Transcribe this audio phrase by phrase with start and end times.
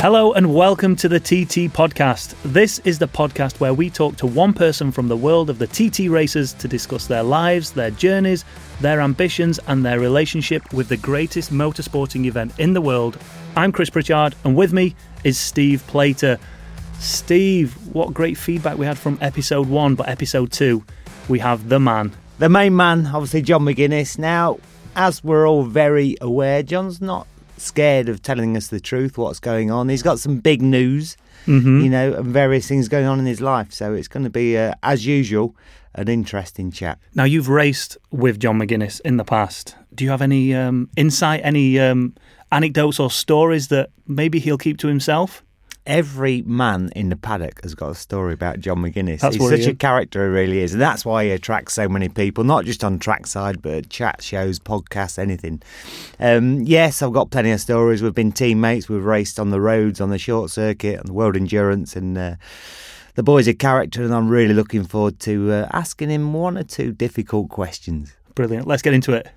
[0.00, 2.36] Hello and welcome to the TT Podcast.
[2.44, 5.66] This is the podcast where we talk to one person from the world of the
[5.66, 8.44] TT racers to discuss their lives, their journeys,
[8.80, 13.18] their ambitions, and their relationship with the greatest motorsporting event in the world.
[13.56, 14.94] I'm Chris Pritchard, and with me
[15.24, 16.38] is Steve Plater.
[17.00, 20.84] Steve, what great feedback we had from episode one, but episode two,
[21.28, 22.12] we have the man.
[22.38, 24.16] The main man, obviously, John McGuinness.
[24.16, 24.60] Now,
[24.94, 27.26] as we're all very aware, John's not
[27.60, 29.88] scared of telling us the truth, what's going on.
[29.88, 31.16] He's got some big news,
[31.46, 31.80] Mm-hmm.
[31.80, 33.72] you know, and various things going on in his life.
[33.72, 35.56] So it's going to be, uh, as usual,
[35.94, 36.98] an interesting chat.
[37.14, 39.74] Now, you've raced with John McGuinness in the past.
[39.94, 42.14] Do you have any um, insight, any um,
[42.52, 45.42] anecdotes or stories that maybe he'll keep to himself?
[45.88, 49.20] Every man in the paddock has got a story about John McGuinness.
[49.20, 50.74] That's He's such he a character, he really is.
[50.74, 54.58] And that's why he attracts so many people, not just on trackside, but chat shows,
[54.58, 55.62] podcasts, anything.
[56.20, 58.02] Um, yes, I've got plenty of stories.
[58.02, 58.90] We've been teammates.
[58.90, 62.34] We've raced on the roads, on the short circuit, on the World Endurance, and uh,
[63.14, 64.02] the boy's a character.
[64.04, 68.12] And I'm really looking forward to uh, asking him one or two difficult questions.
[68.34, 68.66] Brilliant.
[68.66, 69.28] Let's get into it.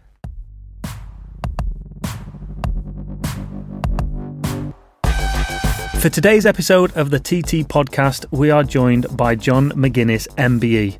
[6.01, 10.97] For today's episode of the TT podcast, we are joined by John McGuinness, MBE.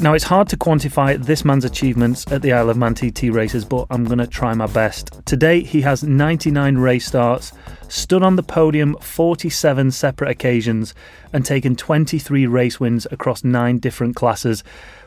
[0.00, 3.66] Now, it's hard to quantify this man's achievements at the Isle of Man TT races,
[3.66, 5.10] but I'm going to try my best.
[5.26, 7.52] Today, he has 99 race starts,
[7.88, 10.94] stood on the podium 47 separate occasions,
[11.34, 14.64] and taken 23 race wins across nine different classes,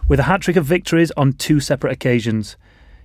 [0.08, 2.56] with a hat trick of victories on two separate occasions.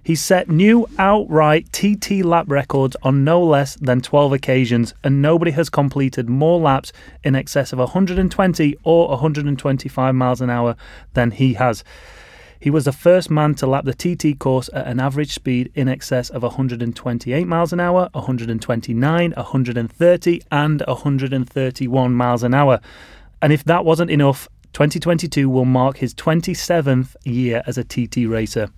[0.04, 5.52] He's set new outright TT lap records on no less than 12 occasions, and nobody
[5.52, 10.74] has completed more laps in excess of 120 or 125 miles an hour
[11.14, 11.84] than he has.
[12.58, 15.88] He was the first man to lap the TT course at an average speed in
[15.88, 22.80] excess of 128 miles an hour, 129, 130, and 131 miles an hour.
[23.40, 28.68] And if that wasn't enough, 2022 will mark his 27th year as a TT racer.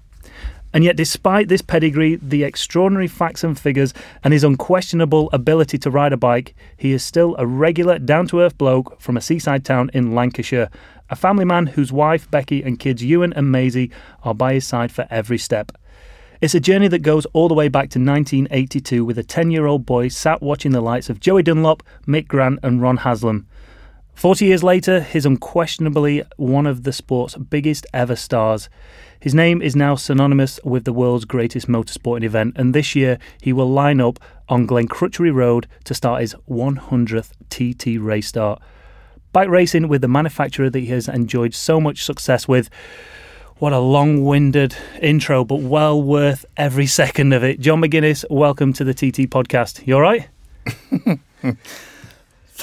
[0.75, 5.91] And yet, despite this pedigree, the extraordinary facts and figures, and his unquestionable ability to
[5.91, 9.65] ride a bike, he is still a regular, down to earth bloke from a seaside
[9.65, 10.69] town in Lancashire.
[11.11, 13.93] A family man whose wife, Becky, and kids, Ewan and Maisie,
[14.25, 15.71] are by his side for every step.
[16.41, 19.67] It's a journey that goes all the way back to 1982 with a 10 year
[19.67, 23.47] old boy sat watching the lights of Joey Dunlop, Mick Grant, and Ron Haslam.
[24.15, 28.69] 40 years later, he's unquestionably one of the sport's biggest ever stars.
[29.21, 33.53] His name is now synonymous with the world's greatest motorsporting event, and this year he
[33.53, 38.63] will line up on Glencrutchery Road to start his 100th TT race start.
[39.33, 42.71] Bike racing with the manufacturer that he has enjoyed so much success with.
[43.57, 47.61] What a long winded intro, but well worth every second of it.
[47.61, 49.87] John McGuinness, welcome to the TT podcast.
[49.87, 50.29] You all right?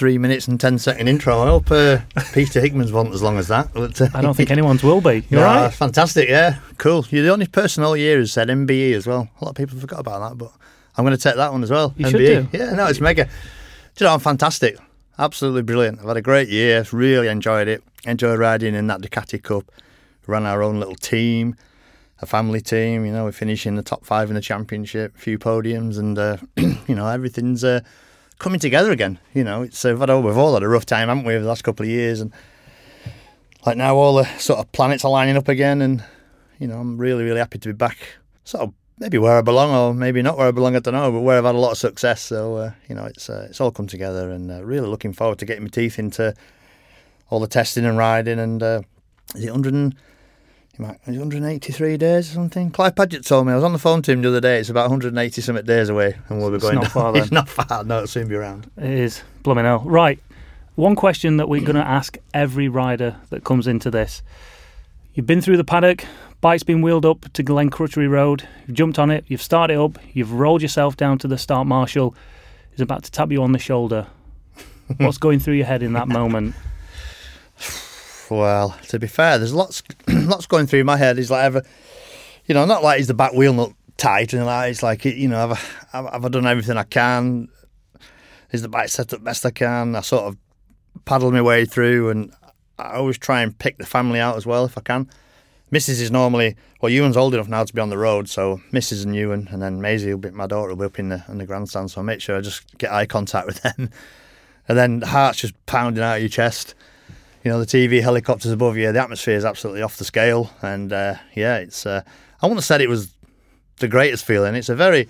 [0.02, 1.44] three minutes and ten second intro.
[1.44, 2.00] I hope uh,
[2.34, 3.72] Peter Hickman's want as long as that.
[3.72, 5.24] But, uh, I don't think anyone's will be.
[5.30, 5.72] You all no, right?
[5.72, 7.06] Fantastic, yeah, cool.
[7.12, 9.30] You're the only person all year who's said MBE as well.
[9.40, 10.52] A lot of people forgot about that, but
[10.98, 11.94] I'm going to take that one as well.
[11.98, 12.10] You MBE.
[12.10, 12.58] should do.
[12.58, 13.26] Yeah, no, it's mega.
[13.26, 13.32] Do
[14.00, 14.76] you know, I'm fantastic.
[15.20, 16.00] Absolutely brilliant.
[16.00, 16.84] I've had a great year.
[16.92, 17.84] Really enjoyed it.
[18.04, 19.72] Enjoyed riding in that Ducati Cup.
[20.26, 21.56] Ran our own little team,
[22.24, 23.06] a family team.
[23.06, 26.18] You know, we finished in the top five in the championship, a few podiums, and
[26.18, 27.82] uh, you know everything's uh,
[28.42, 29.20] coming together again.
[29.34, 31.64] You know, it's uh, we've, all had a rough time, haven't we, over the last
[31.64, 32.34] couple of years, and
[33.66, 36.04] like now all the sort of planets are lining up again, and
[36.60, 37.98] you know, I'm really, really happy to be back.
[38.44, 40.76] Sort of maybe where I belong, or maybe not where I belong.
[40.76, 42.22] I don't know, but where I've had a lot of success.
[42.22, 45.40] So uh, you know, it's uh, it's all come together, and uh, really looking forward
[45.40, 46.34] to getting my teeth into
[47.30, 48.40] all the testing and riding.
[48.40, 48.82] And uh,
[49.36, 49.96] is it 100?
[50.82, 52.72] And, you might- is it 183 days or something?
[52.72, 54.60] Clive Paget told me I was on the phone to him the other day.
[54.60, 56.76] It's about 180 something days away, and we'll be It's going.
[56.76, 56.90] not down.
[56.92, 57.22] far then.
[57.24, 57.84] It's not far.
[57.84, 58.70] No, it'll soon be around.
[58.78, 59.84] It is blooming hell.
[59.86, 60.20] Right.
[60.76, 64.24] One question that we're going to ask every rider that comes into this.
[65.14, 66.06] You've been through the paddock,
[66.40, 70.32] bike's been wheeled up to Glencrutchery Road, you've jumped on it, you've started up, you've
[70.32, 72.16] rolled yourself down to the start marshal,
[72.76, 74.08] is about to tap you on the shoulder.
[74.98, 76.56] What's going through your head in that moment?
[78.32, 81.20] Well, to be fair, there's lots, lots going through my head.
[81.20, 81.64] Is like, ever,
[82.46, 85.28] you know, not like he's the back wheel not tight and like it's like you
[85.28, 87.50] know, have I, have I done everything I can?
[88.52, 89.98] Is the bike set up best I can?
[89.98, 90.38] I sort of
[91.04, 92.34] paddle my way through, and
[92.80, 95.10] I always try and pick the family out as well if I can.
[95.74, 96.00] Mrs.
[96.02, 99.04] is normally well, Ewan's old enough now to be on the road, so Mrs.
[99.04, 101.38] and Ewan, and then Maisie will be my daughter will be up in the in
[101.38, 101.92] the grandstand.
[101.92, 103.90] So I make sure I just get eye contact with them,
[104.70, 106.76] and then the heart's just pounding out of your chest
[107.44, 108.92] you know the TV helicopters above you.
[108.92, 111.86] The atmosphere is absolutely off the scale, and uh, yeah, it's.
[111.86, 112.02] Uh,
[112.42, 113.14] I wouldn't have said it was
[113.78, 114.56] the greatest feeling.
[114.56, 115.08] It's a very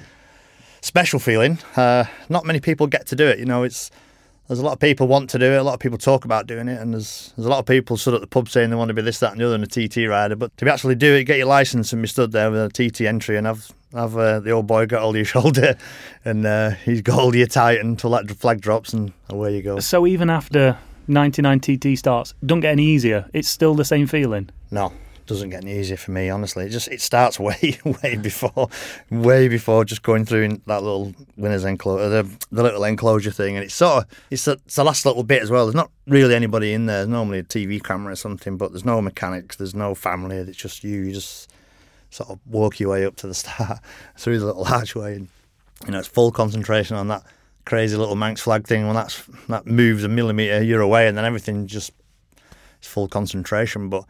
[0.82, 1.60] special feeling.
[1.76, 3.40] Uh, not many people get to do it.
[3.40, 3.92] You know, it's
[4.48, 5.58] there's a lot of people want to do it.
[5.58, 7.98] A lot of people talk about doing it, and there's there's a lot of people
[7.98, 9.64] stood at the pub saying they want to be this, that, and the other, and
[9.64, 10.36] a TT rider.
[10.36, 12.90] But to be actually do it, get your license, and be stood there with a
[12.90, 15.78] TT entry, and have have uh, the old boy got hold of your shoulder,
[16.26, 19.62] and uh, he's got hold of you tight until that flag drops, and away you
[19.62, 19.80] go.
[19.80, 23.30] So even after 99 TT starts, don't get any easier.
[23.34, 24.50] It's still the same feeling.
[24.70, 24.94] No,
[25.26, 26.30] doesn't get any easier for me.
[26.30, 28.70] Honestly, it just it starts way way before,
[29.10, 33.56] way before just going through in that little winners enclosure, the, the little enclosure thing,
[33.56, 35.66] and it's sort of it's, a, it's the last little bit as well.
[35.66, 36.98] There's not really anybody in there.
[36.98, 39.56] There's normally a TV camera or something, but there's no mechanics.
[39.56, 40.38] There's no family.
[40.38, 41.02] It's just you.
[41.02, 41.52] You just
[42.10, 43.80] sort of walk your way up to the start
[44.18, 45.28] through the little archway, and
[45.86, 47.24] you know it's full concentration on that
[47.66, 48.86] crazy little Manx flag thing.
[48.86, 51.92] When that's that moves a millimeter, you're away, and then everything just
[52.80, 53.90] it's full concentration.
[53.90, 54.06] But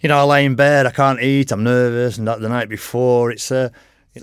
[0.00, 2.68] you know, I lay in bed, I can't eat, I'm nervous, and that the night
[2.68, 3.70] before, it's uh,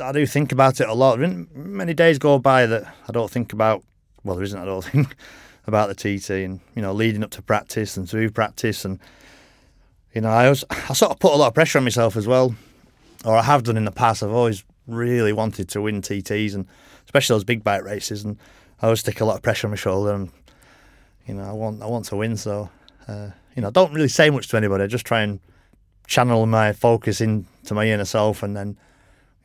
[0.02, 1.20] I do think about it a lot.
[1.20, 3.84] Many days go by that I don't think about.
[4.24, 4.60] Well, there isn't.
[4.60, 4.86] I don't
[5.68, 9.00] about the TT, and you know, leading up to practice and through practice, and
[10.14, 12.28] you know, I was I sort of put a lot of pressure on myself as
[12.28, 12.56] well,
[13.24, 14.24] or I have done in the past.
[14.24, 16.68] I've always really wanted to win TTs, and
[17.06, 18.38] especially those big bike races, and
[18.82, 20.32] I always stick a lot of pressure on my shoulder, and
[21.28, 22.70] you know, I want I want to win, so
[23.08, 24.84] uh, you know, I don't really say much to anybody.
[24.84, 25.40] I just try and
[26.08, 28.78] channel my focus into my inner self, and then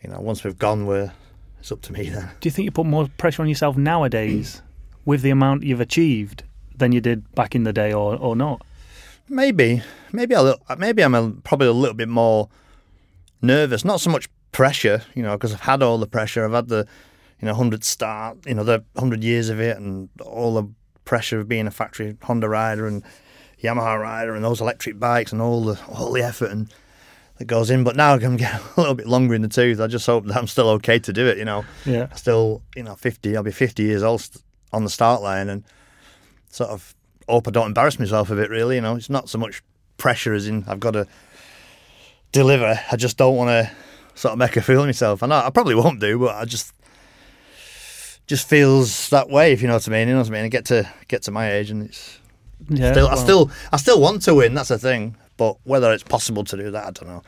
[0.02, 1.12] you know once we've gone, we're
[1.60, 2.30] it's up to me then.
[2.40, 4.62] Do you think you put more pressure on yourself nowadays
[5.04, 6.42] with the amount you've achieved
[6.76, 8.62] than you did back in the day, or or not?
[9.28, 12.48] Maybe, maybe a little, maybe I'm a, probably a little bit more
[13.40, 13.84] nervous.
[13.84, 16.44] Not so much pressure, you know, because I've had all the pressure.
[16.44, 16.86] I've had the
[17.40, 20.68] you know hundred start, you know, the hundred years of it, and all the
[21.04, 23.02] pressure of being a factory Honda rider and
[23.62, 26.72] Yamaha rider and those electric bikes and all the all the effort and
[27.40, 27.82] that goes in.
[27.82, 29.80] But now I'm getting a little bit longer in the tooth.
[29.80, 31.38] I just hope that I'm still okay to do it.
[31.38, 32.12] You know, yeah.
[32.14, 33.36] Still, you know, 50.
[33.36, 34.24] I'll be 50 years old
[34.72, 35.64] on the start line and
[36.50, 36.94] sort of
[37.28, 38.50] hope I don't embarrass myself a bit.
[38.50, 39.62] Really, you know, it's not so much
[39.96, 41.06] pressure as in I've got to
[42.32, 42.78] deliver.
[42.90, 43.72] I just don't want to
[44.14, 45.22] sort of make a fool of myself.
[45.22, 46.72] And I, I probably won't do, but I just
[48.30, 49.52] just feels that way.
[49.52, 50.44] If you know what I mean, you know what I mean.
[50.44, 52.20] I get to get to my age and it's
[52.68, 53.18] yeah, still, well.
[53.18, 54.54] I still, I still want to win.
[54.54, 55.16] That's the thing.
[55.36, 57.22] But whether it's possible to do that, I don't know.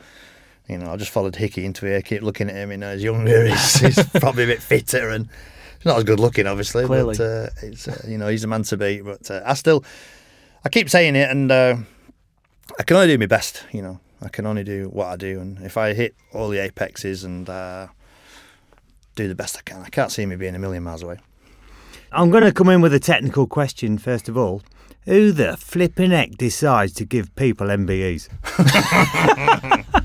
[0.69, 2.01] You know, I just followed Hickey into here.
[2.01, 2.71] Keep looking at him.
[2.71, 3.45] You know, he's younger.
[3.49, 5.27] He's, he's probably a bit fitter and
[5.77, 6.85] he's not as good looking, obviously.
[6.85, 7.17] Clearly.
[7.17, 9.01] But uh, it's, uh, you know, he's a man to beat.
[9.01, 9.83] But uh, I still,
[10.63, 11.75] I keep saying it, and uh,
[12.79, 13.65] I can only do my best.
[13.73, 16.59] You know, I can only do what I do, and if I hit all the
[16.59, 17.87] apexes and uh,
[19.15, 21.17] do the best I can, I can't see me being a million miles away.
[22.11, 24.61] I'm going to come in with a technical question first of all.
[25.05, 28.29] Who the flipping heck decides to give people MBEs?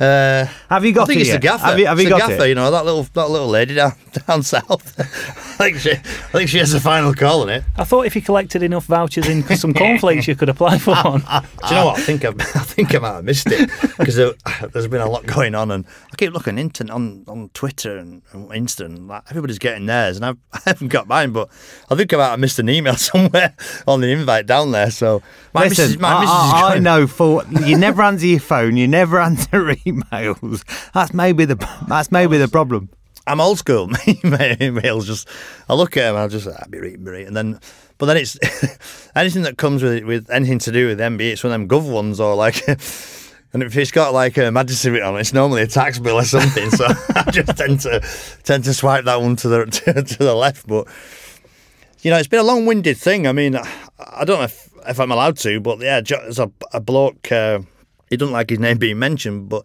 [0.00, 1.42] Uh, have you got I think it it's yet?
[1.42, 1.66] the gaffer.
[1.66, 2.48] Have you, have you the got gaffer, it?
[2.48, 3.92] you know, that little that little lady down
[4.26, 4.98] down south.
[4.98, 5.96] I think she I
[6.32, 7.64] think she has a final call on it.
[7.76, 11.20] I thought if you collected enough vouchers in some cornflakes, you could apply for one.
[11.20, 11.98] Do you know what?
[11.98, 13.68] I think I've, I think I might have missed it
[13.98, 17.50] because there, has been a lot going on, and I keep looking into on on
[17.52, 21.32] Twitter and, and Insta, and like, everybody's getting theirs, and I've, I haven't got mine.
[21.32, 21.50] But
[21.90, 23.54] I think I might have missed an email somewhere
[23.86, 24.90] on the invite down there.
[24.90, 25.20] So
[25.52, 28.40] my Listen, missus, my I, missus is I, I know for you never answer your
[28.40, 29.68] phone, you never answer
[30.12, 30.92] emails.
[30.92, 31.56] That's maybe the
[31.88, 32.90] that's maybe the problem.
[33.26, 33.86] I'm old school.
[33.88, 33.96] My
[34.58, 35.28] emails just,
[35.68, 37.28] I look at them, I'll just, I'll be reading, reading.
[37.28, 37.60] And then,
[37.98, 38.38] but then it's
[39.14, 41.90] anything that comes with with anything to do with MB, it's one of them gov
[41.90, 45.62] ones or like, and if it's got like a majesty written on it, it's normally
[45.62, 46.70] a tax bill or something.
[46.70, 48.00] so I just tend to
[48.42, 50.66] tend to swipe that one to the to, to the left.
[50.66, 50.88] But
[52.02, 53.26] you know, it's been a long winded thing.
[53.26, 53.68] I mean, I,
[53.98, 57.30] I don't know if, if I'm allowed to, but yeah, there's a, a bloke.
[57.30, 57.60] Uh,
[58.10, 59.64] he doesn't like his name being mentioned, but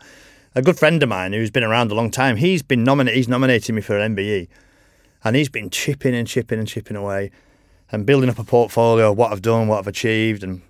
[0.54, 3.18] a good friend of mine who's been around a long time, he's been nominated.
[3.18, 4.48] He's nominated me for an MBE,
[5.24, 7.32] and he's been chipping and chipping and chipping away,
[7.92, 10.62] and building up a portfolio of what I've done, what I've achieved, and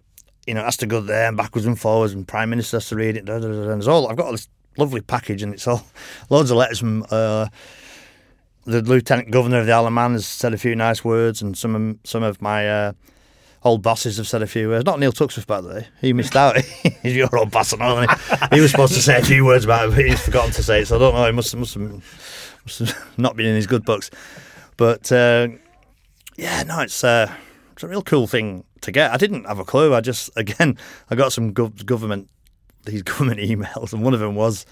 [0.48, 2.96] you know has to go there and backwards and forwards, and Prime Minister has to
[2.96, 3.30] read it.
[3.30, 5.86] And it's all I've got all this lovely package, and it's all
[6.30, 7.06] loads of letters from.
[7.12, 7.48] Uh,
[8.68, 11.56] the Lieutenant Governor of the Isle of Man has said a few nice words, and
[11.56, 12.94] some of, some of my uh,
[13.66, 14.86] old bosses have said a few words.
[14.86, 15.88] Not Neil Tuxworth, by the way.
[16.00, 16.58] He missed out.
[17.02, 18.10] He's your old boss, isn't
[18.52, 20.64] He He was supposed to say a few words about it, but he's forgotten to
[20.64, 20.88] say it.
[20.88, 21.26] So I don't know.
[21.26, 24.12] He must, must, have, must have not been in his good books.
[24.78, 25.48] But uh,
[26.38, 27.34] yeah, no, it's uh,
[27.74, 29.12] it's a real cool thing to get.
[29.12, 29.96] I didn't have a clue.
[29.96, 30.78] I just again,
[31.10, 32.30] I got some gov- government
[32.86, 34.66] these government emails, and one of them was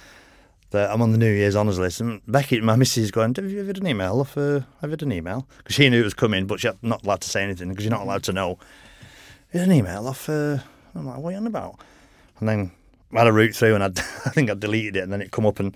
[0.69, 2.01] that I'm on the New Year's honours list.
[2.01, 4.27] And Becky, my missus, is going, "Have you ever had an email?
[4.35, 7.03] Uh, have you had an email?" Because she knew it was coming, but she's not
[7.05, 8.59] allowed to say anything because you're not allowed to know.
[9.53, 10.29] "You had an email off.
[10.29, 10.57] Uh,
[10.95, 11.79] I'm like, "What are you on about?"
[12.39, 12.72] And then
[13.13, 15.31] I had a route through, and I'd, I think I deleted it, and then it
[15.31, 15.75] come up and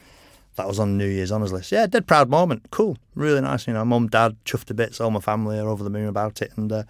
[0.58, 1.72] that was on New Year's honours list.
[1.72, 2.64] Yeah, dead proud moment.
[2.72, 3.68] Cool, really nice.
[3.68, 5.00] You know, mum, dad, chuffed a bit.
[5.00, 6.84] All my family are over the moon about it, and uh,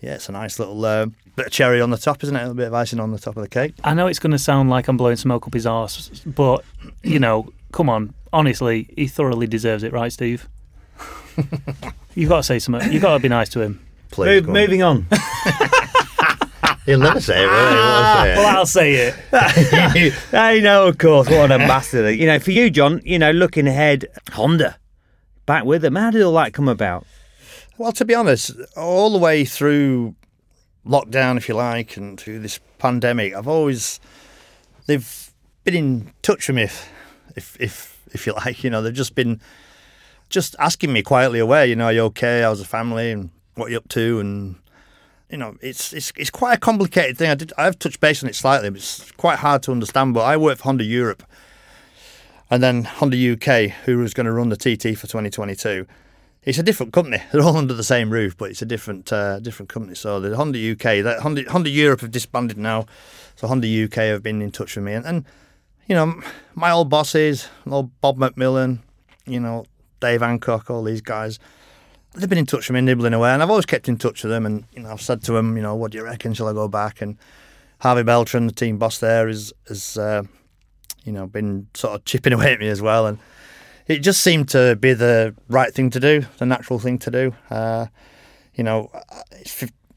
[0.00, 1.06] yeah, it's a nice little uh,
[1.36, 2.38] bit of cherry on the top, isn't it?
[2.38, 3.74] A little bit of icing on the top of the cake.
[3.84, 6.64] I know it's going to sound like I'm blowing smoke up his arse, but
[7.02, 10.48] you know, come on, honestly, he thoroughly deserves it, right, Steve?
[12.14, 12.90] You've got to say something.
[12.90, 13.86] You've got to be nice to him.
[14.10, 15.06] Please, Move, moving on.
[16.86, 17.74] He'll never say it, will he?
[17.74, 18.34] He won't say it.
[18.34, 19.14] Ah, well, I'll say it.
[20.32, 21.28] I know, of course.
[21.28, 22.12] What an ambassador.
[22.12, 24.78] You know, for you, John, you know, looking ahead, Honda,
[25.46, 25.96] back with them.
[25.96, 27.04] How did all that come about?
[27.76, 30.14] Well, to be honest, all the way through
[30.86, 34.00] lockdown, if you like, and through this pandemic, I've always
[34.86, 35.32] they've
[35.64, 36.90] been in touch with me, if
[37.34, 38.62] if if, if you like.
[38.62, 39.40] You know, they've just been
[40.28, 41.66] just asking me quietly away.
[41.66, 42.42] You know, are you okay?
[42.42, 43.10] How's the family?
[43.10, 44.20] And what are you up to?
[44.20, 44.56] And
[45.30, 47.30] you know, it's it's it's quite a complicated thing.
[47.30, 50.14] I did I've touched base on it slightly, but it's quite hard to understand.
[50.14, 51.24] But I work for Honda Europe,
[52.50, 55.86] and then Honda UK, who was going to run the TT for 2022.
[56.44, 57.20] It's a different company.
[57.32, 59.96] They're all under the same roof, but it's a different uh, different company.
[59.96, 62.86] So the Honda UK, that Honda, Honda Europe have disbanded now.
[63.34, 65.24] So Honda UK have been in touch with me, and, and
[65.88, 66.20] you know,
[66.54, 68.78] my old bosses, old Bob McMillan,
[69.26, 69.66] you know,
[70.00, 71.38] Dave Hancock, all these guys
[72.16, 74.30] they've been in touch with me, nibbling away, and I've always kept in touch with
[74.30, 74.46] them.
[74.46, 76.34] And you know, I've said to them, you know, what do you reckon?
[76.34, 77.00] Shall I go back?
[77.00, 77.16] And
[77.82, 80.22] Havier Beltran, the team boss there, is has uh,
[81.04, 83.18] you know been sort of chipping away at me as well, and
[83.86, 87.34] it just seemed to be the right thing to do, the natural thing to do.
[87.50, 87.86] Uh,
[88.54, 88.90] you know,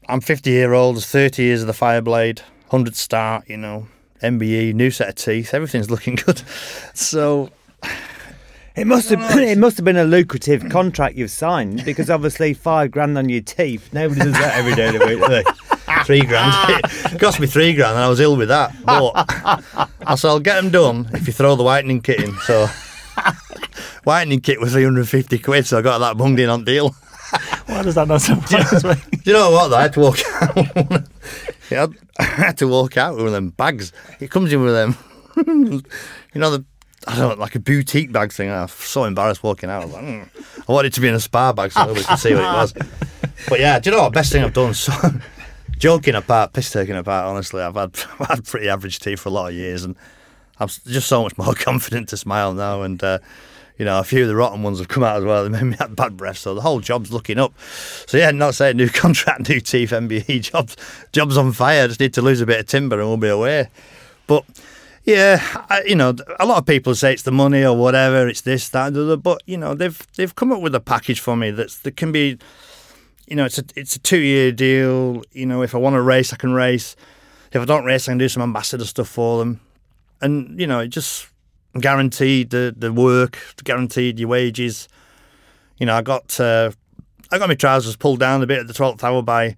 [0.08, 3.88] I'm 50 year old, 30 years of the Fireblade, 100 start, you know,
[4.22, 6.42] MBE, new set of teeth, everything's looking good.
[6.94, 7.50] So
[8.80, 12.90] It must have it must have been a lucrative contract you've signed because obviously five
[12.90, 13.92] grand on your teeth.
[13.92, 15.44] Nobody does that every day of the week, do they?
[16.04, 16.80] three grand.
[17.12, 18.74] it cost me three grand, and I was ill with that.
[18.82, 19.12] But
[20.06, 22.34] I said I'll get them done if you throw the whitening kit in.
[22.38, 22.68] So
[24.04, 26.94] whitening kit was 350 quid, so I got that bunged in on deal.
[27.66, 28.94] Why does that not surprise me?
[29.10, 29.68] Do you know what?
[29.68, 29.76] Though?
[29.76, 31.08] I had to walk out.
[31.70, 31.86] yeah,
[32.18, 33.92] I had to walk out with them bags.
[34.20, 34.96] It comes in with them.
[35.36, 36.64] you know the
[37.06, 38.50] I don't know, like a boutique bag thing.
[38.50, 39.84] I'm so embarrassed walking out.
[39.84, 40.64] I, like, mm.
[40.68, 42.74] I wanted to be in a spa bag so nobody could see what it was.
[43.48, 44.12] But yeah, do you know what?
[44.12, 44.74] Best thing I've done.
[44.74, 44.92] So,
[45.78, 47.26] joking apart, piss taking apart.
[47.26, 49.96] Honestly, I've had I've had pretty average teeth for a lot of years, and
[50.58, 52.82] I'm just so much more confident to smile now.
[52.82, 53.18] And uh,
[53.78, 55.42] you know, a few of the rotten ones have come out as well.
[55.42, 57.58] They made me have bad breath, so the whole job's looking up.
[58.06, 60.76] So yeah, not saying new contract, new teeth, MBE jobs,
[61.12, 61.84] jobs on fire.
[61.84, 63.68] I just need to lose a bit of timber and we'll be away.
[64.26, 64.44] But
[65.04, 68.42] yeah, I, you know, a lot of people say it's the money or whatever, it's
[68.42, 71.50] this, that, other, but you know, they've they've come up with a package for me
[71.50, 72.38] that's that can be,
[73.26, 75.22] you know, it's a it's a two year deal.
[75.32, 76.96] You know, if I want to race, I can race.
[77.52, 79.60] If I don't race, I can do some ambassador stuff for them,
[80.20, 81.28] and you know, it just
[81.78, 84.86] guaranteed the the work, guaranteed your wages.
[85.78, 86.72] You know, I got uh,
[87.30, 89.56] I got my trousers pulled down a bit at the twelfth hour by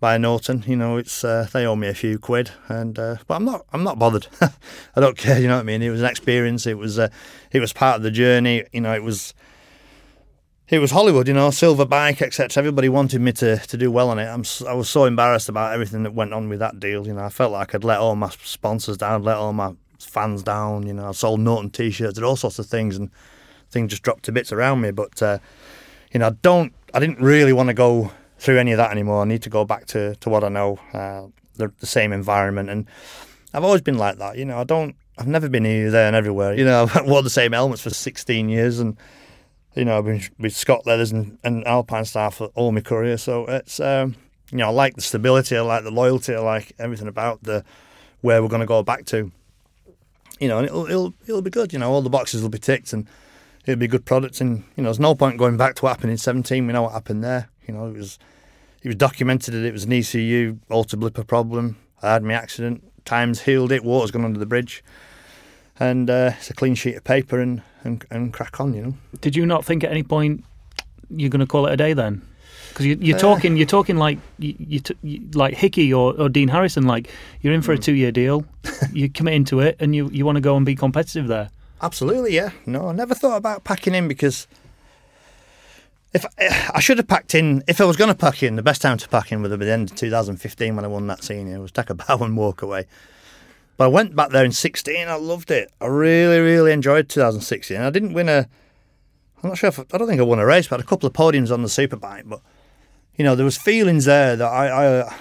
[0.00, 0.64] by Norton.
[0.66, 3.66] You know, it's uh, they owe me a few quid, and uh, but I'm not
[3.72, 4.26] I'm not bothered.
[4.40, 5.38] I don't care.
[5.38, 5.82] You know what I mean?
[5.82, 6.66] It was an experience.
[6.66, 7.08] It was uh,
[7.52, 8.64] it was part of the journey.
[8.72, 9.34] You know, it was
[10.68, 11.28] it was Hollywood.
[11.28, 12.60] You know, silver bike, etc.
[12.60, 14.26] Everybody wanted me to, to do well on it.
[14.26, 17.06] I'm I was so embarrassed about everything that went on with that deal.
[17.06, 20.42] You know, I felt like I'd let all my sponsors down, let all my fans
[20.42, 20.86] down.
[20.86, 23.10] You know, I sold Norton t-shirts, did all sorts of things, and
[23.70, 24.90] things just dropped to bits around me.
[24.90, 25.38] But uh,
[26.12, 26.74] you know, I don't.
[26.94, 28.10] I didn't really want to go
[28.46, 29.22] through any of that anymore.
[29.22, 31.26] I need to go back to, to what I know, uh,
[31.56, 32.70] the, the same environment.
[32.70, 32.86] And
[33.52, 34.38] I've always been like that.
[34.38, 36.54] You know, I don't, I've never been here, there, and everywhere.
[36.54, 38.96] You know, I've worn the same helmets for 16 years and,
[39.74, 43.16] you know, I've been with Scott Leathers and, and Alpinestars for all my career.
[43.16, 44.14] So it's, um,
[44.52, 47.64] you know, I like the stability, I like the loyalty, I like everything about the
[48.20, 49.32] where we're going to go back to.
[50.38, 51.72] You know, and it'll, it'll, it'll be good.
[51.72, 53.08] You know, all the boxes will be ticked and
[53.64, 54.40] it'll be good products.
[54.40, 56.64] And, you know, there's no point going back to what happened in 17.
[56.64, 57.48] We know what happened there.
[57.66, 58.20] You know, it was
[58.86, 61.76] it was documented that it was an ECU auto blipper problem.
[62.02, 62.84] I had my accident.
[63.04, 63.82] Times healed it.
[63.82, 64.84] Water's gone under the bridge,
[65.80, 68.74] and uh, it's a clean sheet of paper and, and and crack on.
[68.74, 68.94] You know.
[69.20, 70.44] Did you not think at any point
[71.10, 72.22] you're going to call it a day then?
[72.68, 74.54] Because you, are uh, talking, you're talking like you,
[75.02, 76.84] you, like Hickey or, or Dean Harrison.
[76.86, 77.82] Like you're in for a hmm.
[77.82, 78.44] two year deal.
[78.92, 81.50] you commit into it, and you you want to go and be competitive there.
[81.82, 82.50] Absolutely, yeah.
[82.66, 84.46] No, I never thought about packing in because
[86.12, 88.80] if I should have packed in, if I was going to pack in, the best
[88.82, 91.22] time to pack in would have been the end of 2015 when I won that
[91.22, 91.56] senior.
[91.56, 92.86] It was take a bow and walk away.
[93.76, 95.08] But I went back there in 16.
[95.08, 95.70] I loved it.
[95.80, 97.76] I really, really enjoyed 2016.
[97.76, 98.48] I didn't win a.
[99.42, 101.12] I'm not sure if I don't think I won a race, but a couple of
[101.12, 102.22] podiums on the superbike.
[102.26, 102.40] But
[103.16, 105.16] you know, there was feelings there that I, I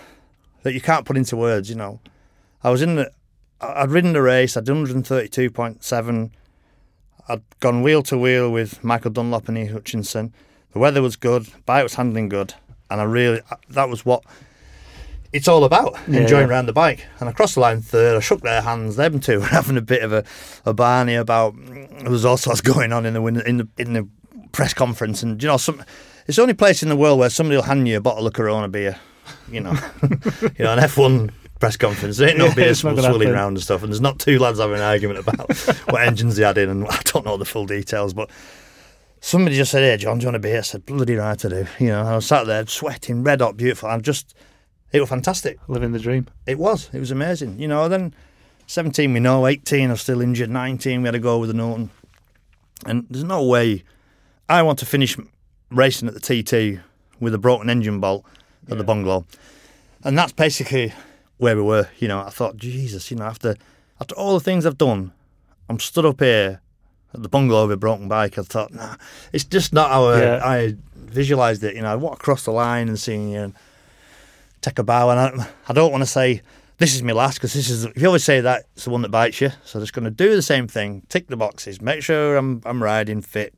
[0.63, 1.70] that you can't put into words.
[1.70, 2.00] You know,
[2.63, 3.12] I was in the.
[3.60, 4.56] I'd ridden the race.
[4.56, 6.32] I'd done 132.7.
[7.27, 9.65] I'd gone wheel to wheel with Michael Dunlop and E.
[9.65, 10.34] Hutchinson.
[10.75, 12.53] The weather was good, bike was handling good,
[12.91, 14.24] and I really uh, that was what
[15.32, 16.53] it's all about Yeah, enjoying yeah.
[16.53, 17.05] around the bike.
[17.22, 18.17] And I crossed the line third.
[18.17, 18.98] I shook their hands.
[18.98, 20.25] Them two were having a bit of a,
[20.65, 21.55] a barney about.
[21.65, 24.05] There was all sorts going on in the win- in the in the
[24.51, 25.82] press conference, and you know, some
[26.27, 28.34] it's the only place in the world where somebody will hand you a bottle of
[28.34, 29.00] Corona beer.
[29.50, 29.77] You know,
[30.58, 32.17] you know, an F one press conference.
[32.17, 34.60] There ain't no Yeah, beer gonna swilling around and stuff, and there's not two lads
[34.60, 35.55] having an argument about
[35.89, 38.29] what engines they had in, and I don't know the full details, but.
[39.25, 41.50] Somebody just said, "Hey, John, do you want a beer?" I said, "Bloody right, I
[41.50, 43.89] do." You know, I was sat there sweating, red hot, beautiful.
[43.89, 44.36] I'm just,
[44.91, 45.58] it was fantastic.
[45.67, 46.27] Living the dream.
[46.46, 46.91] It was.
[46.94, 47.58] It was amazing.
[47.58, 48.13] You know, then
[48.67, 51.55] 17 we know, 18 I was still injured, 19 we had to go with the
[51.55, 51.89] Norton.
[52.86, 53.84] And there's no way
[54.48, 55.17] I want to finish
[55.72, 56.79] racing at the TT
[57.20, 58.25] with a broken engine bolt
[58.70, 59.25] at the bungalow.
[60.03, 60.94] And that's basically
[61.38, 61.89] where we were.
[61.98, 63.55] You know, I thought, Jesus, you know, after
[64.00, 65.13] after all the things I've done,
[65.67, 66.62] I'm stood up here
[67.15, 68.38] at the bungalow with a broken bike.
[68.38, 68.95] I thought, nah,
[69.34, 70.41] it's just not how I, Yeah.
[70.43, 71.75] I visualised it.
[71.75, 73.53] You know, I walk across the line and seeing you uh, and
[74.62, 75.10] take a bow.
[75.10, 76.41] And I, I don't want to say
[76.77, 77.86] this is my last because this is.
[77.86, 79.50] If you always say that, it's the one that bites you.
[79.63, 82.62] So I'm just going to do the same thing, tick the boxes, make sure I'm
[82.65, 83.53] I'm riding fit,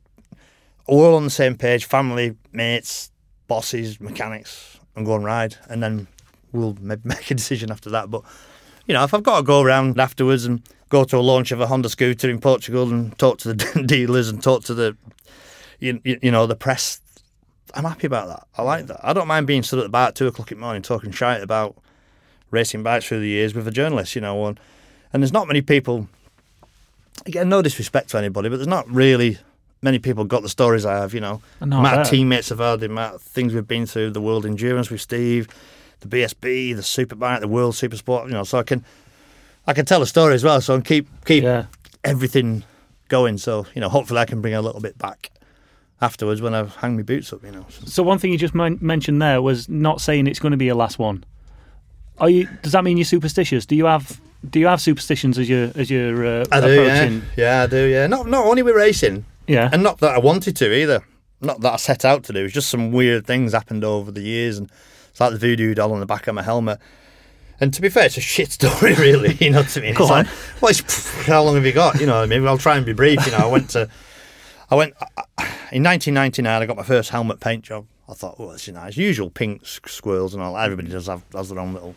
[0.86, 3.10] all on the same page, family, mates,
[3.48, 6.06] bosses, mechanics, and go and ride, and then
[6.52, 8.10] we'll maybe make a decision after that.
[8.10, 8.22] But
[8.86, 11.60] you know, if I've got to go around afterwards and go to a launch of
[11.60, 14.96] a Honda scooter in Portugal and talk to the dealers and talk to the,
[15.80, 17.00] you, you know, the press,
[17.74, 18.46] I'm happy about that.
[18.56, 19.00] I like that.
[19.02, 21.10] I don't mind being stood at the bar at two o'clock in the morning talking
[21.10, 21.76] shite about
[22.50, 24.58] racing bikes through the years with a journalist, you know, and,
[25.12, 26.08] and there's not many people.
[27.26, 29.38] Again, no disrespect to anybody, but there's not really
[29.82, 31.12] many people got the stories I have.
[31.12, 32.10] You know, I know, the I amount of bet.
[32.10, 35.48] teammates I've had, of things we've been through, the World Endurance with Steve,
[36.00, 38.26] the BSB, the Superbike, the World Supersport.
[38.26, 38.84] You know, so I can
[39.68, 40.60] I can tell a story as well.
[40.60, 41.66] So and keep keep Yeah.
[42.02, 42.64] everything
[43.08, 43.38] going.
[43.38, 45.30] So you know, hopefully I can bring a little bit back
[46.00, 47.44] afterwards when I hang my boots up.
[47.44, 47.66] You know.
[47.68, 50.56] So- So one thing you just men- mentioned there was not saying it's going to
[50.58, 51.24] be your last one.
[52.18, 52.48] Are you?
[52.62, 53.64] Does that mean you're superstitious?
[53.66, 54.20] Do you have?
[54.48, 57.22] Do you have superstitions as you're as you're uh, I do, yeah, approaching?
[57.36, 58.06] yeah, I do, yeah.
[58.06, 59.68] Not not only with racing, Yeah.
[59.72, 61.00] and not that I wanted to either.
[61.40, 62.44] Not that I set out to do.
[62.44, 64.70] It's just some weird things happened over the years, and
[65.10, 66.78] it's like the voodoo doll on the back of my helmet.
[67.60, 69.34] And to be fair, it's a shit story, really.
[69.40, 69.94] You know what I mean?
[69.94, 70.24] Go it's on.
[70.24, 72.00] like, well, it's, how long have you got?
[72.00, 73.24] You know, mean, I'll try and be brief.
[73.26, 73.88] You know, I went to,
[74.70, 74.94] I went
[75.72, 76.62] in 1999.
[76.62, 77.86] I got my first helmet paint job.
[78.08, 78.96] I thought, oh, this is nice.
[78.96, 80.56] Usual pink s- squirrels and all.
[80.56, 81.94] Everybody does have has their own little.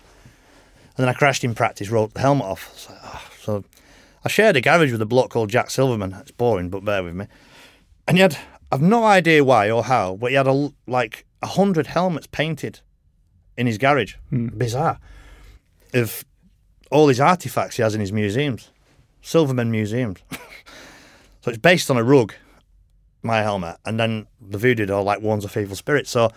[0.97, 2.67] And then I crashed in practice, wrote the helmet off.
[2.67, 3.63] I was like, "Ah." So
[4.25, 6.13] I shared a garage with a bloke called Jack Silverman.
[6.13, 7.27] It's boring, but bear with me.
[8.07, 8.37] And he had,
[8.71, 12.81] I've no idea why or how, but he had a, like a hundred helmets painted
[13.55, 14.15] in his garage.
[14.31, 14.99] Bizarre.
[15.93, 16.23] Of
[16.89, 18.69] all his artifacts he has in his museums,
[19.21, 20.19] Silverman museums.
[21.41, 22.33] so it's based on a rug,
[23.23, 26.11] my helmet, and then the voodoo doll like warns of evil spirits.
[26.11, 26.31] So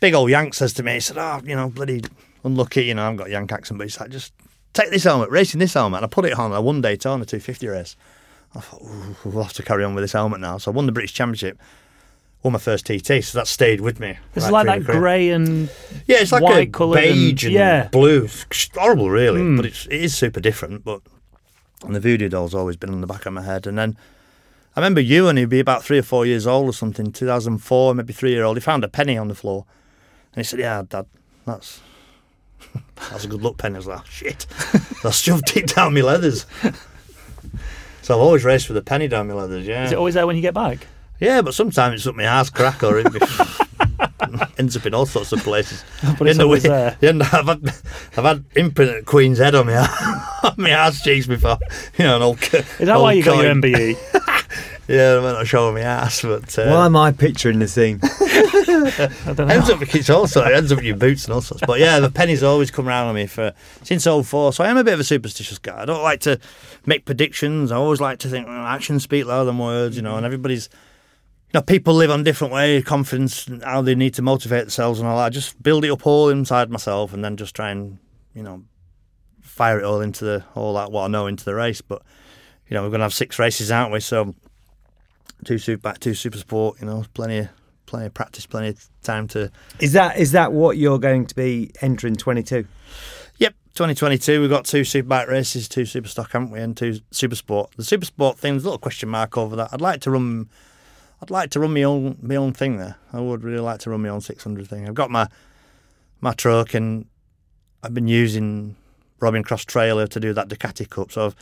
[0.00, 2.02] big old Yank says to me, he said, "Oh, you know, bloody
[2.44, 4.32] unlucky, you know, I haven't got a Yank accent, but he's like, just
[4.72, 7.24] take this helmet, racing this helmet." And I put it on a one day Daytona
[7.24, 7.96] 250 race.
[8.54, 8.82] I thought,
[9.24, 10.58] we'll have to carry on with this helmet now.
[10.58, 11.58] So I won the British Championship,
[12.42, 14.16] won my first TT, so that stayed with me.
[14.34, 15.70] It's right like that grey and
[16.06, 17.88] Yeah, it's like white a coloured and- beige and, yeah.
[17.88, 18.24] Blue.
[18.24, 19.56] It's horrible, really, hmm.
[19.56, 20.84] but it's, it is super different.
[20.84, 21.02] But
[21.84, 23.66] and the voodoo doll's always been on the back of my head.
[23.66, 23.96] And then
[24.76, 27.94] I remember you, and he'd be about three or four years old or something, 2004,
[27.94, 28.56] maybe three year old.
[28.56, 29.64] He found a penny on the floor,
[30.34, 31.06] and he said, "Yeah, Dad,
[31.44, 31.80] that's."
[33.10, 33.76] That's a good look, penny.
[33.76, 34.46] I was like, "Oh, shit.
[35.04, 36.44] I shoved it down my leathers.
[38.08, 39.84] So I've always raced with a penny down my leathers, yeah.
[39.84, 40.86] is it always there when you get back?
[41.20, 43.20] Yeah, but sometimes it's up my ass crack or it be-
[44.58, 45.84] ends up in all sorts of places.
[46.18, 46.96] But it's In the way- there.
[47.00, 47.64] yeah, no, I've had
[48.16, 49.76] I've had imprint at Queen's Head on my
[50.44, 51.58] on my ass cheeks before.
[51.98, 52.42] You know, an old.
[52.42, 53.96] Is that why you got your MBE?
[54.88, 58.00] Yeah, I meant not show my ass, but uh, Why am I picturing the scene?
[58.02, 59.46] I don't know.
[59.48, 61.62] ends up it's also it ends up in your boots and all sorts.
[61.66, 63.52] But yeah, the pennies always come round on me for
[63.82, 64.54] since 04.
[64.54, 65.82] So I am a bit of a superstitious guy.
[65.82, 66.38] I don't like to
[66.86, 67.70] make predictions.
[67.70, 70.16] I always like to think well, actions speak louder than words, you know.
[70.16, 70.70] And everybody's,
[71.48, 75.00] you know, people live on different ways, confidence, and how they need to motivate themselves
[75.00, 75.24] and all that.
[75.24, 77.98] I just build it up all inside myself, and then just try and
[78.34, 78.64] you know
[79.40, 81.80] fire it all into the all that what I know into the race.
[81.80, 82.02] But
[82.68, 84.00] you know, we're going to have six races, aren't we?
[84.00, 84.34] So
[85.44, 86.80] two superbike, two super sport.
[86.80, 87.48] You know, plenty of
[87.86, 91.34] plenty of practice, plenty of time to Is that is that what you're going to
[91.34, 92.66] be entering 22?
[93.38, 94.40] Yep, 2022.
[94.40, 97.72] We've got two superbike races, two super stock, haven't we, and two super sport.
[97.76, 99.70] The super sport thing's a little question mark over that.
[99.72, 100.50] I'd like to run,
[101.20, 102.96] I'd like to run my own my own thing there.
[103.12, 104.88] I would really like to run my own 600 thing.
[104.88, 105.28] I've got my
[106.20, 107.06] my truck, and
[107.82, 108.76] I've been using
[109.20, 111.12] Robin Cross trailer to do that Ducati Cup.
[111.12, 111.36] So I've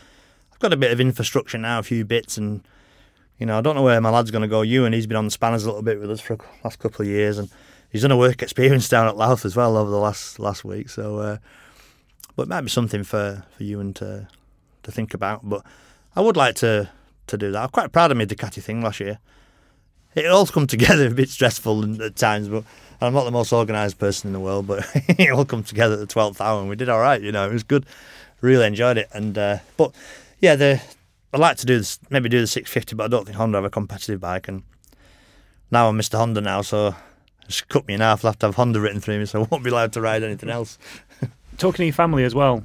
[0.53, 2.63] I've got a bit of infrastructure now, a few bits, and
[3.39, 4.63] You know, I don't know where my lad's going to go.
[4.63, 6.79] You and he's been on the spanners a little bit with us for the last
[6.79, 7.51] couple of years, and
[7.91, 10.89] he's done a work experience down at Louth as well over the last last week.
[10.89, 11.37] So, uh,
[12.35, 14.29] but it might be something for for you and to
[14.85, 15.41] to think about.
[15.47, 15.67] But
[16.15, 16.89] I would like to
[17.27, 17.63] to do that.
[17.63, 19.19] I'm quite proud of my Ducati thing last year.
[20.17, 22.65] It all come together a bit stressful at times, but
[23.01, 24.67] I'm not the most organised person in the world.
[24.67, 27.23] But it all come together at the twelfth hour, and we did all right.
[27.23, 27.87] You know, it was good.
[28.41, 29.93] Really enjoyed it, and uh, but
[30.41, 30.83] yeah, the
[31.33, 33.65] I'd like to do this, maybe do the 650, but I don't think Honda have
[33.67, 34.49] a competitive bike.
[34.49, 34.63] And
[35.71, 36.17] now I'm Mr.
[36.17, 36.95] Honda now, so
[37.45, 38.25] it's cut me in half.
[38.25, 40.23] I'll have to have Honda written through me, so I won't be allowed to ride
[40.23, 40.79] anything else.
[41.59, 42.65] Talking to your family as well,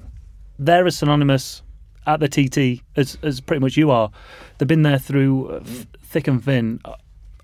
[0.57, 1.63] they're as synonymous
[2.07, 4.09] at the TT as, as pretty much you are.
[4.57, 6.79] They've been there through uh, f- thick and thin.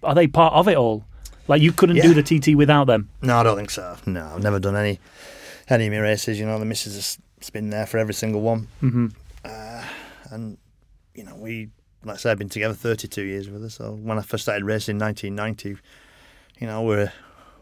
[0.08, 1.06] Are they part of it all?
[1.48, 3.10] Like you couldn't do the TT without them.
[3.22, 3.98] No, I don't think so.
[4.06, 5.00] No, I've never done any
[5.70, 6.40] any of my races.
[6.40, 9.08] You know, the missus has been there for every single one, hmm
[9.46, 9.84] uh,
[10.32, 10.58] and
[11.14, 11.70] you know, we
[12.04, 13.70] like I said, I've been together 32 years with her.
[13.70, 15.82] So when I first started racing in 1990,
[16.60, 17.12] you know, we're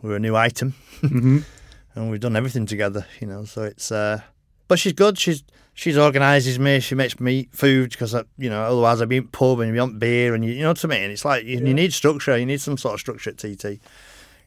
[0.02, 1.40] we're a new item, hmm
[1.96, 3.06] and we've done everything together.
[3.20, 3.92] You know, so it's.
[3.92, 4.22] Uh,
[4.68, 5.18] but she's good.
[5.18, 6.80] She's she's organises me.
[6.80, 9.80] She makes me eat food because you know otherwise I'd be in pub and you
[9.80, 11.12] want beer and you, you know what I mean.
[11.12, 11.66] It's like you, Yeah.
[11.68, 12.38] you need structure.
[12.38, 13.64] You need some sort of structure at TT.
[13.66, 13.80] You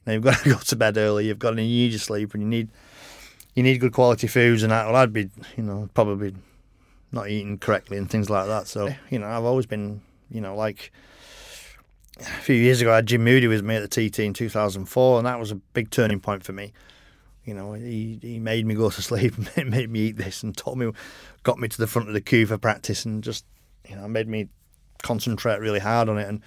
[0.07, 1.27] know, you've got to go to bed early.
[1.27, 2.69] You've got to need your sleep and you need
[3.55, 4.87] you need good quality foods and that.
[4.87, 6.35] Well, I'd be you know probably
[7.13, 8.67] not eating correctly and things like that.
[8.69, 10.01] So you know I've always been
[10.31, 10.93] you know like.
[12.21, 15.19] A few years ago, I had Jim Moodie with me at the TT in 2004,
[15.19, 16.73] and that was a big turning point for me.
[17.49, 20.55] You know, he, he made me go to sleep and made me eat this and
[20.55, 20.93] told me,
[21.45, 23.47] got me to the front of the queue for practice and just,
[23.89, 24.49] you know, made me
[25.03, 26.29] concentrate really hard on it.
[26.29, 26.43] And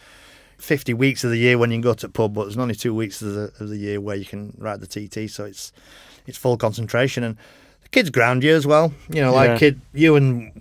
[0.60, 2.94] 50 weeks of the year when you can go to pub, but there's only two
[2.94, 5.28] weeks of the, of the year where you can ride the TT.
[5.28, 5.72] So it's
[6.28, 7.24] it's full concentration.
[7.24, 7.36] And
[7.82, 8.94] the kids ground you as well.
[9.10, 9.58] You know, like Yeah.
[9.58, 10.52] kid, Ewan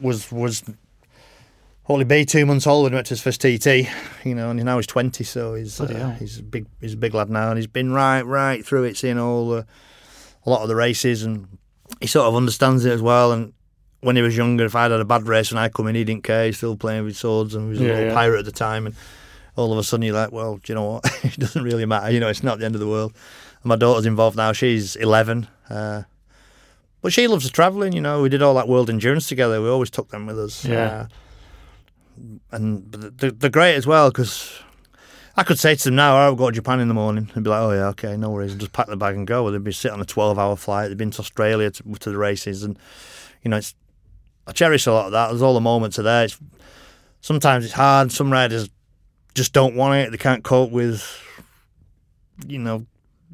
[0.00, 0.64] was, was
[1.90, 3.86] only be two months old when he went to his first TT,
[4.24, 7.12] you know, and now he's 20, so he's uh, he's a big he's a big
[7.12, 9.66] lad now, and he's been right right through it, seeing all the
[10.46, 11.46] a lot of the races, and
[12.00, 13.32] he sort of understands it as well.
[13.32, 13.52] And
[14.00, 16.04] when he was younger, if I'd had a bad race and I come in, he
[16.04, 16.46] didn't care.
[16.46, 18.14] He's still playing with swords, and he was a Yeah, little yeah.
[18.14, 18.86] pirate at the time.
[18.86, 18.94] And
[19.56, 21.04] all of a sudden, you're like, well, do you know what?
[21.24, 22.10] it doesn't really matter.
[22.10, 23.12] You know, it's not the end of the world.
[23.62, 24.52] And my daughter's involved now.
[24.52, 25.46] She's 11.
[25.68, 26.02] Uh,
[27.02, 28.22] but she loves the travelling, you know.
[28.22, 29.60] We did all that world endurance together.
[29.60, 30.64] We always took them with us.
[30.64, 30.78] Yeah.
[30.86, 31.06] Uh,
[32.52, 34.52] and but they're, they're great as well because
[35.40, 37.48] I could say to them now, I'll go to Japan in the morning and be
[37.50, 39.44] like, oh yeah, okay, no worries, and just pack the bag and go.
[39.44, 40.88] Or they'd be sitting on a 12 hour flight.
[40.88, 42.62] They've been to Australia to, to the races.
[42.62, 42.78] And,
[43.42, 43.74] you know, it's
[44.46, 45.28] I cherish a lot of that.
[45.28, 46.24] There's all the moments are there.
[46.24, 46.38] It's,
[47.20, 48.12] sometimes it's hard.
[48.12, 48.68] Some riders
[49.34, 50.10] just don't want it.
[50.10, 51.04] They can't cope with,
[52.46, 52.84] you know,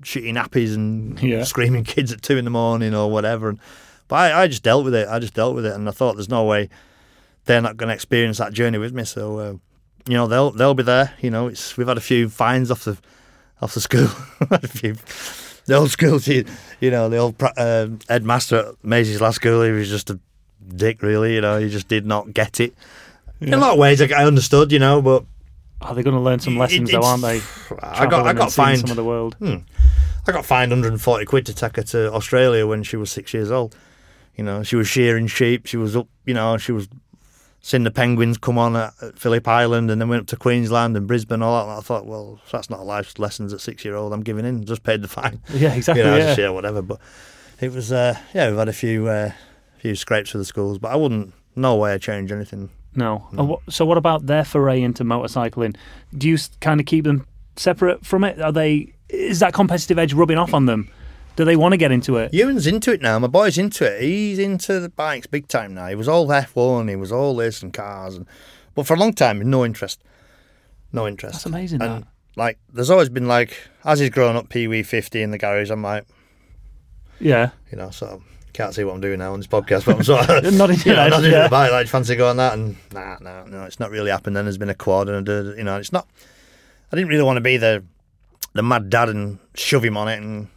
[0.02, 1.42] shitty nappies and Yeah.
[1.44, 3.48] screaming kids at two in the morning or whatever.
[3.48, 3.58] And,
[4.08, 5.08] but I, I just dealt with it.
[5.08, 6.68] I just dealt with it, and I thought there's no way
[7.46, 9.02] they're not going to experience that journey with me.
[9.04, 9.54] So, uh,
[10.06, 11.14] you know, they'll they'll be there.
[11.20, 12.96] You know, it's we've had a few fines off the
[13.60, 14.08] off the school.
[14.50, 14.96] A few,
[15.66, 16.44] the old school, you
[16.80, 19.62] you know, the old uh, headmaster at Maisie's last school.
[19.62, 20.18] He was just a
[20.76, 21.34] dick, really.
[21.34, 22.74] You know, he just did not get it.
[23.40, 25.24] In a lot of ways, I, I understood, you know, but
[25.80, 27.40] Are they going to learn some It- lessons though, aren't they?
[27.82, 28.80] I got I got fined.
[28.80, 29.34] some of the world.
[29.40, 29.56] Hmm.
[30.28, 33.50] I got fined 140 quid to take her to Australia when she was six years
[33.50, 33.76] old.
[34.36, 35.66] You know, she was shearing sheep.
[35.66, 36.88] She was up, you know, she was
[37.66, 40.96] seeing the penguins come on at, at Phillip Island and then went up to Queensland
[40.96, 41.68] and Brisbane, all that.
[41.68, 44.12] And I thought, well, that's not life lessons at six year old.
[44.12, 44.64] I'm giving in.
[44.64, 45.40] Just paid the fine.
[45.52, 46.04] Yeah, exactly.
[46.04, 46.26] you know, yeah.
[46.26, 46.80] just, yeah, whatever.
[46.80, 47.00] But
[47.60, 49.32] it was, uh, yeah, we've had a few, uh,
[49.78, 52.70] few scrapes with the schools, but I wouldn't, no way I change anything.
[52.94, 53.26] No.
[53.32, 55.74] And what, so what about their foray into motorcycling?
[56.16, 57.26] Do you kind of keep them
[57.56, 58.40] separate from it?
[58.40, 58.92] Are they?
[59.08, 60.88] Is that competitive edge rubbing off on them?
[61.36, 62.32] Do they want to get into it?
[62.32, 63.18] Ewan's into it now.
[63.18, 64.00] My boy's into it.
[64.02, 65.86] He's into the bikes big time now.
[65.88, 68.26] He was all F1, he was all this and cars, and
[68.74, 70.02] but for a long time, no interest.
[70.92, 71.34] No interest.
[71.34, 71.82] That's amazing.
[71.82, 72.08] And that.
[72.36, 75.70] like, there's always been like, as he's grown up, Pee Wee 50 in the garage,
[75.70, 76.06] I'm like,
[77.20, 77.50] Yeah.
[77.70, 78.22] you know, so
[78.52, 80.92] can't see what I'm doing now on this podcast, but I'm sort of, Nodding you
[80.92, 81.44] know, not into yeah.
[81.44, 84.36] the bike, like, fancy going that, and nah, nah, no, it's not really happened.
[84.36, 86.06] Then there's been a quad, and a, you know, it's not,
[86.92, 87.84] I didn't really want to be the,
[88.54, 90.48] the mad dad and shove him on it, and,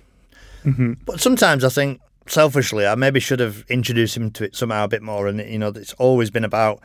[0.64, 4.84] hmm but sometimes I think, selfishly, I maybe should have introduced him to it somehow
[4.84, 6.82] a bit more, and, you know, it's always been about,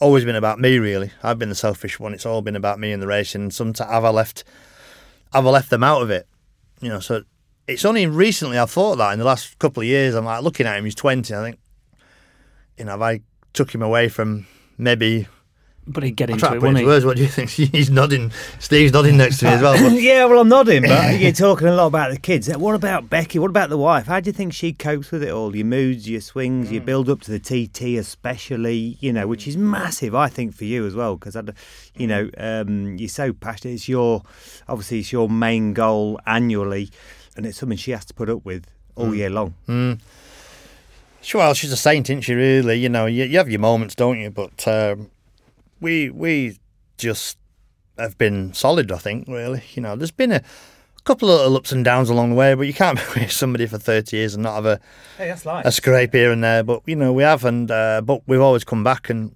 [0.00, 1.12] always been about me, really.
[1.22, 3.90] I've been the selfish one, it's all been about me and the racing, and sometimes
[3.90, 4.44] have I left,
[5.32, 6.26] have I left them out of it?
[6.80, 7.22] You know, so
[7.68, 10.14] it's only recently I've thought that in the last couple of years.
[10.14, 11.34] I'm like looking at him, he's 20.
[11.34, 11.58] I think,
[12.76, 13.20] you know, if I
[13.52, 15.28] took him away from maybe
[15.92, 16.84] but he'd get into it, wouldn't he?
[16.84, 17.04] words.
[17.04, 17.50] What do you think?
[17.50, 18.32] He's nodding.
[18.58, 19.70] Steve's nodding next to me as well.
[20.00, 22.48] Yeah, well, I'm nodding, but you're talking a lot about the kids.
[22.48, 23.38] Uh, what about Becky?
[23.38, 24.06] What about the wife?
[24.06, 25.54] How do you think she copes with it all?
[25.54, 26.86] Your moods, your swings, your mm.
[26.86, 29.60] build up to the TT, especially, you know, which is mm.
[29.60, 31.36] massive, I think, for you as well, because,
[31.96, 33.74] you know, um, you're so passionate.
[33.74, 34.22] It's your,
[34.68, 36.90] obviously, it's your main goal annually,
[37.36, 39.16] and it's something she has to put up with all mm.
[39.16, 39.54] year long.
[41.22, 42.34] Sure, well, she's a saint, isn't she?
[42.34, 44.30] Really, you know, you, you have your moments, don't you?
[44.30, 45.10] But um,
[45.80, 46.58] we we
[46.98, 47.38] just
[47.98, 48.92] have been solid.
[48.92, 49.62] I think, really.
[49.74, 50.42] You know, there's been a
[51.04, 53.66] couple of little ups and downs along the way, but you can't be with somebody
[53.66, 54.80] for thirty years and not have a,
[55.18, 56.62] Hey, that's a scrape here and there.
[56.62, 59.34] But you know, we have, and uh, but we've always come back, and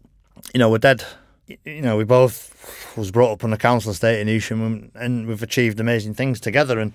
[0.53, 1.05] you know, we're dead.
[1.65, 5.27] You know, we both was brought up on the council estate in Heysham, and, and
[5.27, 6.79] we've achieved amazing things together.
[6.79, 6.93] And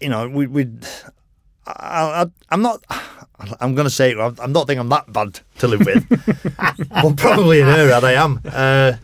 [0.00, 0.68] you know, we we.
[1.66, 2.82] I, I, I'm not.
[3.60, 4.18] I'm going to say it.
[4.18, 6.88] I I don't think I'm that bad to live with.
[6.90, 8.40] well, probably in her head I am.
[8.44, 8.94] Uh,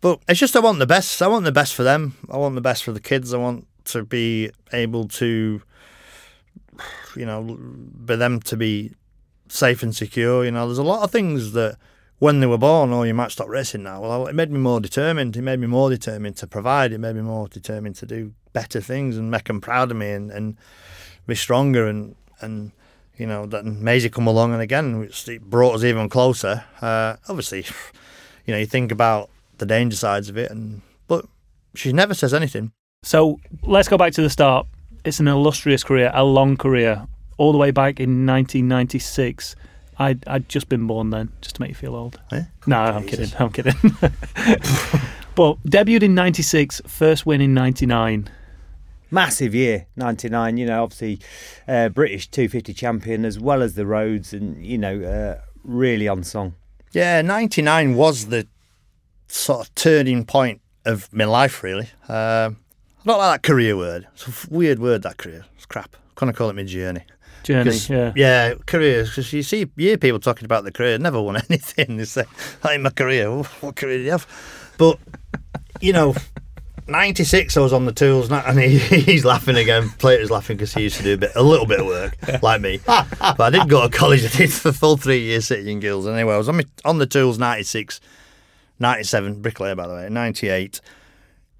[0.00, 1.20] but it's just I want the best.
[1.22, 2.16] I want the best for them.
[2.30, 3.34] I want the best for the kids.
[3.34, 5.62] I want to be able to,
[7.16, 7.58] you know,
[8.06, 8.92] for them to be
[9.48, 10.44] safe and secure.
[10.44, 11.76] You know, there's a lot of things that
[12.18, 14.00] when they were born, oh, you might stop racing now.
[14.00, 15.36] Well, it made me more determined.
[15.36, 16.92] It made me more determined to provide.
[16.92, 20.10] It made me more determined to do better things and make them proud of me
[20.10, 20.56] and, and
[21.26, 22.72] be stronger and and
[23.18, 26.64] you know that Maisie come along and again it brought us even closer.
[26.80, 27.66] Uh, obviously,
[28.46, 31.26] you know you think about the danger sides of it, and but
[31.74, 32.72] she never says anything.
[33.02, 34.66] So let's go back to the start.
[35.04, 39.54] It's an illustrious career, a long career, all the way back in 1996.
[40.00, 42.20] I'd, I'd just been born then, just to make you feel old.
[42.30, 42.42] Eh?
[42.66, 43.30] No, I'm kidding.
[43.38, 43.74] I'm kidding.
[45.34, 48.28] but debuted in 96, first win in 99.
[49.10, 50.56] Massive year, 99.
[50.58, 51.20] You know, obviously,
[51.66, 56.22] uh, British 250 champion as well as the roads, and, you know, uh, really on
[56.24, 56.54] song.
[56.92, 58.46] Yeah, '99 was the
[59.28, 61.62] sort of turning point of my life.
[61.62, 62.56] Really, um,
[63.00, 64.06] I don't like that career word.
[64.14, 65.02] It's a f- weird word.
[65.02, 65.44] That career.
[65.56, 65.96] It's crap.
[66.14, 67.02] Kind of call it my journey.
[67.44, 68.12] Journey, 'Cause- yeah.
[68.16, 69.10] yeah, careers.
[69.10, 71.96] Because you see, you hear people talking about the career, never won anything.
[71.98, 72.24] They say,
[72.62, 74.26] "That ain't my career." What career do you have?
[74.78, 74.98] But
[75.80, 76.14] you know,
[76.88, 79.90] '96, I was on the tools, and he, he's laughing again.
[79.98, 82.60] Plater's laughing because he used to do a bit, a little bit of work, like
[82.60, 82.80] me.
[82.86, 84.24] but I didn't go to college.
[84.24, 86.06] I did the full three years City and Guilds.
[86.06, 88.00] Anyway, I was on, my, on the tools '96,
[88.78, 90.80] '97, bricklayer by the way, '98,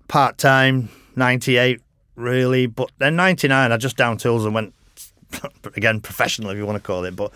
[0.09, 1.81] part time '98,
[2.17, 2.67] really.
[2.67, 4.75] But then '99, I just down tools and went
[5.77, 7.15] again professional, if you want to call it.
[7.15, 7.33] But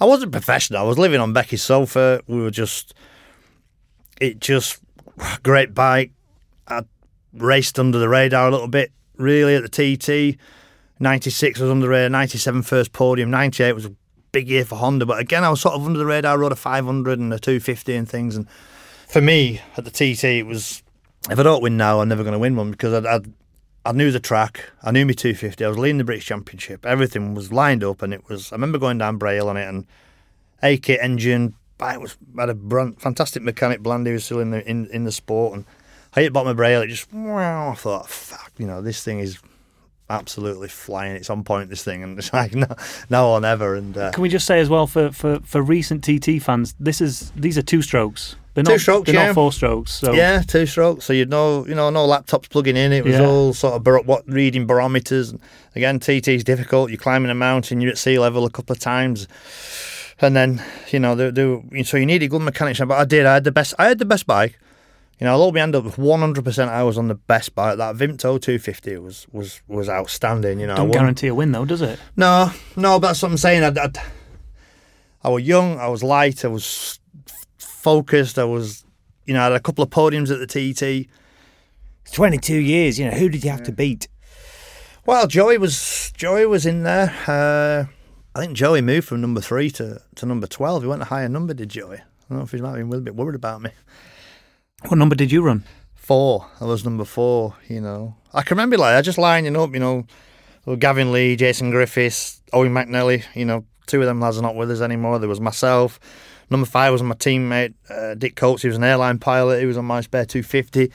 [0.00, 0.80] I wasn't professional.
[0.80, 2.20] I was living on Becky's sofa.
[2.26, 2.94] We were just,
[4.20, 4.80] it just
[5.42, 6.12] great bike.
[6.68, 6.82] I
[7.36, 10.38] raced under the radar a little bit, really at the TT.
[10.98, 12.08] 96 was under the radar.
[12.08, 13.30] 97 first podium.
[13.30, 13.94] 98 was a
[14.32, 15.06] big year for Honda.
[15.06, 16.38] But again, I was sort of under the radar.
[16.38, 18.36] rode a 500 and a 250 and things.
[18.36, 18.48] And
[19.08, 20.82] for me at the TT, it was
[21.30, 23.26] if I don't win now, I'm never going to win one because I'd
[23.86, 24.70] I knew the track.
[24.82, 25.64] I knew my 250.
[25.64, 26.84] I was leading the British Championship.
[26.84, 28.52] Everything was lined up, and it was.
[28.52, 29.86] I remember going down Bray Hill on it, and
[30.62, 31.54] A kit engine.
[31.80, 33.82] It was had a brand, fantastic mechanic.
[33.82, 35.64] Blandy was still in the in, in the sport, and
[36.16, 36.82] I hit bottom of Bray Hill.
[36.82, 37.12] It just.
[37.12, 39.38] Wow, I thought, fuck, you know, this thing is
[40.08, 41.16] absolutely flying.
[41.16, 41.68] It's on point.
[41.70, 42.66] This thing, and it's like no,
[43.10, 43.74] now or never.
[43.74, 47.00] And uh, Can we just say as well for, for, for recent TT fans, this
[47.00, 48.36] is these are two strokes.
[48.54, 49.26] They're not, Two strokes, They're yeah.
[49.26, 49.92] not four strokes.
[49.92, 51.04] So Yeah, two strokes.
[51.04, 52.90] So you'd know, you know, no laptops plugging in.
[52.90, 53.26] It was Yeah.
[53.26, 55.34] all sort of bar- what reading barometers.
[55.74, 56.88] Again, TT is difficult.
[56.88, 57.82] You're climbing a mountain.
[57.82, 59.28] You're at sea level a couple of times,
[60.22, 62.78] and then you know, they, so you needed good mechanics.
[62.80, 63.26] But I did.
[63.26, 63.74] I had the best.
[63.78, 64.58] I had the best bike.
[65.18, 67.78] You know, I'll be end up with 100% I was on the best bike.
[67.78, 70.60] That Vimto 250 was was was outstanding.
[70.60, 71.98] You know, I don't guarantee a win though, does it?
[72.16, 73.62] no, no, but that's what I'm saying.
[73.64, 73.96] I'd, I'd,
[75.22, 78.84] I was young, I was light, I was f- focused, I was,
[79.24, 81.08] you know, I had a couple of podiums at the TT.
[82.12, 84.06] 22 years, you know, who did you have to beat?
[85.06, 87.12] Well, Joey was Joey was in there.
[87.26, 87.90] Uh,
[88.36, 90.82] I think Joey moved from number three to, to number twelve.
[90.82, 91.96] He went a higher number, did Joey?
[91.98, 93.70] I don't know if he might have been a little bit worried about me.
[94.88, 95.64] What number did you run?
[95.94, 96.46] Four.
[96.60, 97.56] I was number four.
[97.68, 99.74] You know, I can remember like I just lining up.
[99.74, 100.06] You know,
[100.78, 103.24] Gavin Lee, Jason Griffiths, Owen McNally.
[103.34, 105.18] You know, two of them lads are not with us anymore.
[105.18, 105.98] There was myself.
[106.50, 108.62] Number five was my teammate uh, Dick Coates.
[108.62, 109.58] He was an airline pilot.
[109.58, 110.92] He was on my spare 250.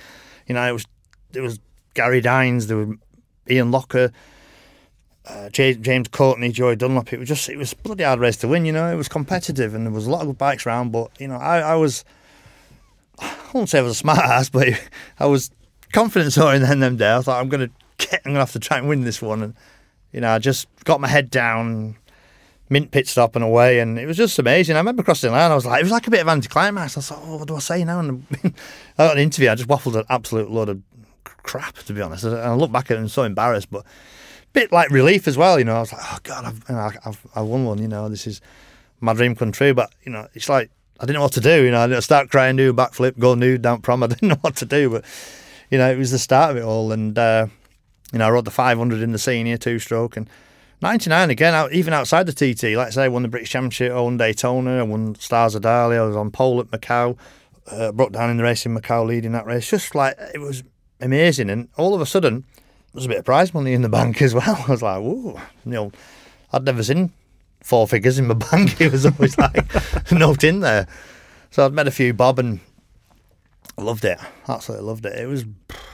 [0.47, 0.85] You know, it was
[1.33, 1.59] it was
[1.93, 2.67] Gary Dines.
[2.67, 2.95] There was
[3.49, 4.13] Ian Lougher.
[5.25, 7.13] Uh, James, James Courtney, Joey Dunlop.
[7.13, 8.65] It was just, it was bloody hard race to win.
[8.65, 10.91] You know, it was competitive, and there was a lot of good bikes around.
[10.91, 12.03] But you know, I, I was,
[13.21, 14.67] I won't say I was a smart ass, but
[15.19, 15.51] I was
[15.93, 17.15] confident sort of in them day.
[17.15, 19.55] I thought I'm gonna get, I'm gonna have to try and win this one, and
[20.11, 21.97] you know, I just got my head down,
[22.69, 24.75] mint pit stop and away, and it was just amazing.
[24.75, 26.97] I remember crossing the line, I was like, it was like a bit of anticlimax.
[26.97, 27.99] I thought, oh, what do I say now?
[27.99, 28.25] And
[28.97, 30.81] I got an interview, I just waffled an absolute load of
[31.23, 32.23] crap, to be honest.
[32.23, 35.27] And I look back at it and I'm so embarrassed, but a bit like relief
[35.27, 35.59] as well.
[35.59, 37.81] You know, I was like, oh god, I've, you know, I've, I've won one.
[37.81, 38.41] You know, this is
[38.99, 39.73] my dream come true.
[39.73, 41.63] But you know, it's like I didn't know what to do.
[41.63, 44.03] You know, I start crying, do backflip, go nude down prom.
[44.03, 45.05] I didn't know what to do, but
[45.71, 46.91] you know, it was the start of it all.
[46.91, 47.47] And uh,
[48.13, 50.29] you know, I rode the 500 in the senior two stroke and
[50.83, 52.75] 99 again, out, even outside the TT.
[52.75, 55.63] Like I say, I won the British Championship, I won Daytona, I won Stars of
[55.63, 57.17] Darley, I was on pole at Macau,
[57.67, 59.69] uh, broke down in the race in Macau, leading that race.
[59.69, 60.63] Just like it was
[60.99, 62.45] amazing, and all of a sudden,
[62.93, 64.63] there's a bit of prize money in the bank as well.
[64.67, 65.91] I was like, whoa, you know,
[66.51, 67.11] I'd never seen
[67.61, 68.79] four figures in my bank.
[68.81, 70.87] It was always like note in there.
[71.51, 72.59] So I'd met a few bob and
[73.77, 74.19] I loved it.
[74.47, 75.19] Absolutely loved it.
[75.19, 75.45] It was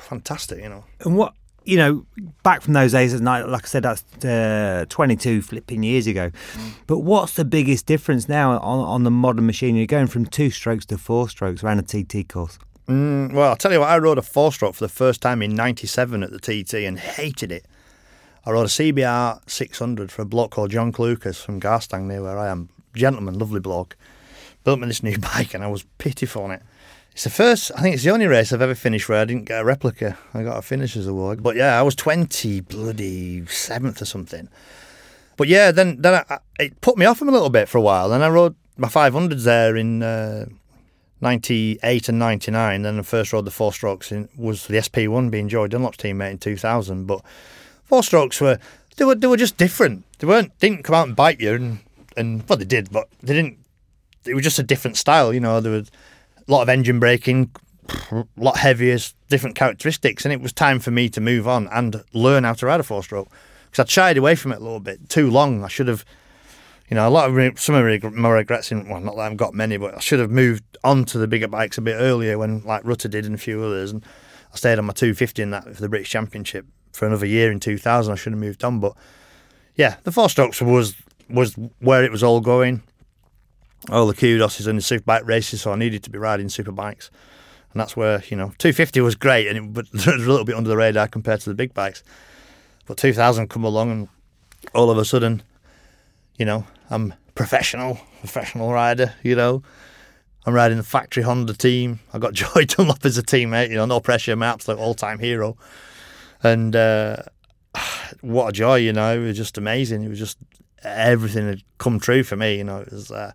[0.02, 0.84] fantastic, you know.
[1.02, 1.34] And what
[1.68, 2.06] you know,
[2.44, 6.32] back from those days, at night, like I said, that's uh, 22 flipping years ago.
[6.54, 6.72] Mm.
[6.88, 9.76] But what's the biggest difference now on, on the modern machine?
[9.76, 12.58] You're going from two strokes to four strokes around a TT course.
[12.88, 15.42] Mm, well, I'll tell you what, I rode a four stroke for the first time
[15.42, 17.66] in 97 at the TT and hated it.
[18.48, 22.40] I rode a CBR 600 for a bloke called John Clucas from Garstang near where
[22.40, 22.70] I am.
[22.96, 23.98] Gentleman, lovely bloke.
[24.64, 26.62] Built me this new bike and I was pitiful on it.
[27.12, 29.50] It's the first, I think it's the only race I've ever finished where I didn't
[29.50, 30.18] get a replica.
[30.34, 31.44] I got a finisher's award.
[31.44, 34.48] But yeah, I was 20 bloody seventh or something.
[35.36, 37.82] But yeah, then then I, it put me off him a little bit for a
[37.82, 38.08] while.
[38.08, 40.46] Then I rode my 500s there in uh,
[41.20, 42.82] 98 and 99.
[42.82, 46.32] Then I first rode the four strokes in, was the SP1 being Joey Dunlop's teammate
[46.32, 47.08] in 2000.
[47.08, 47.26] But
[47.88, 48.60] four strokes were
[48.98, 50.06] they were they were just different.
[50.20, 51.80] They weren't didn't come out and bite you and
[52.16, 53.58] and well they did, but they didn't.
[54.26, 55.34] It was just a different style.
[55.34, 55.90] You know, there was
[56.48, 57.52] a lot of engine braking,
[58.12, 58.98] a lot heavier,
[59.30, 62.66] different characteristics, and it was time for me to move on and learn how to
[62.66, 63.30] ride a four stroke
[63.66, 65.64] because I'd shied away from it a little bit too long.
[65.64, 66.06] I should have
[66.90, 69.54] you know, a lot of some of my regrets in well, not that I've got
[69.54, 72.62] many, but I should have moved on to the bigger bikes a bit earlier when
[72.62, 74.06] like Rutter did and a few others, and
[74.54, 77.60] I stayed on my 250 in that for the British Championship for another year in
[77.60, 78.12] 2000.
[78.12, 78.96] I should have moved on, but
[79.76, 80.96] yeah, the four strokes was
[81.30, 82.84] was where it was all going.
[83.90, 87.10] All the kudos is in the superbike races, so I needed to be riding superbikes,
[87.72, 90.46] and that's where you know 250 was great, and it, but it was a little
[90.46, 92.04] bit under the radar compared to the big bikes.
[92.86, 94.08] But 2000 come along, and
[94.74, 95.44] all of a sudden,
[96.38, 99.14] you know, I'm professional, professional rider.
[99.24, 99.62] You know,
[100.46, 102.00] I'm riding the factory Honda team.
[102.14, 103.70] I got Joey Dunlop as a teammate.
[103.70, 105.58] You know, no pressure, my absolute all-time hero.
[106.44, 107.18] And uh,
[108.22, 108.76] what a joy!
[108.78, 110.04] You know, it was just amazing.
[110.04, 110.38] It was just
[110.84, 112.58] everything had come true for me.
[112.58, 113.12] You know, it was.
[113.12, 113.32] Uh,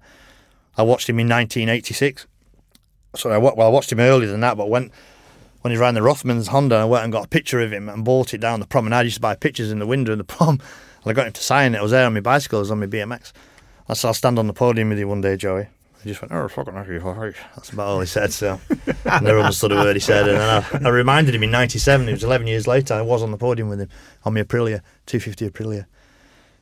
[0.77, 2.27] I watched him in 1986.
[3.15, 4.91] So I, well, I watched him earlier than that, but when
[5.61, 8.05] when he ran the Rothmans Honda, I went and got a picture of him and
[8.05, 8.97] bought it down the promenade.
[8.97, 10.61] I used to buy pictures in the window in the prom.
[11.05, 11.79] And I got him to sign it.
[11.79, 13.33] I was there on my bicycle, I was on my BMX.
[13.89, 15.69] I said, I'll stand on the podium with you one day, Joey.
[16.03, 17.01] He just went, oh, fucking heck you.
[17.55, 18.61] That's about all he said, so
[19.07, 20.29] I never understood a word he said.
[20.29, 23.23] And then I, I reminded him in 97, it was 11 years later, I was
[23.23, 23.89] on the podium with him
[24.25, 25.87] on my Aprilia, 250 Aprilia.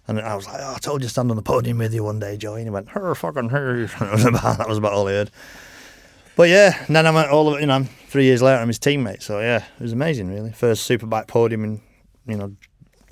[0.06, 2.04] And I was like, oh, I told you to stand on the podium with you
[2.04, 2.60] one day, Joey.
[2.60, 3.86] And he went, oh, her fucking her.
[4.00, 5.30] That was about, that was about all he heard.
[6.36, 8.78] But yeah, and then I went all of you know, three years later, I'm his
[8.78, 9.22] teammate.
[9.22, 10.52] So yeah, it was amazing, really.
[10.52, 11.80] First superbike podium and,
[12.26, 12.56] you know,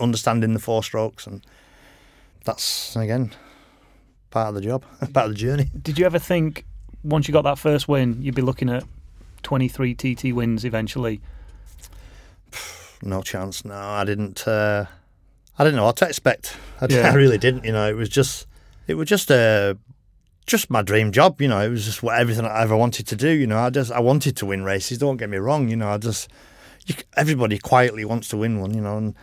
[0.01, 1.45] understanding the four strokes, and
[2.45, 3.33] that's again
[4.31, 5.71] part of the job, part of the journey.
[5.81, 6.65] Did you ever think
[7.05, 8.85] once you got that first win, you'd be looking at
[9.43, 11.21] 23 TT wins eventually?
[13.01, 13.65] No chance.
[13.65, 14.49] No, I didn't.
[14.49, 14.87] Uh,
[15.57, 16.57] I didn't know what to expect.
[16.81, 17.11] I, Yeah.
[17.11, 17.65] I really didn't.
[17.65, 18.49] You know, it was just,
[18.89, 19.79] it was just a,
[20.47, 21.41] just my dream job.
[21.41, 23.29] You know, it was just what everything I ever wanted to do.
[23.29, 24.99] You know, I just, I wanted to win races.
[24.99, 25.69] Don't get me wrong.
[25.69, 26.29] You know, I just,
[26.87, 28.75] you, everybody quietly wants to win one.
[28.75, 29.15] You know, and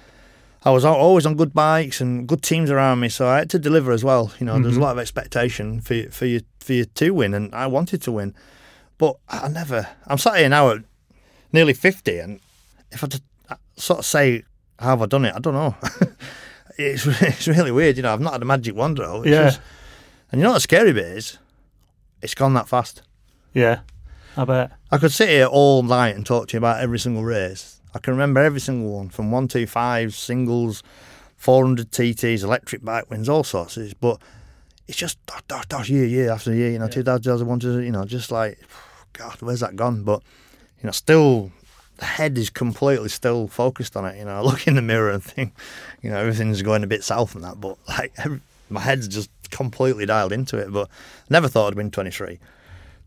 [0.65, 3.59] I was always on good bikes and good teams around me, so I had to
[3.59, 4.33] deliver as well.
[4.39, 4.81] You know, there's a mm-hmm.
[4.81, 8.11] lot of expectation for you, for you for you to win, and I wanted to
[8.11, 8.33] win,
[8.97, 9.87] but I never.
[10.07, 10.79] I'm sat here now at
[11.53, 12.39] nearly fifty, and
[12.91, 13.23] if I just
[13.77, 14.43] sort of say
[14.79, 15.75] how have I done it, I don't know.
[16.77, 18.13] it's it's really weird, you know.
[18.13, 19.21] I've not had a magic wand though.
[19.21, 19.43] It's Yeah.
[19.45, 19.61] just-
[20.31, 21.37] and you know what the scary bit is?
[22.21, 23.03] It's gone that fast.
[23.53, 23.81] Yeah,
[24.35, 24.71] I bet.
[24.91, 27.74] I could sit here all night and talk to you about every single race.
[27.95, 30.83] I can remember every single one from 125, singles,
[31.37, 33.77] 400 TTs, electric bike wins, all sorts.
[33.77, 34.19] Of, but
[34.85, 38.03] it's just dash, dash, dash, year, year after year, you know, 2001, to, you know,
[38.03, 38.59] just like,
[39.13, 40.03] God, where's that gone?
[40.03, 40.21] But,
[40.81, 41.51] you know, still,
[41.95, 44.17] the head is completely still focused on it.
[44.17, 45.53] You know, I look in the mirror and think,
[46.01, 49.29] you know, everything's going a bit south and that, but like, every, my head's just
[49.51, 50.69] completely dialed into it.
[50.69, 50.89] But
[51.29, 52.39] never thought I'd win 23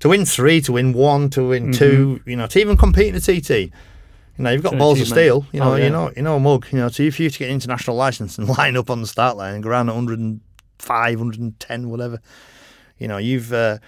[0.00, 1.72] to win three, to win one, to win mm-hmm.
[1.72, 3.72] two, you know, to even compete in a TT.
[4.38, 5.44] You know, you've got balls of steel.
[5.52, 5.84] You know, Oh, yeah.
[5.84, 6.66] you know, you know, a mug.
[6.72, 9.06] You know, so if you to get an international license and line up on the
[9.08, 10.40] start line and go around at 100
[10.78, 12.20] 105, 110, whatever.
[12.98, 13.78] You know, you've uh,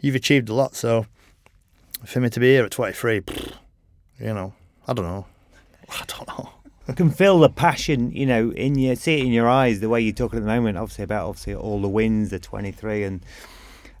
[0.00, 0.74] you've achieved a lot.
[0.74, 1.06] So
[2.04, 3.22] for me to be here at 23,
[4.20, 4.52] you know,
[4.86, 5.26] I don't know.
[5.88, 6.50] I don't know.
[6.86, 9.88] I can feel the passion, you know, in your see it in your eyes, the
[9.88, 13.24] way you're talking at the moment, obviously about obviously all the wins, the 23, and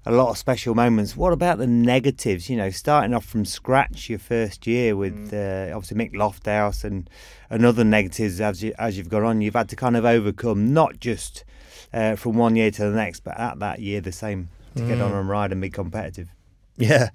[0.06, 1.16] a lot of special moments.
[1.16, 2.50] What about the negatives?
[2.50, 5.70] You know, starting off from scratch your first year with mm.
[5.72, 7.08] uh, obviously Mick Lofthouse and
[7.50, 10.72] and other negatives as you as you've gone on, you've had to kind of overcome
[10.72, 11.44] not just
[11.92, 14.88] uh, from one year to the next, but at that year the same to mm.
[14.88, 15.20] get on mm.
[15.20, 16.28] and ride and be competitive.
[16.76, 17.10] Yeah,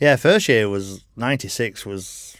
[0.00, 0.16] yeah.
[0.16, 2.36] First year was '96 was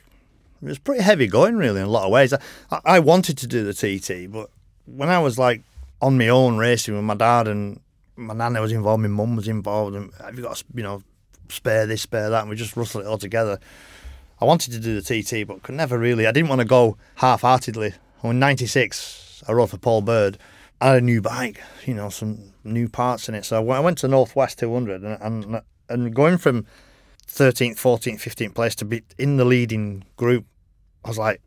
[0.63, 2.33] it was pretty heavy going really in a lot of ways.
[2.33, 4.51] I, I wanted to do the TT, but
[4.87, 5.63] when I was like
[6.01, 7.81] on my own racing with my dad and
[8.19, 11.03] my nana was involved, my mum was involved, and have you got you know
[11.49, 13.59] spare this, spare that, and we just rustled it all together.
[14.41, 16.27] I wanted to do the TT, but could never really.
[16.27, 17.95] I didn't want to go half-heartedly.
[18.23, 20.39] In '96, I rode for Paul Bird.
[20.81, 23.45] I had a new bike, you know, some new parts in it.
[23.45, 26.67] So I went to Northwest 200, and and, and going from
[27.29, 30.47] 13th, 14th, 15th place to be in the leading group,
[31.05, 31.41] I was like,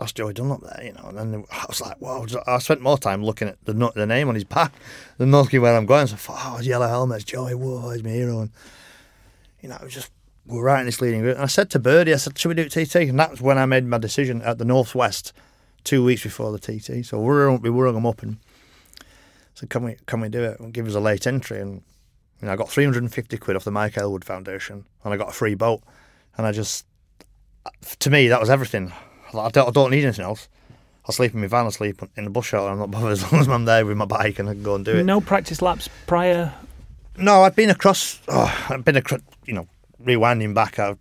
[0.00, 1.08] that's Joey Dunlop there, you know.
[1.08, 2.26] And then I was like, wow.
[2.46, 4.72] I spent more time looking at the the name on his back
[5.18, 6.06] than looking where I'm going.
[6.06, 8.40] So I thought, oh, yellow helmets, Joey, whoa, he's my hero.
[8.40, 8.50] And,
[9.60, 10.10] you know, it was just,
[10.46, 11.36] we are right in this leading group.
[11.36, 12.96] And I said to Birdie, I said, should we do TT?
[12.96, 15.34] And that's when I made my decision at the Northwest
[15.84, 17.04] two weeks before the TT.
[17.04, 18.38] So we were, we were them up and
[19.52, 20.58] said, can we, can we do it?
[20.60, 21.60] And give us a late entry.
[21.60, 21.82] And,
[22.40, 25.32] you know, I got 350 quid off the Mike Hailwood Foundation and I got a
[25.32, 25.82] free boat.
[26.38, 26.86] And I just,
[27.98, 28.94] to me, that was everything.
[29.34, 30.48] I don't, I don't need anything else.
[31.06, 32.70] I'll sleep in my van, I'll sleep in the bus shelter.
[32.70, 34.74] I'm not bothered as long as I'm there with my bike and I can go
[34.74, 35.04] and do it.
[35.04, 36.54] No practice laps prior?
[37.16, 39.66] No, I've been across, oh, I've been, across, you know,
[40.02, 40.78] rewinding back.
[40.78, 40.98] I've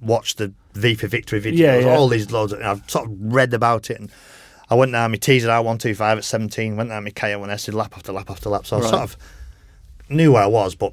[0.00, 1.96] watched the V for Victory videos, yeah, yeah.
[1.96, 2.52] all these loads.
[2.52, 4.12] Of, I've sort of read about it and
[4.68, 7.94] I went down my teaser out 125 at 17, went down my KO1S, did lap
[7.96, 8.66] after lap after lap.
[8.66, 8.86] So right.
[8.86, 9.16] I sort of
[10.08, 10.92] knew where I was, but,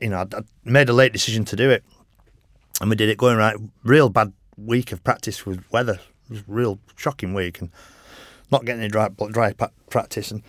[0.00, 1.84] you know, I made a late decision to do it.
[2.80, 6.44] And we did it going right, real bad week of practice with weather was a
[6.46, 7.70] real shocking week and
[8.50, 9.54] not getting any dry, dry
[9.90, 10.30] practice.
[10.30, 10.42] And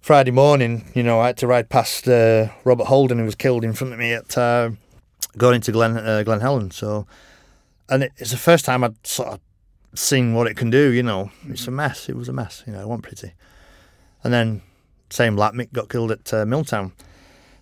[0.00, 3.64] Friday morning, you know, I had to ride past uh, Robert Holden, who was killed
[3.64, 4.70] in front of me at uh,
[5.36, 6.70] going into Glen uh, Glen Helen.
[6.70, 7.06] So,
[7.88, 9.40] and it, it's the first time I'd sort of
[9.94, 10.90] seen what it can do.
[10.90, 12.08] You know, it's a mess.
[12.08, 12.62] It was a mess.
[12.66, 13.32] You know, it wasn't pretty.
[14.24, 14.62] And then
[15.10, 16.92] same lap, Mick got killed at uh, Milntown.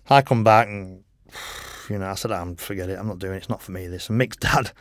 [0.09, 1.03] I come back and
[1.89, 2.99] you know, I said, I'm forget it.
[2.99, 3.37] I'm not doing it.
[3.37, 3.87] It's not for me.
[3.87, 4.71] This and Mick's dad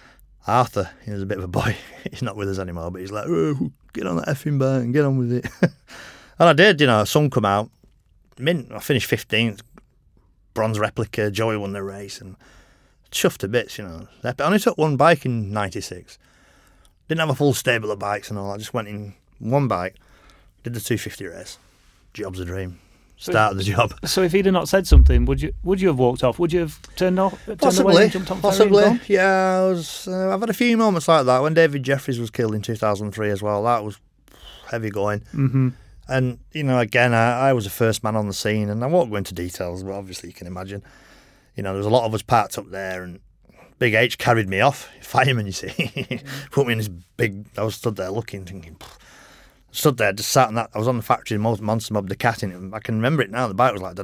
[0.47, 1.77] Arthur, he was a bit of a boy.
[2.11, 4.93] he's not with us anymore, but he's like, oh, get on that effing bike and
[4.93, 5.47] get on with it.
[5.61, 7.71] and I did, you know, sun come out.
[8.39, 9.61] Mint, I finished 15th,
[10.55, 11.31] bronze replica.
[11.31, 12.37] Joey won the race and
[13.11, 14.09] chuffed to bits, you know.
[14.23, 16.19] I only took one bike in 96.
[17.09, 18.53] Didn't have a full stable of bikes and all.
[18.53, 19.97] I just went in one bike,
[20.63, 21.59] did the 250 race.
[22.13, 22.81] Job's a dream
[23.17, 23.95] start of the job.
[24.07, 26.39] So if he'd have not said something, would you would you have walked off?
[26.39, 27.45] Would you have turned off?
[27.47, 29.01] Turned possibly, possibly.
[29.09, 30.09] Yeah, I was.
[30.09, 33.31] Uh, I've had a few moments like that when David Jeffries was killed in 2003
[33.31, 33.65] as well.
[33.65, 33.99] That was
[34.71, 35.21] heavy going.
[35.21, 35.69] Mm-hmm.
[36.09, 38.87] And you know, again, I, I, was the first man on the scene, and I
[38.87, 40.83] won't go into details, but obviously you can imagine.
[41.57, 43.19] You know, there was a lot of us parked up there, and
[43.79, 47.47] Big H carried me off, fireman, you see, put me in this big.
[47.59, 48.77] I was stood there looking, thinking
[49.77, 50.71] stood there, just sat on that.
[50.75, 52.75] I was on the factory Monstermob, the cat in it.
[52.75, 53.47] I can remember it now.
[53.47, 53.97] The bike was like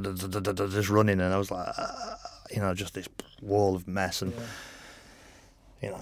[0.71, 2.15] just running, and I was like, uh,
[2.51, 3.09] you know, just this
[3.41, 4.21] wall of mess.
[4.21, 4.33] And
[5.81, 6.01] you know,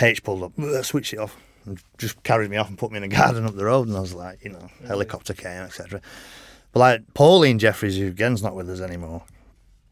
[0.00, 3.02] H pulled up, switched it off, and just carried me off and put me in
[3.02, 3.88] a garden up the road.
[3.88, 6.00] And I was like, you know, helicopter came, etc.
[6.72, 9.24] But like Pauline Jeffries, who again's not with us anymore,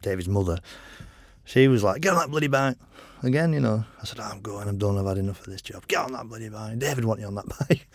[0.02, 0.60] David's mother,
[1.44, 2.76] she was like, get on that bloody bike.
[3.22, 5.62] Again, you know, I said, oh, I'm going, I'm done, I've had enough of this
[5.62, 5.86] job.
[5.88, 6.78] Get on that bloody bike.
[6.78, 7.88] David want you on that bike.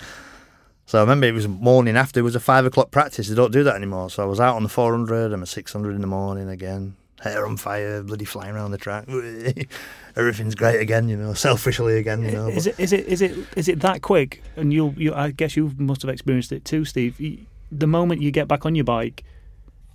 [0.89, 3.27] So I remember it was morning after, it was a five o'clock practice.
[3.27, 4.09] They don't do that anymore.
[4.09, 6.95] So I was out on the 400 and a 600 in the morning again.
[7.21, 9.07] Hair on fire, bloody flying around the track.
[10.15, 12.47] Everything's great again, you know, selfishly again, you know.
[12.47, 14.41] Is it, is it, is it, is it that quick?
[14.55, 17.45] And you, you, I guess you must have experienced it too, Steve.
[17.71, 19.23] The moment you get back on your bike,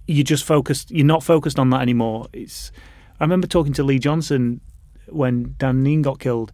[0.06, 0.92] you just focused.
[0.92, 2.28] You're not focused on that anymore.
[2.32, 2.70] It's.
[3.18, 4.60] I remember talking to Lee Johnson
[5.08, 6.52] when Dan Kneen got killed,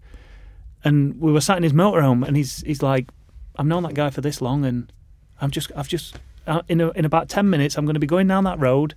[0.82, 3.10] and we were sat in his motorhome, and he's he's like,
[3.56, 4.92] I've known that guy for this long, and
[5.40, 8.06] I'm just, I've just, uh, in a, in about ten minutes, I'm going to be
[8.06, 8.94] going down that road,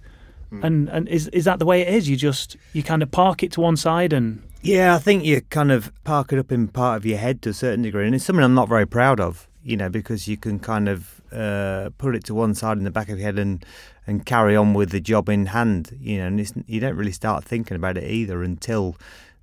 [0.52, 0.64] mm.
[0.64, 2.10] and and is is that the way it is?
[2.10, 4.42] You just you kind of park it to one side and.
[4.66, 7.50] Yeah, I think you kind of park it up in part of your head to
[7.50, 10.38] a certain degree, and it's something I'm not very proud of, you know, because you
[10.38, 13.38] can kind of uh, put it to one side in the back of your head
[13.38, 13.66] and
[14.08, 17.44] and carry on with the job in hand, you know, and you don't really start
[17.44, 18.96] thinking about it either until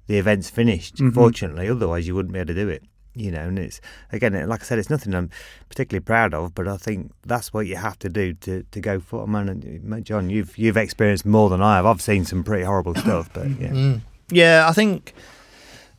[0.07, 0.97] the event's finished.
[0.97, 1.11] Mm-hmm.
[1.11, 2.83] Fortunately, otherwise you wouldn't be able to do it.
[3.15, 3.81] You know, and it's
[4.13, 5.31] again, like I said, it's nothing I'm
[5.69, 9.01] particularly proud of, but I think that's what you have to do to, to go
[9.01, 9.27] for.
[9.27, 11.87] Man, and John, you've you've experienced more than I have.
[11.87, 14.01] I've seen some pretty horrible stuff, but yeah, Mm.
[14.31, 15.13] Yeah, I think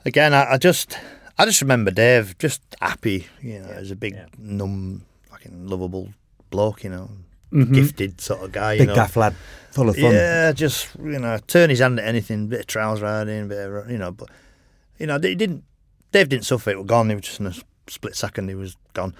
[0.06, 0.98] again, I, I just
[1.38, 4.26] I just remember Dave just happy, you know, as a big Yeah.
[4.38, 6.14] numb, fucking lovable
[6.50, 7.10] bloke, you know,
[7.52, 7.74] Mhm.
[7.74, 8.96] gifted sort of guy, you big know.
[8.96, 9.36] gaff lad,
[9.72, 10.14] full of fun.
[10.14, 13.92] Yeah, just you know, turn his hand at anything, bit of trouser riding, bit of
[13.92, 14.30] you know, but
[14.98, 15.64] you know, he didn't.
[16.12, 17.10] Dave didn't suffer; it was gone.
[17.10, 17.54] He was just in a
[17.88, 18.50] split second.
[18.50, 19.14] He was gone.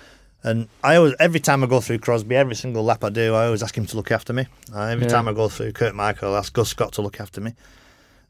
[0.44, 3.46] And I always, every time I go through Crosby, every single lap I do, I
[3.46, 4.48] always ask him to look after me.
[4.74, 5.12] Uh, every Yeah.
[5.12, 7.54] time I go through Kirk Michael, I ask Gus Scott to look after me.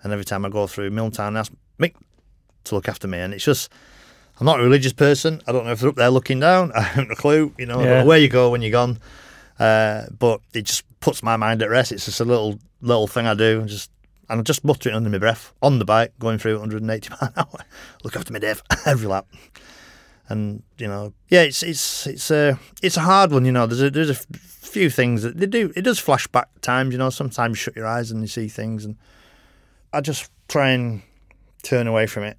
[0.04, 1.94] And every time I go through Milntown, I ask Mick
[2.66, 3.20] to look after me.
[3.20, 3.72] And it's just,
[4.40, 5.42] I'm not a religious person.
[5.48, 6.72] I don't know if they're up there looking down.
[6.76, 7.54] I haven't a clue.
[7.58, 8.00] You know, I don't Yeah.
[8.02, 9.00] know where you go when you're gone.
[9.58, 11.94] Uh, but it just puts my mind at rest.
[11.94, 13.62] It's just a little little thing I do.
[13.68, 13.90] Just
[14.32, 17.20] and I just mutter it under my breath on the bike, going through 180 mile
[17.22, 17.66] an hour.
[18.04, 19.28] Look after me, Dave, every lap.
[20.30, 23.46] And you know, yeah, it's it's it's a it's a hard one.
[23.46, 25.74] You know, there's a there's a few things that they do.
[25.76, 26.94] It does flash back times.
[26.94, 28.96] You know, sometimes you shut your eyes and you see things, and
[29.92, 31.02] I just try and
[31.64, 32.38] turn away from it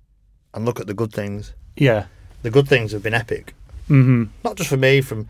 [0.54, 1.52] and look at the good things.
[1.76, 2.06] Yeah.
[2.42, 3.54] The good things have been epic
[3.88, 5.28] hmm not just for me, from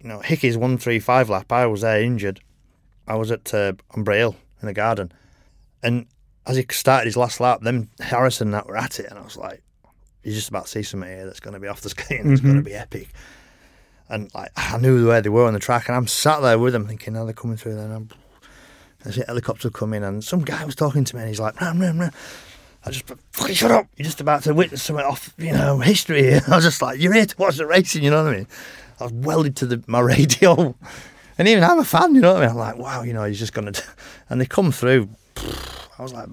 [0.00, 1.50] you know Hickey's one three five lap.
[1.50, 2.40] I was there injured.
[3.06, 5.12] I was at uh, Umbrail in the garden,
[5.82, 6.06] and
[6.46, 9.22] as he started his last lap, then Harrison and that were at it, and I
[9.22, 9.62] was like,
[10.22, 12.28] "You just about to see something here that's going to be off the screen.
[12.28, 13.08] That's going to be epic."
[14.08, 16.72] And like I knew where they were on the track, and I'm sat there with
[16.72, 18.08] them, thinking, "Now they're coming through." Then I'm,
[19.02, 21.80] there's a helicopter coming, and some guy was talking to me, and he's like, "Ram,
[21.80, 22.12] ram, ram."
[22.84, 23.86] I just fucking shut up.
[23.96, 26.42] You're just about to witness something off, you know, history here.
[26.48, 28.48] I was just like, you're here to watch the racing, you know what I mean?
[28.98, 30.74] I was welded to the, my radio.
[31.38, 32.50] And even I'm a fan, you know what I mean?
[32.50, 33.82] I'm like, wow, you know, he's just going to.
[34.28, 35.08] And they come through.
[35.98, 36.28] I was like,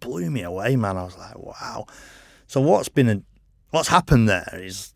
[0.00, 0.96] blew me away, man.
[0.96, 1.86] I was like, wow.
[2.46, 3.22] So what's been, a,
[3.70, 4.94] what's happened there is,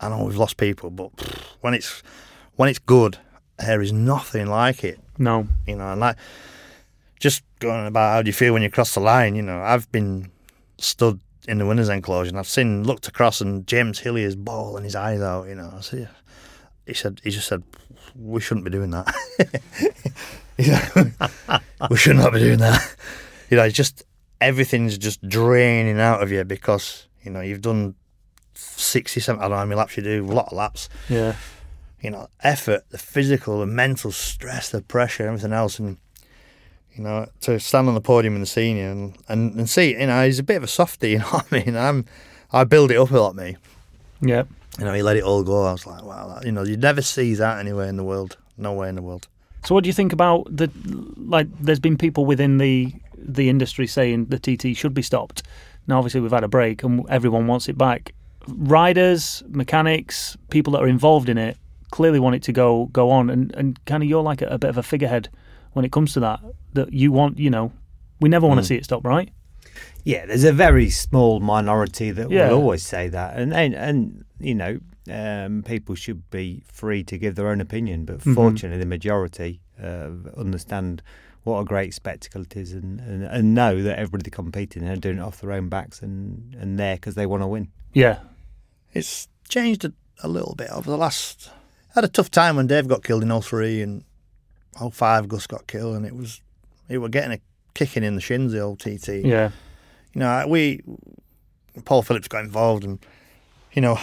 [0.00, 1.10] I know we've lost people, but
[1.60, 2.02] when it's,
[2.56, 3.18] when it's good,
[3.58, 5.46] there is nothing like it No.
[5.66, 6.16] you know, and like
[7.20, 9.90] just going about how do you feel when you cross the line, you know, I've
[9.92, 10.30] been
[10.78, 14.84] stood in the winners' enclosure and I've seen looked across and James Hillier's ball and
[14.84, 15.72] his eyes out, you know.
[15.76, 16.06] I see
[16.86, 17.62] he said he just said
[18.14, 19.14] we shouldn't be doing that.
[21.90, 22.96] We should not be doing that.
[23.50, 24.02] You know, it's just
[24.40, 27.94] everything's just draining out of you because, you know, you've done
[28.54, 31.34] 67, I don't know how many laps you do, a lot of laps Yeah.
[32.00, 35.98] you know, effort, the physical, the mental stress, the pressure, everything else, and
[36.94, 40.06] you know, to stand on the podium in the senior and, and, and see, you
[40.06, 41.76] know, he's a bit of a softie, you know what I mean?
[41.76, 42.04] I'm,
[42.52, 43.56] I build it up a lot, me.
[44.20, 44.44] Yeah.
[44.78, 45.64] You know, he let it all go.
[45.64, 48.36] I was like, wow, that, you know, you'd never see that anywhere in the world,
[48.56, 49.26] nowhere in the world.
[49.64, 50.70] So, what do you think about the
[51.16, 51.48] like?
[51.60, 55.42] There's been people within the the industry saying the TT should be stopped.
[55.86, 58.12] Now, obviously, we've had a break and everyone wants it back.
[58.46, 61.56] Riders, mechanics, people that are involved in it
[61.90, 63.30] clearly want it to go go on.
[63.30, 65.28] And and kind of you're like a, a bit of a figurehead
[65.72, 66.40] when it comes to that.
[66.74, 67.72] That you want, you know,
[68.20, 68.68] we never want to Mm.
[68.68, 69.30] see it stop, right?
[70.04, 72.48] Yeah, there's a very small minority that Yeah.
[72.50, 74.78] will always say that, and and, and you know,
[75.10, 78.04] um, people should be free to give their own opinion.
[78.04, 78.34] But Mhm.
[78.34, 81.02] fortunately, the majority uh, understand
[81.42, 85.18] what a great spectacle it is, and, and, and know that everybody competing and doing
[85.18, 87.68] it off their own backs and and there because they want to win.
[87.92, 88.20] Yeah.
[88.92, 89.92] It's changed a,
[90.22, 91.50] a little bit over the last.
[91.90, 94.04] I had a tough time when Dave got killed in 03 and
[94.90, 96.40] 05 Gus got killed, and it was,
[96.88, 97.40] it were getting a
[97.74, 99.08] kicking in the shins, the old TT.
[99.24, 99.50] Yeah.
[100.14, 100.80] you know, we
[101.84, 102.98] Paul Phillips got involved, and
[103.72, 103.98] you know,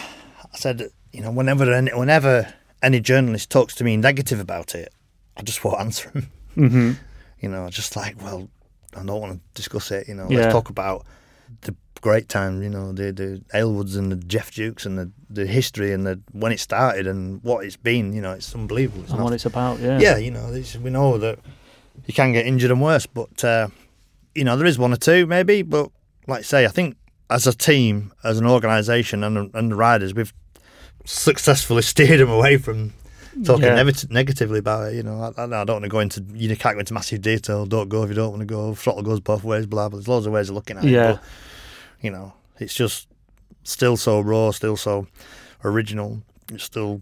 [0.54, 4.93] I said, you know, whenever any, whenever any journalist talks to me negative about it,
[5.38, 6.28] I just won't answer him.
[6.56, 6.91] hmm
[7.39, 8.49] You know, I just like, well,
[8.95, 10.08] I don't want to discuss it.
[10.08, 10.39] You know, Yeah.
[10.39, 11.06] let's talk about
[11.62, 12.62] the great time.
[12.64, 16.20] You know, the the Hailwoods and the Geoff Dukes and the the history and the
[16.34, 18.14] when it started and what it's been.
[18.14, 19.02] You know, it's unbelievable.
[19.04, 19.80] It's And not- what it's about.
[19.80, 19.99] Yeah.
[19.99, 20.52] yeah, you know,
[20.84, 21.39] we know that
[22.08, 23.68] you can get injured and worse, but uh,
[24.36, 25.62] you know there is one or two maybe.
[25.62, 25.89] But
[26.28, 26.95] like I say, I think
[27.32, 30.34] as a team, as an organisation, and and the riders, we've
[31.06, 32.94] successfully steered them away from
[33.44, 33.78] talking Yeah.
[33.84, 34.96] negat- negatively about it.
[34.96, 37.66] You know, I, I don't want to go into you can't go into massive detail.
[37.66, 38.76] Don't go if you don't want to go.
[38.76, 39.66] Throttle goes both ways.
[39.66, 39.98] Blah blah.
[39.98, 40.92] There's loads of ways of looking at it.
[40.92, 41.14] Yeah.
[41.14, 41.24] But,
[42.02, 43.08] you know, it's just
[43.64, 45.08] still so raw, still so
[45.64, 46.22] original.
[46.52, 47.02] It's still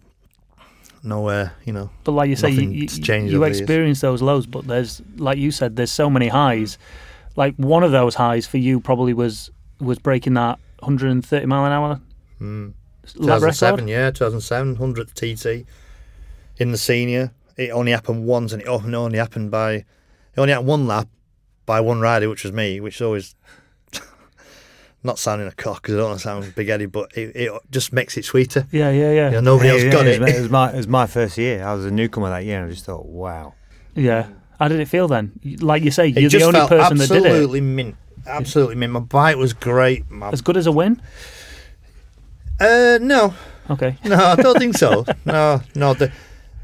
[1.03, 1.53] nowhere.
[1.65, 1.89] You know.
[2.03, 3.59] But like you say, you, you, you over the years.
[3.59, 6.77] experience those lows, but there's like you said, there's so many highs.
[7.35, 9.49] Like one of those highs for you probably was
[9.79, 12.01] was breaking that 130 mile an hour
[12.41, 12.73] Mm.
[13.15, 13.89] lap 2007, record.
[13.89, 15.65] yeah, 2007, 100th TT
[16.57, 17.31] in the senior.
[17.57, 19.85] It only happened once, and it only only happened by it
[20.37, 21.07] only happened one lap
[21.65, 23.35] by one rider, which was me, which is always
[25.03, 27.51] not sounding a cock because I don't want to sound big headed, but it, it
[27.71, 28.67] just makes it sweeter.
[28.71, 29.25] Yeah, yeah, yeah.
[29.29, 30.15] You know, nobody Yeah, else yeah, got it.
[30.15, 30.21] it.
[30.21, 31.63] Was, it was my it was my first year.
[31.65, 33.53] I was a newcomer that year, and I just thought, wow.
[33.95, 34.27] Yeah.
[34.59, 35.39] How did it feel then?
[35.61, 37.25] Like you say, you're the only person that did it.
[37.27, 37.95] absolutely mint.
[38.29, 38.93] Absolutely mint.
[38.93, 40.09] My bike was great.
[40.09, 41.01] My, As good as a win?
[42.59, 43.33] uh, no,
[43.69, 43.97] Okay.
[44.03, 45.05] no, I don't think so.
[45.25, 45.93] No, no.
[45.93, 46.11] The,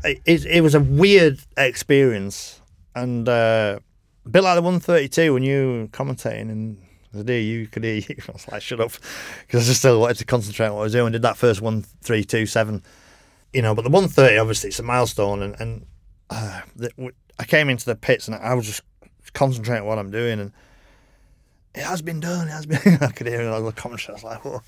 [0.03, 2.61] it, it was a weird experience,
[2.95, 3.80] and uh,
[4.26, 6.78] a bit like the 132 when you were commentating and
[7.13, 8.16] the day you could hear you.
[8.30, 8.91] I was like, shut up,
[9.47, 11.11] because I just still wanted to concentrate on what I was doing.
[11.13, 12.84] Did that first 1327,
[13.53, 13.74] you know.
[13.74, 15.86] But the 130, obviously, it's a milestone, and and
[16.30, 18.82] uh, the, w- I came into the pits and I was just
[19.34, 20.51] concentrating on what I'm doing, and
[21.76, 22.47] it has been done.
[22.47, 22.97] It has been.
[23.01, 24.13] I could hear all the commentary.
[24.13, 24.61] I was like, oh,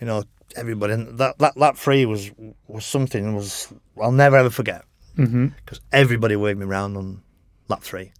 [0.00, 0.24] you know,
[0.56, 0.94] everybody.
[0.94, 2.30] And that that that free was
[2.66, 4.84] was something was I'll never ever forget
[5.16, 5.48] mm-hmm.
[5.64, 7.22] because everybody waved me round on
[7.68, 8.12] lap three.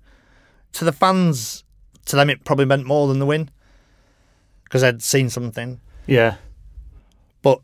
[0.73, 1.65] To the fans,
[2.07, 3.51] to them it probably meant more than the win
[4.65, 5.81] because I'd seen something.
[6.07, 6.37] Yeah.
[7.43, 7.61] But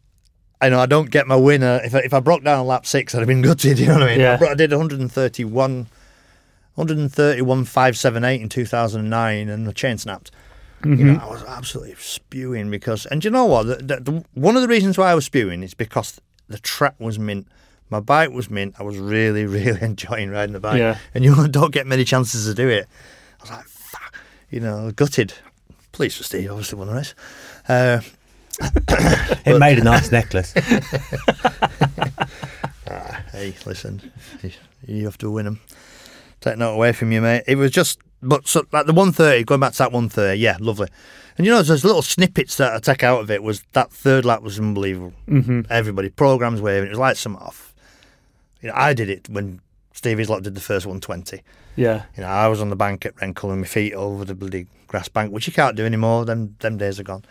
[0.60, 2.86] I know I don't get my winner if I, if I broke down on lap
[2.86, 3.78] six, I'd have been gutted.
[3.84, 4.20] You know what I mean?
[4.20, 4.38] Yeah.
[4.40, 5.86] I, I did 131,
[6.74, 10.30] 131 578 in 2009, and the chain snapped.
[10.84, 13.64] Hmm You know, I was absolutely spewing because, and you know what?
[13.66, 16.94] The, the, the, one of the reasons why I was spewing is because the track
[16.98, 17.46] was mint.
[17.90, 18.74] My bike was mint.
[18.78, 20.78] I was really, really enjoying riding the bike.
[20.78, 20.98] Yeah.
[21.14, 22.86] And you don't get many chances to do it.
[23.40, 24.14] I was like, fuck,
[24.50, 25.34] you know, gutted.
[25.92, 27.14] Please for Steve, obviously won the race.
[27.68, 28.00] Uh,
[29.46, 30.54] It made a nice necklace.
[32.88, 34.12] ah, hey, listen,
[34.42, 34.50] you-
[34.86, 35.60] you have to win them.
[36.40, 37.44] Take that away from you, mate.
[37.46, 40.88] It was just, but so, like the 130, going back to that 130, yeah, lovely.
[41.36, 43.42] And you know, there's little snippets that I take out of it.
[43.42, 45.12] Was that third lap was unbelievable.
[45.26, 46.86] hmm Everybody, programs waving.
[46.86, 47.74] It was like some off.
[48.60, 49.60] You know, I did it when
[49.92, 51.42] Steve Hislop did the first 120.
[51.76, 52.04] Yeah.
[52.16, 54.66] You know, I was on the bank at Rhencullen and my feet over the bloody
[54.86, 56.24] grass bank, which you can't do anymore.
[56.24, 57.24] Them them days are gone.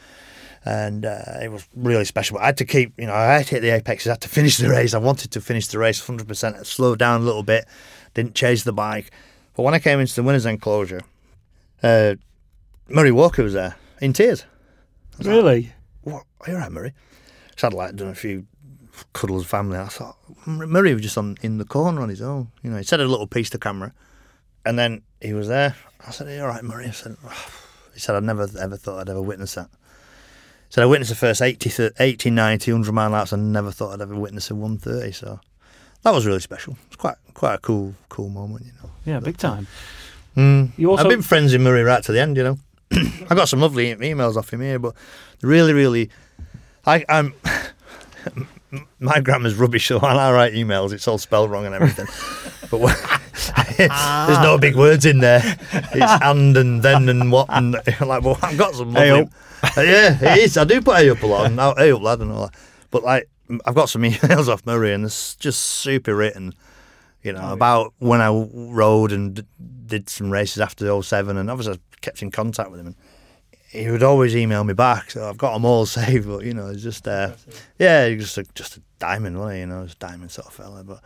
[0.65, 2.35] And uh, it was really special.
[2.37, 4.21] But I had to keep, you know, I had to hit the apexes, I had
[4.21, 4.93] to finish the race.
[4.93, 6.59] I wanted to finish the race 100%.
[6.59, 7.65] I slowed down a little bit,
[8.13, 9.11] didn't chase the bike.
[9.55, 11.01] But when I came into the winner's enclosure,
[11.81, 12.15] uh,
[12.87, 14.45] Murray Walker was there in tears.
[15.19, 15.73] Really?
[16.01, 16.23] What?
[16.41, 16.93] Are you all right, Murray?
[17.55, 18.47] So I'd like done a few
[19.13, 19.77] cuddles with family.
[19.77, 22.51] I thought Murray was just on in the corner on his own.
[22.61, 23.93] You know, he said a little piece to camera,
[24.65, 25.75] and then he was there.
[26.05, 27.47] I said, "Are you all right, Murray?" I said, "Oh."
[27.93, 31.15] "He said I'd never ever thought I'd ever witness that." He said I witnessed the
[31.15, 33.33] first 80, 80 90, 100 mile laps.
[33.33, 35.11] I never thought I'd ever witness a 130.
[35.11, 35.39] So
[36.03, 36.77] that was really special.
[36.87, 38.89] It's quite quite a cool cool moment, you know.
[39.05, 39.67] Yeah, big time.
[40.37, 40.71] Mm.
[40.77, 42.57] You also- I've been friends with Murray right to the end, you know.
[43.29, 44.95] I got some lovely emails off him here, but
[45.41, 46.09] really, really,
[46.85, 47.33] I, I'm.
[48.99, 52.07] My grammar's rubbish, so when I write emails, it's all spelled wrong and everything.
[52.71, 52.95] but when,
[53.77, 55.41] there's no big words in there.
[55.71, 58.23] It's and and then and what and like.
[58.23, 58.95] Well, I've got some.
[58.95, 59.29] Hey Lovely,
[59.61, 60.57] Uh, yeah, it is.
[60.57, 61.45] I do put hey up a lot.
[61.45, 62.55] And, now, hey up, lad, and all that.
[62.89, 63.29] But like,
[63.65, 66.53] I've got some emails off Murray, and it's just super written
[67.23, 69.43] you know, about when I rode and d-
[69.85, 72.95] did some races after 07 and obviously I kept in contact with him and
[73.69, 76.67] he would always email me back so I've got them all saved but you know
[76.67, 77.31] it's just uh,
[77.79, 79.59] yeah he's just a, just a diamond wasn't he?
[79.61, 81.01] you know just a diamond sort of fella but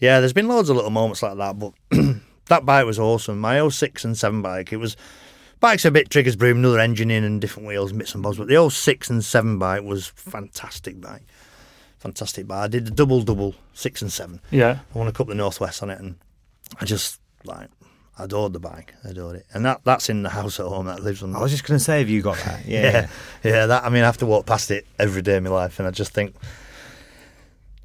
[0.00, 1.72] yeah there's been loads of little moments like that but
[2.46, 3.38] that bike was awesome.
[3.38, 4.96] My 06 and 7 bike it was
[5.60, 8.38] bike's a bit triggers broom another engine in and different wheels and bits and bobs
[8.38, 11.22] but the 06 and 7 bike was fantastic bike
[12.02, 14.80] fantastic bike I did the double double six and 7 Yeah.
[14.94, 16.16] I won a couple of Northwest on it, and
[16.80, 17.68] I just like
[18.18, 21.02] adored the bike, I adored it, and that that's in the house at home that
[21.02, 21.34] lives on.
[21.34, 22.64] I was just going to say, have you got that?
[22.66, 22.82] Yeah.
[22.82, 23.06] yeah,
[23.44, 23.66] yeah.
[23.66, 25.86] That I mean, I have to walk past it every day of my life, and
[25.88, 26.34] I just think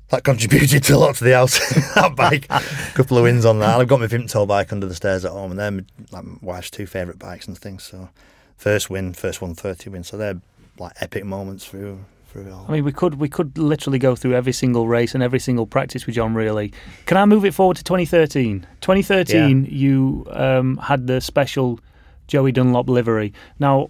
[0.09, 1.57] that contributed to a lot to the house.
[1.95, 2.59] that bike, a
[2.93, 3.79] couple of wins on that.
[3.79, 6.37] I've got my Vimto bike under the stairs at home, and they're my, like my
[6.41, 7.83] wife's two favourite bikes and things.
[7.83, 8.09] So,
[8.57, 10.03] first win, first one thirty win.
[10.03, 10.41] So they're
[10.79, 12.65] like epic moments through through it all.
[12.67, 15.65] I mean, we could we could literally go through every single race and every single
[15.65, 16.33] practice with John.
[16.35, 16.71] Really,
[17.05, 18.65] can I move it forward to 2013?
[18.81, 21.79] 2013, you um, had the special
[22.27, 23.33] Joey Dunlop livery.
[23.59, 23.89] Now,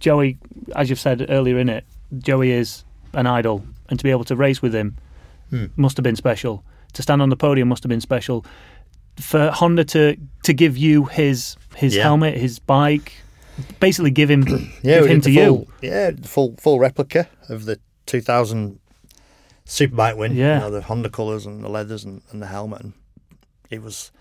[0.00, 0.38] Joey,
[0.74, 1.84] as you've said earlier in it,
[2.18, 4.96] Joey is an idol, and to be able to race with him
[5.50, 5.66] Hmm.
[5.76, 6.64] must have been special.
[6.94, 8.44] To stand on the podium must have been special.
[9.20, 12.04] For Honda to to give you his his Yeah.
[12.04, 13.12] helmet, his bike,
[13.80, 14.42] basically give him
[14.82, 15.46] Yeah, give him to the you.
[15.46, 18.78] full, Yeah, full full replica of the 2000
[19.66, 20.34] Superbike win.
[20.34, 20.54] Yeah.
[20.56, 22.82] you know, the Honda colours and the leathers and, and the helmet.
[22.82, 22.92] And
[23.70, 24.12] it was.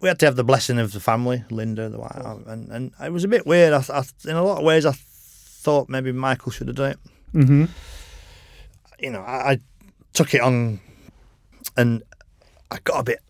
[0.00, 2.12] We had to have the blessing of the family, Linda, the wife,
[2.46, 3.72] and and it was a bit weird.
[3.72, 6.98] I, I, in a lot of ways, I thought maybe Michael should have done it.
[7.32, 7.64] hmm
[8.98, 9.58] You know, I, I
[10.12, 10.80] took it on,
[11.78, 12.02] and
[12.70, 13.20] I got a bit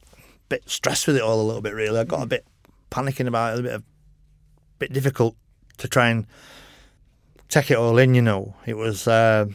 [0.49, 1.75] bit stressed with it all a little bit.
[1.75, 2.45] Really, I got a bit
[2.91, 3.85] panicking about it, a bit of,
[4.79, 5.37] bit difficult
[5.79, 6.27] to try and
[7.49, 8.15] take it all in.
[8.15, 9.47] You know, it was uh,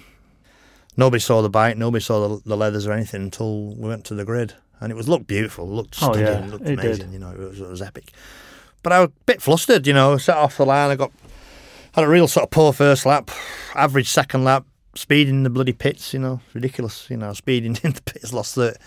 [0.98, 4.16] nobody saw the bike, nobody saw the, the leathers or anything until we went to
[4.16, 6.80] the grid, and it was looked beautiful, looked Oh, stunning, yeah, looked it did.
[6.86, 7.14] amazing.
[7.14, 8.12] You know, it was, it was epic.
[8.84, 9.86] But I was a bit flustered.
[9.88, 10.90] You know, set off the line.
[10.92, 11.12] I got
[11.94, 13.30] had a real sort of poor first lap,
[13.76, 14.66] average second lap,
[14.96, 16.14] speeding in the bloody pits.
[16.14, 17.10] You know, ridiculous.
[17.10, 18.78] You know, speeding in the pits, lost 30,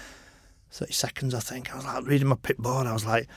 [0.70, 1.34] 30 seconds.
[1.34, 2.86] I think I was like reading my pit board.
[2.86, 3.28] I was like.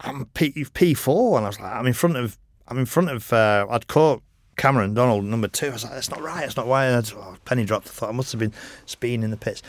[0.00, 2.38] I'm P P four, and I was like, I'm in front of,
[2.68, 3.32] I'm in front of.
[3.32, 4.22] Uh, I'd caught
[4.56, 5.66] Cameron Donald number two.
[5.66, 6.40] I was like, that's not right.
[6.40, 6.86] That's not right.
[6.86, 7.88] And I just, oh, penny dropped.
[7.88, 8.52] I thought I must have been
[8.86, 9.62] speeding in the pits.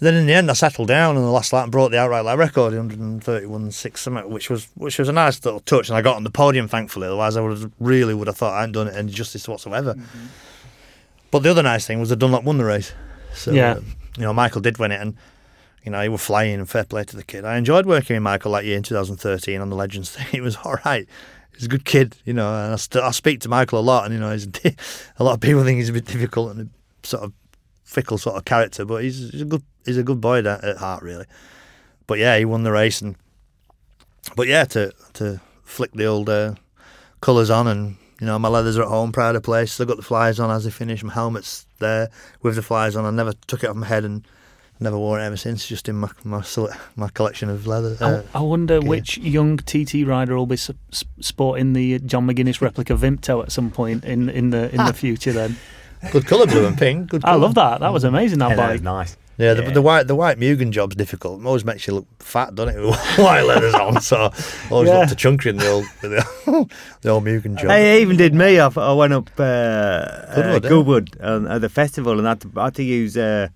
[0.00, 1.98] And then in the end, I settled down in the last lap and brought the
[1.98, 5.88] outright lap record, 131.6 something, which was which was a nice little touch.
[5.88, 7.08] And I got on the podium, thankfully.
[7.08, 9.96] Otherwise, I would have really would have thought I hadn't done it any justice whatsoever.
[11.30, 12.92] But the other nice thing was that Dunlop won the race.
[13.34, 13.72] So Yeah.
[13.72, 15.16] um, you know, Michael did win it, and
[15.84, 17.44] you know, he was flying and fair play to the kid.
[17.44, 20.26] I enjoyed working with Michael that year in 2013 on the Legends thing.
[20.30, 21.08] He was all right.
[21.54, 24.04] He's a good kid, you know, and I, st- I speak to Michael a lot,
[24.04, 24.46] and you know, he's
[25.18, 27.32] a lot of people think he's a bit difficult and a sort of
[27.84, 30.76] fickle sort of character, but he's, he's a good he's a good boy at, at
[30.76, 31.24] heart, really.
[32.06, 33.16] But yeah, he won the race, and
[34.36, 36.54] but yeah, to to flick the old uh,
[37.20, 39.72] colours on, and you know, my leathers are at home, proud of place.
[39.72, 41.02] Still got the flies on as I finish.
[41.02, 42.10] My helmet's there
[42.42, 43.04] with the flies on.
[43.04, 44.26] I never took it off my head and
[44.80, 45.66] never worn it ever since.
[45.66, 46.42] Just in my my,
[46.96, 47.96] my collection of leather.
[48.00, 48.88] Uh, I, I wonder okay.
[48.88, 53.52] which young TT rider will be s- s- sporting the John McGuinness replica Vimto at
[53.52, 55.32] some point in, in the in the future.
[55.32, 55.56] Then
[56.12, 57.10] good colour, blue and pink.
[57.10, 57.24] Good.
[57.24, 57.80] I love that.
[57.80, 58.38] That was amazing.
[58.38, 58.72] That Yeah, bike.
[58.72, 59.16] was nice.
[59.36, 59.70] Yeah, the, Yeah.
[59.70, 61.40] the white the white Mugen job's difficult.
[61.40, 62.80] It always makes you look fat, doesn't it?
[62.84, 64.32] With white leathers on, so
[64.68, 64.98] always Yeah.
[64.98, 66.68] look to chunky in the old the,
[67.02, 67.68] the old Mugen job.
[67.68, 68.58] They even did me.
[68.58, 70.68] I, I went up uh, uh, Goodwood, yeah.
[70.68, 73.46] Goodwood um, at the festival and had to, had to use uh,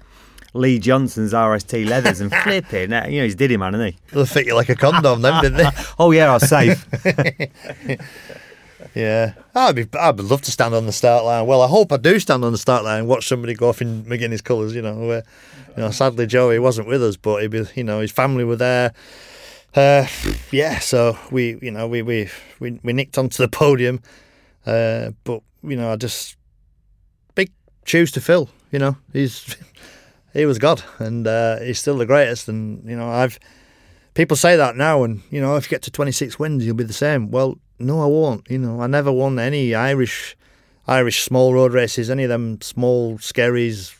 [0.55, 2.83] Lee Johnson's RST leathers and flipping.
[2.83, 3.99] You know, he's diddy man, isn't he?
[4.13, 5.71] They'll fit you like a condom, then, didn't they?
[5.99, 6.87] Oh yeah, I was safe.
[8.95, 9.87] Yeah, I'd be.
[9.99, 11.47] I'd love to stand on the start line.
[11.47, 13.81] Well, I hope I do stand on the start line and watch somebody go off
[13.81, 14.75] in McGuinness colours.
[14.75, 15.23] You know, where,
[15.77, 18.57] you know, sadly Joey wasn't with us, but he, be, you know, his family were
[18.57, 18.93] there.
[19.75, 20.07] Uh,
[20.51, 22.29] yeah, so we, you know, we we
[22.61, 24.01] we, we nicked onto the podium,
[24.67, 26.37] uh, but you know, I just
[27.35, 27.51] big
[27.87, 28.51] shoes to fill.
[28.73, 29.57] You know, he's
[30.33, 32.49] he was God, and uh, he's still the greatest.
[32.49, 33.39] And you know, I've
[34.15, 36.85] people say that now, and you know, if you get to 26 wins, you'll be
[36.85, 37.31] the same.
[37.31, 38.49] Well, no, I won't.
[38.51, 40.37] You know, I never won any Irish
[40.87, 43.97] Irish small road races, any of them small skerries.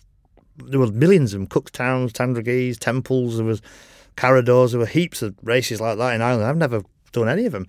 [0.57, 3.37] There was millions of them: Cookstowns, Tandragees, Temples.
[3.37, 3.63] There was
[4.17, 4.71] Carrowdores.
[4.71, 6.47] There were heaps of races like that in Ireland.
[6.47, 7.67] I've never done any of them.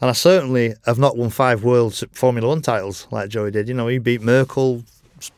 [0.00, 3.68] And I certainly have not won five World Formula One titles like Joey did.
[3.68, 4.82] You know, he beat Merkel,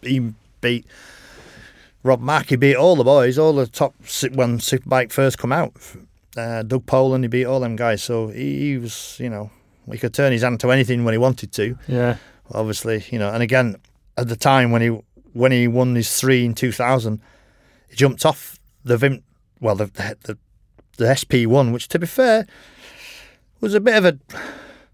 [0.02, 0.86] he beat
[2.06, 3.94] Rob Mack, he beat all the boys, all the top
[4.32, 5.72] when Superbike first come out.
[6.36, 8.02] Uh, Doug Polen, he beat all them guys.
[8.02, 9.50] So he, he was, you know,
[9.90, 11.76] he could turn his hand to anything when he wanted to.
[11.88, 12.16] Yeah.
[12.52, 13.76] Obviously, you know, and again
[14.16, 14.88] at the time when he
[15.32, 17.20] when he won his three in two thousand,
[17.88, 19.22] he jumped off the Vim,
[19.60, 19.86] well the
[20.22, 20.38] the,
[20.96, 22.46] the SP one, which to be fair
[23.60, 24.18] was a bit of a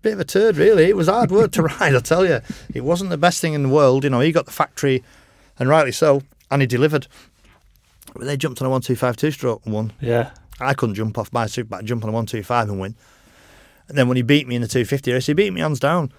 [0.01, 0.85] bit of a turd really.
[0.85, 2.41] It was hard work to ride, I tell you.
[2.73, 4.05] It wasn't the best thing in the world.
[4.05, 5.03] You know, he got the factory,
[5.59, 6.23] and rightly so,
[6.53, 7.07] and he delivered.
[8.15, 9.93] But they jumped on a one two five two stroke and won.
[10.01, 10.31] Yeah.
[10.61, 12.95] I couldn't jump off my superbike, jump on a one two five and win.
[13.89, 15.81] And then when he beat me in the two fifty race, he beat me hands
[15.81, 16.13] down.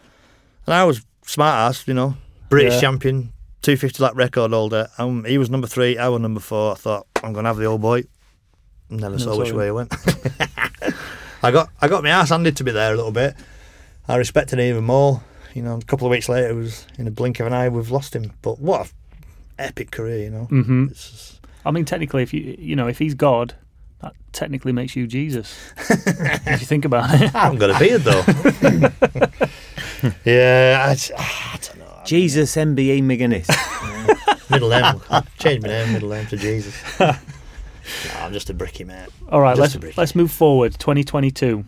[0.65, 2.15] And I was smart ass, you know,
[2.49, 2.81] British Yeah.
[2.81, 3.31] champion,
[3.61, 4.89] two fifty lap record holder.
[4.97, 6.71] Um, he was number three, I was number four.
[6.73, 8.03] I thought I'm gonna have the old boy.
[8.89, 9.55] Never saw saw which him.
[9.57, 9.93] way he went.
[11.43, 13.35] I got I got my ass handed to me there a little bit.
[14.07, 15.21] I respected him even more.
[15.53, 17.69] You know, a couple of weeks later, it was in a blink of an eye,
[17.69, 18.31] we've lost him.
[18.41, 18.89] But what a
[19.59, 20.47] epic career, you know.
[20.51, 20.87] Mm-hmm.
[20.91, 23.53] It's just- I mean, technically, if you you know if he's God,
[24.01, 25.57] that technically makes you Jesus.
[25.89, 27.33] if you think about it.
[27.33, 28.23] I haven't got a beard though.
[30.25, 32.01] yeah, I, I don't know.
[32.05, 33.47] Jesus MBE McGuinness.
[34.49, 35.01] Middle name.
[35.39, 36.75] Change my name, middle name to Jesus.
[38.05, 39.09] No, I'm just a bricky mate.
[39.27, 40.71] All right, Just let's let's move forward.
[40.79, 41.65] 2022.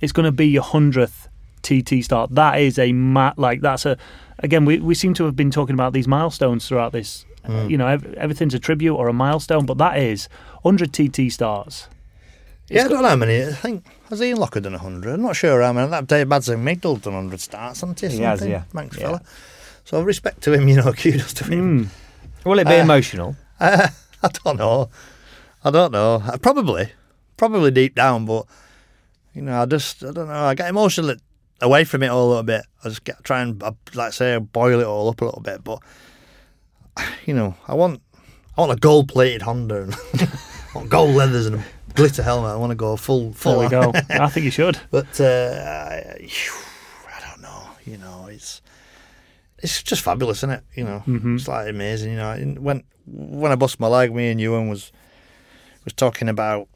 [0.00, 1.28] It's going to be your hundredth
[1.62, 2.32] TT start.
[2.36, 3.36] That is a mat.
[3.36, 3.98] like that's a
[4.42, 4.64] again.
[4.64, 7.24] We we seem to have been talking about these milestones throughout this.
[7.48, 10.28] Uh, you know, ev- everything's a tribute or a milestone, but that is
[10.62, 11.88] 100 TT starts.
[12.68, 13.42] Yeah, I don't know how many.
[13.42, 15.14] I think has Ian Lougher done hundred?
[15.14, 15.90] I'm not sure how many.
[15.90, 18.08] That Dave Madsen Mygdal done hundred starts, hasn't he?
[18.08, 18.64] He has, yeah.
[18.72, 19.02] Manx Yeah.
[19.06, 19.22] fella.
[19.84, 21.86] So respect to him, you know, kudos to him.
[21.86, 22.44] Mm.
[22.44, 23.36] Will it be Uh, emotional?
[23.58, 23.88] Uh,
[24.22, 24.88] I don't know.
[25.64, 26.22] I don't know.
[26.24, 26.90] Uh, Probably,
[27.36, 28.44] probably deep down, but
[29.34, 30.44] you know, I just I don't know.
[30.44, 31.16] I get emotional
[31.60, 32.64] away from it all a little bit.
[32.84, 35.42] I just get try and uh, like I say boil it all up a little
[35.42, 35.80] bit, but
[37.26, 38.00] you know, I want
[38.56, 40.28] I want a gold plated Honda and I
[40.74, 42.50] want gold leathers and a glitter helmet.
[42.52, 43.58] I want to go full full.
[43.58, 43.92] There we go.
[44.10, 44.78] I think you should.
[44.90, 46.28] But uh, I,
[47.16, 47.62] I don't know.
[47.84, 48.62] You know, it's
[49.58, 50.64] it's just fabulous, isn't it?
[50.74, 51.36] You know, Mhm.
[51.36, 52.12] it's like amazing.
[52.12, 54.92] You know, when when I bust my leg, me and Ewan was
[55.84, 56.68] was talking about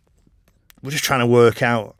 [0.82, 1.96] we're just trying to work out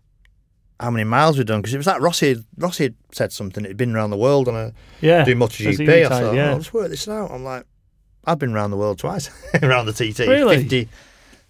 [0.80, 2.28] how many miles we've done because it was like Rossi.
[2.30, 3.64] had- Rossi had said something.
[3.64, 5.24] He'd been around the world on a Yeah.
[5.24, 6.06] doing MotoGP.
[6.06, 6.50] I thought, yeah.
[6.50, 7.30] oh, let's work this out.
[7.30, 7.64] I'm like,
[8.24, 9.30] I've been around the world twice,
[9.62, 10.20] around the TT.
[10.26, 10.56] Really?
[10.58, 10.88] 50,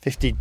[0.03, 0.37] 50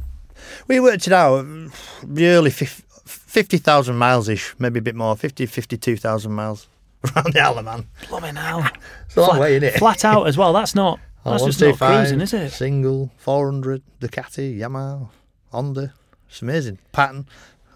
[0.67, 1.71] we worked it out, mm,
[2.03, 6.67] really 50,000 miles ish, maybe a bit more, 50, 52,000 miles
[7.15, 7.87] around the Isle of Man.
[8.09, 8.65] Blooming hell.
[9.05, 9.77] It's a long Flat- way, isn't it?
[9.79, 10.51] Flat out as well.
[10.53, 10.99] That's not.
[11.25, 12.49] Oh, That's just not cruising, is it?
[12.51, 15.07] Single, 400, Ducati, Yamaha,
[15.51, 15.93] Honda.
[16.27, 16.79] It's amazing.
[16.91, 17.27] Pattern,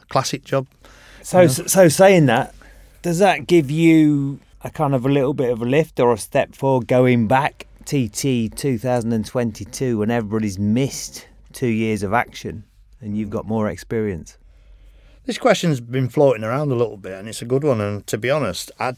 [0.09, 0.67] classic job.
[1.27, 2.55] So, so saying that,
[3.01, 6.17] does that give you a kind of a little bit of a lift or a
[6.17, 12.63] step forward going back TT 2022 when everybody's missed two years of action
[13.01, 14.37] and you've got more experience?
[15.25, 17.81] This question's been floating around a little bit, and it's a good one.
[17.81, 18.95] And to be honest, I'd,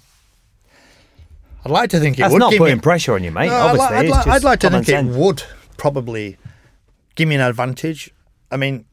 [1.66, 3.48] I'd like to think it That's would not give putting me, pressure on you, mate.
[3.48, 5.16] No, I'd obviously, li- I'd, li- I'd like to think sense.
[5.16, 5.42] it would
[5.78, 6.38] probably
[7.16, 8.14] give me an advantage.
[8.52, 8.86] I mean,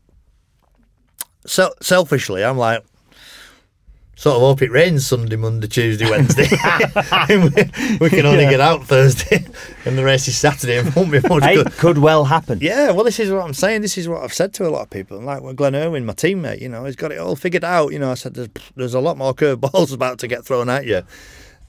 [1.44, 2.82] so, selfishly, I'm like,
[4.16, 6.48] sort of hope it rains Sunday, Monday, Tuesday, Wednesday.
[7.28, 8.50] we, we can only Yeah.
[8.50, 9.44] get out Thursday,
[9.84, 11.72] and the race is Saturday, and won't be much Hey, good.
[11.72, 12.58] could well happen.
[12.60, 13.82] Yeah, well, this is what I'm saying.
[13.82, 15.20] This is what I've said to a lot of people.
[15.20, 17.92] Like well, Glenn Irwin, my teammate, you know, he's got it all figured out.
[17.92, 20.86] You know, I said there's, there's a lot more curveballs about to get thrown at
[20.86, 21.02] you.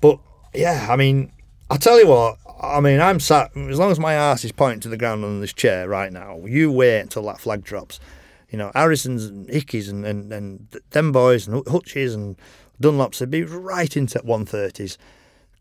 [0.01, 0.19] But
[0.53, 1.31] yeah, I mean,
[1.69, 4.79] I tell you what, I mean, I'm sat, as long as my ass is pointing
[4.81, 7.99] to the ground on this chair right now, you wait until that flag drops.
[8.49, 12.37] You know, Harrison's and Hickeys and, and, and them boys and Hutches and
[12.81, 14.97] Dunlops, they'd be right into 130s.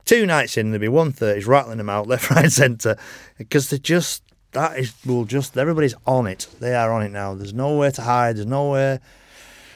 [0.05, 2.97] Two nights in, there'd be 130s rattling them out left, right, centre
[3.39, 4.23] because they just,
[4.53, 6.47] that is, will just, everybody's on it.
[6.61, 7.35] They are on it now.
[7.35, 8.37] There's nowhere to hide.
[8.37, 9.01] There's nowhere,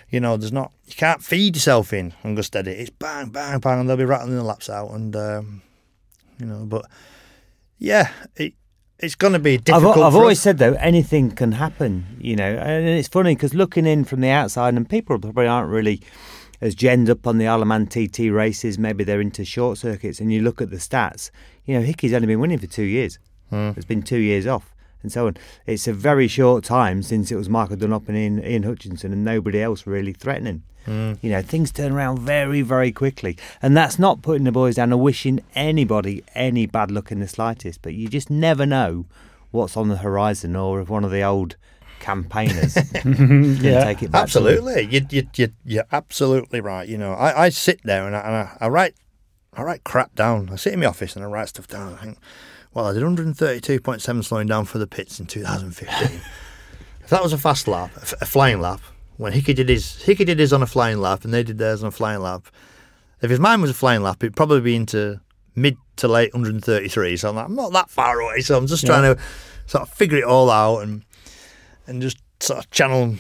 [0.09, 2.73] you know, there's not, you can't feed yourself in on go steady.
[2.73, 4.91] It's bang, bang, bang, and they'll be rattling the laps out.
[4.91, 5.63] And, um,
[6.39, 6.87] you know, but
[7.79, 8.55] yeah, it,
[9.03, 9.99] it's going to be I've, difficult.
[9.99, 10.43] I've always us.
[10.43, 14.31] said though, anything can happen, you know, and it's funny because looking in from the
[14.31, 16.01] outside, and people probably aren't really
[16.61, 18.79] as genned up on the Isle of Man TT races.
[18.79, 21.31] Maybe they're into short circuits, and you look at the stats.
[21.65, 23.19] You know, Hickey's only been winning for two years.
[23.51, 23.71] Hmm.
[23.77, 24.70] It's been two years off,
[25.03, 25.37] and so on.
[25.67, 29.25] It's a very short time since it was Michael Dunlop and Ian, Ian Hutchinson, and
[29.25, 30.63] nobody else really threatening.
[30.87, 31.13] Hmm.
[31.21, 33.37] You know, things turn around very, very quickly.
[33.61, 37.29] And that's not putting the boys down or wishing anybody any bad luck in the
[37.29, 39.05] slightest, but you just never know
[39.51, 41.57] what's on the horizon or if one of the old
[41.99, 43.85] campaigners can Yeah.
[43.85, 44.23] take it back.
[44.23, 46.89] Absolutely, you, you, you, you're absolutely right.
[46.89, 48.95] You know, I, I sit there and, I, and I, I write,
[49.53, 50.49] I write crap down.
[50.51, 51.93] I sit in my office and I write stuff down.
[51.95, 52.19] I think,
[52.75, 56.21] well, I did 132.7 slowing down for the pits in 2015.
[57.03, 57.91] if that was a fast lap,
[58.21, 58.81] a flying lap,
[59.17, 61.83] when Hickey did his, Hickey did his on a flying lap and they did theirs
[61.83, 62.47] on a flying lap.
[63.21, 65.21] If his mine was a flying lap, it'd probably be into
[65.55, 67.17] mid to late 133.
[67.17, 68.41] So I'm like, I'm not that far away.
[68.41, 69.21] So I'm just trying to
[69.67, 71.05] sort of figure it all out and
[71.87, 73.17] and just sort of channel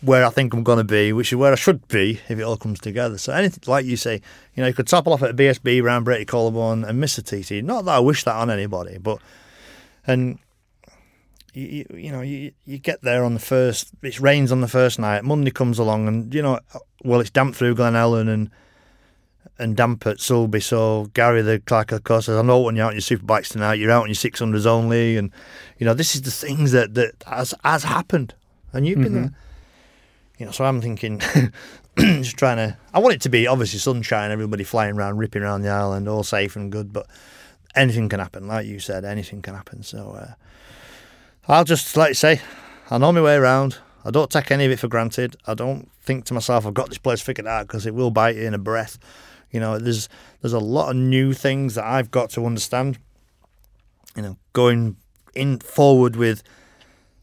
[0.00, 2.42] where I think I'm going to be, which is where I should be if it
[2.42, 3.18] all comes together.
[3.18, 4.20] So anything like you say,
[4.54, 7.22] you know, you could topple off at a BSB round Brady Collarbone and miss a
[7.22, 7.64] TT.
[7.64, 9.18] Not that I wish that on anybody, but
[10.06, 10.38] and
[11.52, 13.90] you, you, you know you, you get there on the first.
[14.02, 15.24] It rains on the first night.
[15.24, 16.60] Monday comes along, and you know,
[17.04, 18.50] well, it's damp through Glen Helen and
[19.58, 20.62] and damp at Sulby.
[20.62, 23.48] So Gary, the clerk of course, says, "I know when you're out on your superbikes
[23.48, 25.30] tonight, you're out on your six hundreds only." And
[25.78, 28.34] you know, this is the things that that has has happened,
[28.72, 29.32] and you've been there.
[30.38, 31.20] You know, so I'm thinking,
[31.98, 32.76] just trying to.
[32.92, 36.24] I want it to be obviously sunshine, everybody flying around, ripping around the island, all
[36.24, 36.92] safe and good.
[36.92, 37.06] But
[37.74, 39.82] anything can happen, like you said, anything can happen.
[39.82, 40.32] So uh,
[41.48, 42.40] I'll just like you say,
[42.90, 43.78] I know my way around.
[44.04, 45.36] I don't take any of it for granted.
[45.46, 48.36] I don't think to myself, I've got this place figured out because it will bite
[48.36, 48.98] you in a breath.
[49.50, 50.08] You know, there's
[50.40, 52.98] there's a lot of new things that I've got to understand.
[54.16, 54.96] You know, going
[55.34, 56.42] in forward with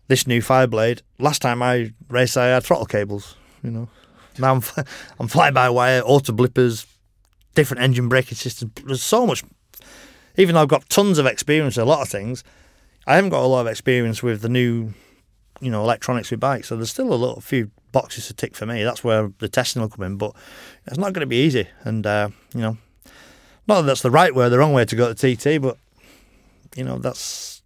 [0.10, 1.02] this new Fireblade.
[1.20, 3.38] Last time I raced, I had throttle cables.
[3.64, 3.90] You know,
[4.38, 4.64] now I'm
[5.38, 6.86] I'm by wire, auto blippers,
[7.56, 8.74] different engine braking systems.
[8.86, 9.44] There's so much.
[10.36, 12.44] Even though I've got tons of experience with a lot of things,
[13.08, 14.94] I haven't got a lot of experience with the new,
[15.60, 16.70] you know, electronics with bikes.
[16.70, 18.84] So there's still a little few boxes to tick for me.
[18.84, 20.18] That's where the testing will come in.
[20.18, 20.34] But
[20.86, 21.68] it's not going to be easy.
[21.84, 22.78] And uh, you know,
[23.68, 25.78] not that that's the right way, or the wrong way to go to TT, but
[26.76, 27.59] you know, that's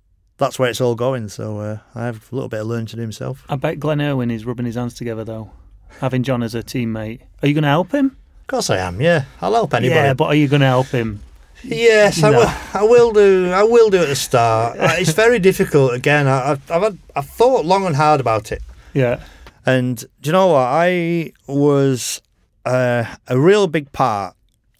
[0.43, 1.29] that's where it's all going.
[1.29, 3.45] So uh, I have a little bit of learning to do myself.
[3.49, 5.51] I bet Glenn Irwin is rubbing his hands together though,
[5.99, 7.21] having John as a teammate.
[7.41, 8.17] Are you going to help him?
[8.41, 8.99] Of course I am.
[9.01, 9.95] Yeah, I'll help anybody.
[9.95, 11.21] Yeah, but are you going to help him?
[11.63, 12.51] Yes, I will.
[12.73, 13.49] I will do.
[13.51, 14.77] I will do at the start.
[14.77, 15.93] Uh, it's very difficult.
[15.93, 18.61] Again, I, I've I've, had, I've thought long and hard about it.
[18.93, 19.23] Yeah.
[19.65, 20.67] And do you know what?
[20.67, 22.21] I was
[22.65, 24.35] uh, a real big part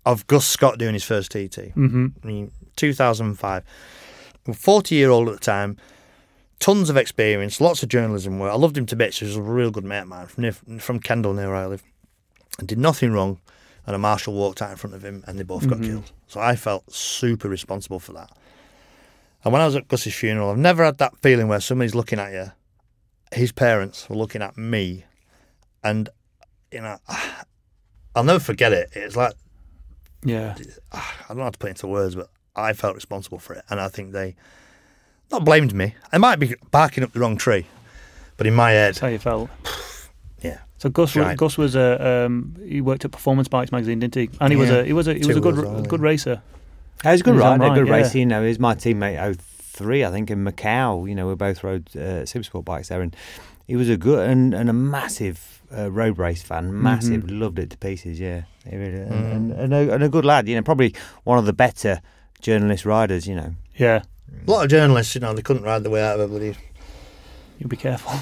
[0.05, 1.71] of Gus Scott doing his first TT.
[1.73, 3.63] hmm I mean, 2005.
[4.51, 5.77] 40 year old at the time,
[6.59, 8.51] tons of experience, lots of journalism work.
[8.51, 9.19] I loved him to bits.
[9.19, 11.65] He was a real good mate of mine from, near, from Kendal, near where I
[11.67, 11.83] live.
[12.59, 13.39] And did nothing wrong.
[13.85, 15.85] And a marshal walked out in front of him and they both got Mhm.
[15.85, 16.11] killed.
[16.27, 18.31] So I felt super responsible for that.
[19.43, 22.17] And when I was at Gus's funeral, I've never had that feeling where somebody's looking
[22.19, 22.51] at you.
[23.33, 25.03] His parents were looking at me.
[25.83, 26.07] And,
[26.71, 26.97] you know,
[28.15, 28.89] I'll never forget it.
[28.93, 29.33] It's like,
[30.23, 30.55] Yeah.
[30.93, 33.63] I don't know how to put it into words, but I felt responsible for it.
[33.69, 34.35] And I think they
[35.31, 35.95] not blamed me.
[36.11, 37.65] I might be barking up the wrong tree,
[38.37, 39.49] but in my head, That's how you felt.
[40.41, 40.59] Yeah.
[40.77, 44.29] So Gus, was, Gus was a um, he worked at Performance Bikes magazine, didn't he?
[44.41, 46.41] And he was a he was a he was Two a good wheels good racer.
[47.01, 47.93] He was a good In his own rider, right, good yeah.
[47.95, 48.17] racer.
[48.17, 51.07] You know, he was my teammate 03, I think, in Macau.
[51.07, 53.01] You know, we both rode uh, Supersport bikes there.
[53.01, 53.15] And
[53.67, 56.81] he was a good and, and a massive uh, road race fan.
[56.81, 57.29] Massive.
[57.31, 58.43] Loved it to pieces, yeah.
[58.69, 59.31] He really, and, Mm.
[59.35, 60.93] and, and, a, and a good lad, you know, probably
[61.23, 62.01] one of the better
[62.43, 63.55] journalist riders, you know.
[63.75, 64.03] Yeah,
[64.47, 66.55] a lot of journalists, you know, they couldn't ride the way out of a bloody.
[67.57, 68.13] you be careful.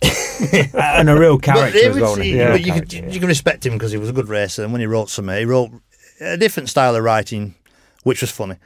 [0.74, 2.10] and a real character it as well.
[2.10, 2.26] wasn't?
[2.26, 2.52] Yeah.
[2.52, 4.62] but Real you, could, character, you can respect him because he was a good racer.
[4.62, 5.70] And when he wrote something, he wrote
[6.20, 7.54] a different style of writing,
[8.04, 8.56] which was funny.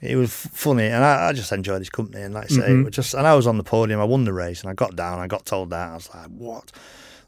[0.00, 2.22] It was funny, and I, I just enjoyed his company.
[2.22, 2.84] And like I say, it Mhm.
[2.84, 3.98] was just and I was on the podium.
[4.00, 5.18] I won the race, and I got down.
[5.20, 5.88] I got told that.
[5.90, 6.70] I was like, "What?"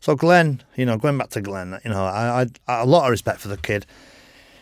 [0.00, 3.04] So Glenn, you know, going back to Glenn, you know, I, I, I a lot
[3.06, 3.86] of respect for the kid.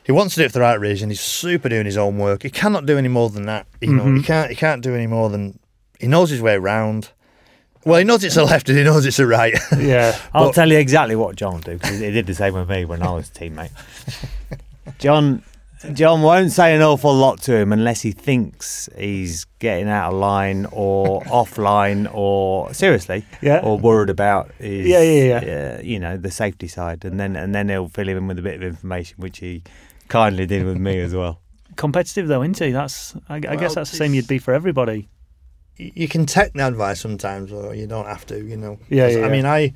[0.06, 1.10] He wants to do it for the right reason.
[1.10, 2.44] He's super doing his own work.
[2.44, 3.66] He cannot do any more than that.
[3.80, 4.18] You know, Mhm.
[4.18, 4.50] he can't.
[4.50, 5.58] He can't do any more than
[5.98, 7.08] he knows his way around.
[7.84, 9.56] Well, he knows it's a left and he knows it's a right.
[9.78, 12.54] Yeah, I'll But- tell you exactly what John will do because he did the same
[12.54, 13.70] with me when I was a teammate.
[14.98, 15.42] John,
[15.92, 20.18] John won't say an awful lot to him unless he thinks he's getting out of
[20.18, 23.60] line or offline or seriously yeah.
[23.62, 25.76] or worried about his, Yeah, yeah, yeah.
[25.78, 28.38] uh, you know, the safety side, and then and then he'll fill him in with
[28.38, 29.62] a bit of information, which he
[30.08, 31.40] kindly did with me as well.
[31.76, 32.70] Competitive though, isn't he?
[32.72, 35.08] That's I, I Well, guess that's the same you'd be for everybody.
[35.76, 38.42] you can take the advice sometimes, or you don't have to.
[38.42, 38.78] You know.
[38.88, 39.28] Yeah, 'Cause, yeah, I yeah.
[39.28, 39.72] mein, I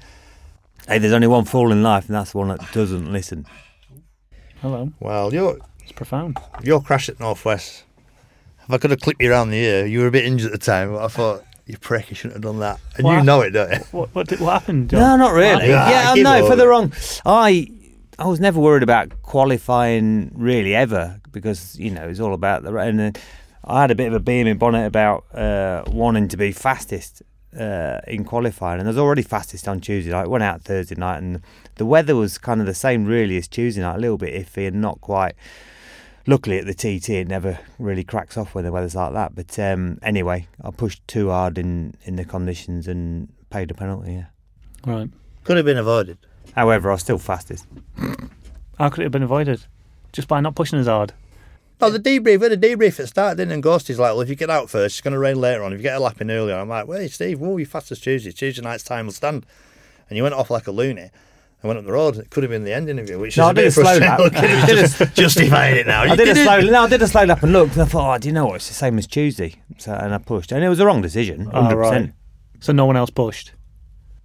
[0.88, 3.44] Hey, there's only one fool in life, and that's the one that doesn't listen.
[4.62, 6.38] Hello, well, your it's profound.
[6.62, 7.84] your crash at Northwest.
[8.64, 10.60] If I could have clipped you around the ear, you were a bit injured at
[10.60, 10.92] the time.
[10.92, 13.16] But I thought you prick, you shouldn't have done that, and What?
[13.18, 13.78] you know it, don't you?
[13.90, 14.90] What what, did, what happened?
[14.90, 15.00] John?
[15.00, 15.72] No, not really.
[15.74, 16.92] Ah, yeah, Yeah, give no, for the wrong.
[17.26, 17.70] I
[18.20, 22.76] I was never worried about qualifying really ever because you know it's all about the
[22.76, 23.12] and then
[23.64, 27.22] I had a bit of a beam in bonnet about uh, wanting to be fastest
[27.58, 30.28] uh, in qualifying, and I was already fastest on Tuesday night.
[30.28, 31.40] Went out Thursday night, and
[31.76, 34.66] the weather was kind of the same really as Tuesday night, a little bit iffy
[34.66, 35.34] and not quite.
[36.26, 39.34] Luckily at the TT, it never really cracks off when the weather's like that.
[39.34, 44.12] But um, anyway, I pushed too hard in, in the conditions and paid a penalty.
[44.12, 44.26] Yeah.
[44.84, 45.08] Right.
[45.44, 46.18] Could have been avoided.
[46.55, 47.66] However, I was still fastest.
[48.78, 49.64] How could it have been avoided?
[50.12, 51.12] Just by not pushing as hard.
[51.82, 52.40] Oh, the debrief.
[52.40, 53.55] We had a debrief at the start, didn't it?
[53.55, 55.72] And Ghosty's like, well, if you get out first, it's going to rain later on.
[55.72, 58.01] If you get a lap in earlier, I'm like, wait, Steve, whoa, you're fast as
[58.01, 58.32] Tuesday.
[58.32, 59.46] Tuesday night's time will stand.
[60.09, 61.03] And you went off like a loony.
[61.62, 62.16] and went up the road.
[62.18, 63.70] It could have been the end interview, which No, is I a did bit a
[63.72, 64.09] slow frustrating.
[64.34, 64.44] lap.
[64.62, 66.03] I did a- Just justifying it now.
[66.03, 66.44] I You did a it.
[66.44, 66.61] slow.
[66.61, 67.72] No, I did a slow lap and looked.
[67.74, 68.57] And I thought, oh, do you know what?
[68.57, 69.55] It's the same as Tuesday.
[69.78, 71.48] So, and I pushed, and it was the wrong decision.
[71.53, 71.88] Oh, Hundred right.
[71.92, 72.12] percent.
[72.61, 73.53] So no one else pushed.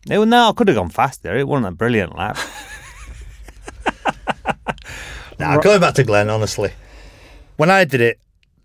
[0.08, 1.36] No, I could have gone faster.
[1.36, 2.38] It wasn't a brilliant lap.
[5.40, 6.72] Nah, going back to Glenn, honestly,
[7.58, 8.20] when I did it,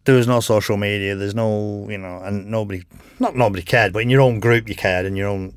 [0.04, 1.16] there was no social media.
[1.16, 2.84] There's no, you know, and nobody,
[3.18, 5.54] not nobody cared, but in your own group you cared, in your own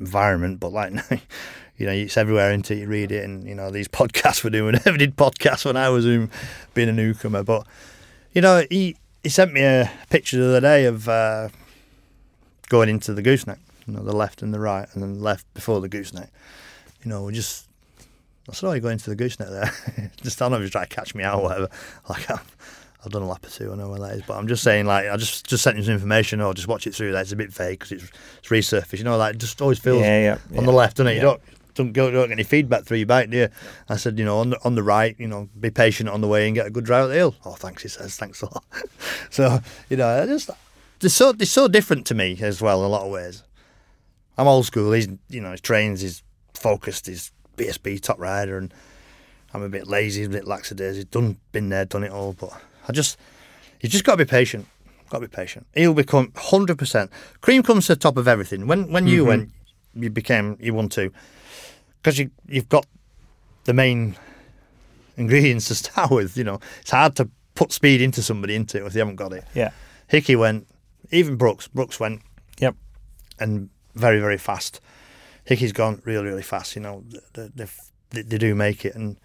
[0.00, 0.60] environment.
[0.60, 0.92] But like,
[1.76, 4.74] you know, it's everywhere until you read it, and you know these podcasts were doing.
[4.76, 6.30] I never did podcasts when I was um,
[6.74, 7.66] being a newcomer, but
[8.32, 11.48] you know, he he sent me a picture the other day of uh,
[12.68, 15.80] going into the gooseneck, you know, the left and the right, and then left before
[15.80, 16.30] the gooseneck.
[17.04, 17.68] You know, we just
[18.48, 20.70] I said, "Oh, you're going to the gooseneck there." just I don't know if he's
[20.70, 21.68] trying to catch me out or whatever.
[22.08, 22.56] Like I've,
[23.04, 24.86] I've done a lap or two, I know where that is, but I'm just saying,
[24.86, 27.12] like I just just sent him some information, or just watch it through.
[27.12, 28.98] That's a bit vague because it's, it's resurfaced.
[28.98, 30.58] You know, like it just always feels yeah, yeah.
[30.58, 31.16] on the left, doesn't it?
[31.16, 31.42] You don't
[31.74, 33.48] don't go don't get any feedback through your bike, do you?
[33.88, 36.28] I said, you know, on the on the right, you know, be patient on the
[36.28, 37.34] way and get a good drive up the hill.
[37.44, 38.64] Oh, thanks, he says, thanks a lot.
[39.30, 40.50] so you know, I just
[41.00, 43.42] they're so they're so different to me as well in a lot of ways.
[44.38, 44.92] I'm old school.
[44.92, 46.22] He's you know, he trains, he's
[46.54, 48.72] focused, he's BSB top rider, and
[49.52, 51.04] I'm a bit lazy, a bit lackadaisy.
[51.10, 52.32] Done, been there, done it all.
[52.32, 52.52] But
[52.88, 53.18] I just,
[53.80, 54.66] you just got to be patient.
[55.10, 55.66] Got to be patient.
[55.74, 57.10] He'll become hundred percent.
[57.42, 58.66] Cream comes to the top of everything.
[58.66, 59.26] When when you Mhm.
[59.26, 59.50] went,
[59.94, 61.12] you became you won two
[62.00, 62.86] because you you've got
[63.64, 64.16] the main
[65.18, 66.36] ingredients to start with.
[66.36, 69.32] You know, it's hard to put speed into somebody into it if they haven't got
[69.34, 69.44] it.
[69.54, 69.70] Yeah.
[70.08, 70.66] Hickey went,
[71.10, 71.68] even Brooks.
[71.68, 72.22] Brooks went.
[72.58, 72.74] Yep.
[73.38, 74.80] And very very fast.
[75.44, 76.76] Hickey's gone really really fast.
[76.76, 77.66] You know, they, they,
[78.10, 79.18] they, they do make it and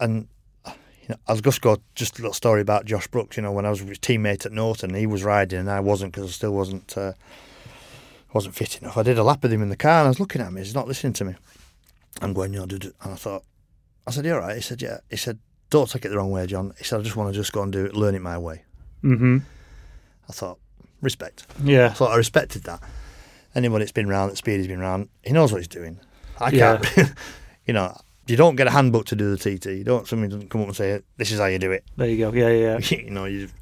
[0.00, 0.28] and
[0.66, 3.36] you know, I'll just go just a little story about Josh Brooks.
[3.36, 6.12] You know, when I was his teammate at Norton, he was riding and I wasn't
[6.12, 7.12] because I still wasn't uh,
[8.32, 8.96] wasn't fit enough.
[8.96, 10.56] I did a lap with him in the car and I was looking at him.
[10.56, 11.34] He's not listening to me.
[12.20, 13.42] I'm going, you know, and I thought,
[14.06, 15.38] I said, "You all right?" He said, "Yeah." He said,
[15.70, 17.62] "Don't take it the wrong way, John." He said, "I just want to just go
[17.62, 18.62] and do it, learn it my way."
[19.02, 19.38] Mm-hmm.
[20.28, 20.58] I thought,
[21.00, 21.46] respect.
[21.60, 21.88] I Yeah.
[21.92, 22.80] thought I respected that.
[23.54, 25.98] Anyone that's been around, that Speedy's been around, he knows what he's doing.
[26.40, 26.78] I Yeah.
[26.78, 27.12] can't,
[27.66, 27.96] you know,
[28.26, 29.66] you don't get a handbook to do the TT.
[29.66, 31.84] You don't, somebody doesn't come up and say, this is how you do it.
[31.96, 32.32] There you go.
[32.32, 32.78] Yeah, yeah.
[32.78, 32.98] yeah.
[33.04, 33.52] you know, you've,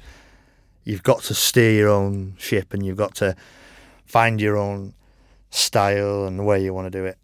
[0.83, 3.35] you've got to steer your own ship and you've got to
[4.05, 4.93] find your own
[5.49, 7.17] style and the way you want to do it.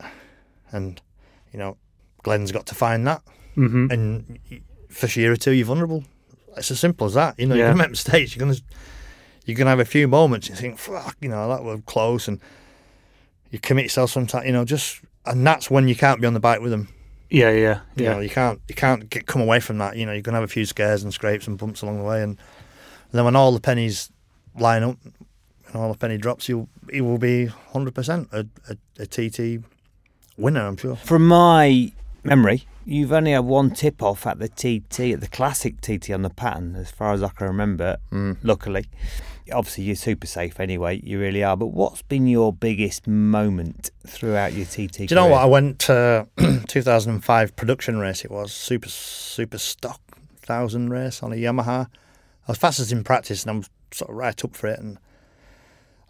[0.72, 1.02] And,
[1.54, 1.78] you know,
[2.24, 3.22] Glenn's got to find that.
[3.56, 3.88] Mm-hmm.
[3.92, 6.04] And y- first year or two, you're vulnerable.
[6.58, 7.40] It's as simple as that.
[7.40, 7.66] You know, Yeah.
[7.66, 8.36] you're to make mistakes.
[8.36, 8.62] You're going to
[9.48, 10.50] you're going to have a few moments.
[10.50, 12.40] You think, fuck, you know, that was close, and
[13.50, 14.46] you commit yourself sometimes.
[14.46, 16.90] You know, just and that's when you can't be on the bike with them.
[17.30, 18.14] Yeah, yeah, You yeah.
[18.14, 19.96] know, you can't you can't get come away from that.
[19.96, 22.04] You know, you're going to have a few scares and scrapes and bumps along the
[22.04, 22.38] way, and,
[23.14, 24.12] then when all the pennies
[24.60, 24.98] line up
[25.68, 29.64] and all the penny drops, you you will be hundred percent a, a, a TT
[30.38, 30.68] winner.
[30.68, 30.98] I'm sure.
[30.98, 31.94] From my
[32.24, 36.22] memory, you've only had one tip off at the TT, at the classic TT on
[36.22, 38.38] the pattern, as far as I can remember, mm.
[38.44, 38.88] luckily.
[39.52, 41.58] Obviously, you're super safe anyway, you really are.
[41.58, 45.42] But what's been your biggest moment throughout your TT Do you know what?
[45.42, 46.28] I went to
[46.68, 48.26] 2005 production race.
[48.26, 50.02] It was super super stock
[50.42, 51.88] thousand race on a Yamaha.
[52.48, 54.80] I was fastest in practice, and I'm sort of right up for it.
[54.80, 54.98] And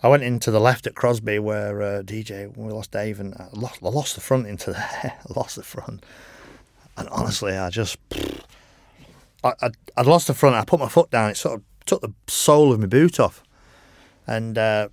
[0.03, 3.47] I went into the left at Crosby, where uh, DJ we lost Dave, and I
[3.53, 5.19] lost, I lost the front into there.
[5.29, 6.05] I lost the front,
[6.95, 7.97] and honestly, I just
[9.43, 10.55] I, I I'd lost the front.
[10.55, 11.31] I put my foot down.
[11.31, 13.43] It sort of took the sole of my boot off,
[14.27, 14.89] and uh,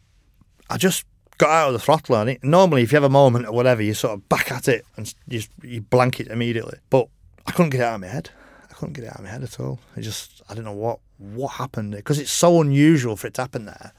[0.71, 1.05] I just
[1.39, 2.43] got out of the throttle on it.
[2.43, 5.13] Normally, if you have a moment or whatever, you sort of back at it and
[5.29, 6.79] you you blank it immediately.
[6.91, 7.09] But
[7.47, 8.31] I couldn't get it out of my head.
[8.71, 9.81] I couldn't get it out of my head at all.
[9.97, 13.43] It just I don't know what what happened because it's so unusual for it to
[13.43, 13.93] happen there.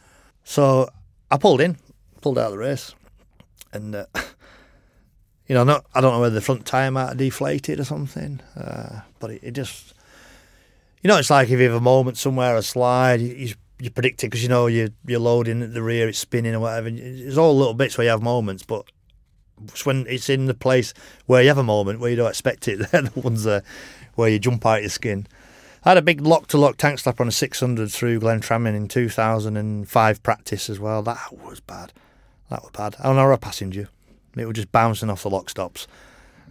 [0.43, 0.89] So
[1.31, 1.77] I pulled in,
[2.21, 2.93] pulled out of the race,
[3.73, 4.05] and uh,
[5.47, 8.41] you know, not I don't know whether the front tire might have deflated or something,
[8.55, 9.93] uh, but it, it just
[11.05, 14.23] you know, it's like if you have a moment somewhere, a slide, you, you, predict
[14.23, 16.89] it because you know you're, you're loading at the rear, it's spinning or whatever.
[16.91, 18.87] It's all little bits where you have moments, but
[19.65, 20.95] it's when it's in the place
[21.27, 23.45] where you have a moment where you don't expect it, they're the ones
[24.15, 25.27] where you jump out of your skin.
[25.83, 28.87] I had a big lock to lock tank slap on a 600 through Glentramman in
[28.87, 31.03] 2005 practice as well.
[31.03, 31.93] That was bad.
[32.49, 32.95] That was bad.
[32.99, 33.89] I not a passenger.
[34.35, 35.85] It was just bouncing off the lock stops.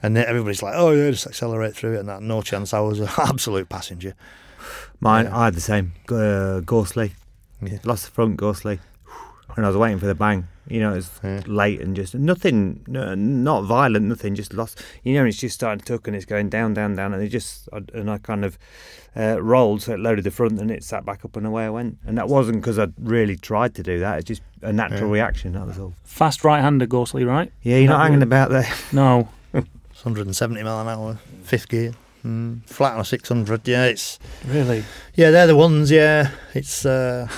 [0.01, 2.01] And everybody's like, oh, yeah, just accelerate through it.
[2.01, 2.73] And that, no chance.
[2.73, 4.15] I was an absolute passenger.
[5.01, 5.37] Mine, Yeah.
[5.39, 5.93] I had the same.
[6.11, 7.13] Uh, Gorse Lea.
[7.63, 7.79] Yeah.
[7.85, 8.79] Lost the front, Gorse Lea.
[9.57, 10.49] And I was waiting for the bang.
[10.67, 11.43] You know, it was Yeah.
[11.47, 14.83] late and just nothing, no, not violent, nothing, just lost.
[15.05, 17.13] You know, it's just starting to tuck and it's going down, down, down.
[17.15, 18.59] And it just, I- and I kind of
[19.17, 21.71] uh, rolled, so it loaded the front and it sat back up and away I
[21.71, 21.99] went.
[22.07, 24.19] And that wasn't because I'd really tried to do that.
[24.19, 25.23] It's just a natural Yeah.
[25.23, 25.93] reaction, that was all.
[26.05, 27.53] Fast right-hander, Gorse Lea, right?
[27.63, 28.29] Yeah, you're not Not hanging really.
[28.29, 28.69] about there.
[28.93, 29.29] No.
[29.91, 31.93] It's 170 mile an hour, fifth gear.
[32.25, 33.69] Mm, flat on a 600.
[33.69, 34.85] Yeah, it's Really?
[35.15, 35.91] yeah, they're the ones.
[35.91, 37.29] Yeah, it's uh,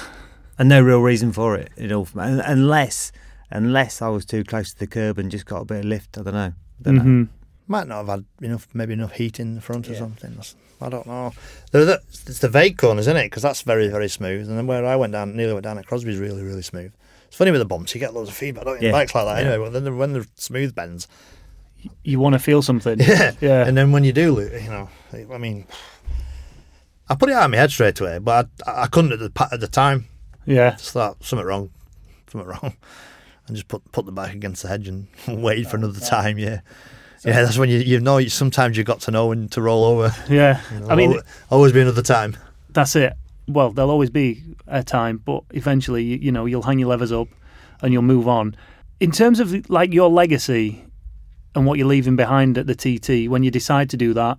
[0.59, 1.72] and no real reason for it.
[1.76, 3.11] It all unless
[3.51, 6.18] unless I was too close to the curb and just got a bit of lift.
[6.18, 6.53] I don't know.
[6.53, 7.03] I don't know.
[7.03, 7.22] hmm
[7.68, 10.30] might not have had enough, maybe enough heat in the front or something.
[10.30, 11.32] That's- I don't know.
[11.72, 13.24] The, the, it's the vague corners, isn't it?
[13.24, 14.49] Because that's very, very smooth.
[14.49, 16.93] And then where I went down, nearly went down at Crosby's really, really smooth.
[17.26, 18.87] It's funny with the bumps, you get loads of feedback, don't you?
[18.89, 18.93] Yeah.
[18.93, 19.51] Bikes like that, Yeah.
[19.55, 19.66] anyway.
[19.66, 21.09] But then the- when the smooth bends,
[22.05, 22.99] You want to feel something?
[23.01, 23.66] yeah, Yeah.
[23.66, 24.89] And then when you do, you know,
[25.32, 25.66] I mean,
[27.09, 29.49] I put it out of my head straight away, but I, I couldn't at the
[29.53, 30.07] at the time.
[30.45, 30.72] yeah.
[30.72, 31.70] Just thought something wrong,
[32.31, 32.77] something wrong,
[33.47, 36.39] and just put put the bike against the hedge and wait for another time.
[36.39, 36.61] Yeah,
[37.24, 37.43] yeah.
[37.43, 38.20] That's when you you know.
[38.27, 40.15] Sometimes you've got to know when to roll over.
[40.28, 40.61] Yeah.
[40.73, 42.36] You know, I mean, always, always be another time.
[42.70, 43.12] that's it.
[43.48, 47.12] Well, there'll always be a time, but eventually, you, you know, you'll hang your levers
[47.12, 47.28] up
[47.81, 48.56] and you'll move on.
[48.98, 50.82] In terms of like your legacy
[51.57, 54.39] and what you're leaving behind at the TT, when you decide to do that,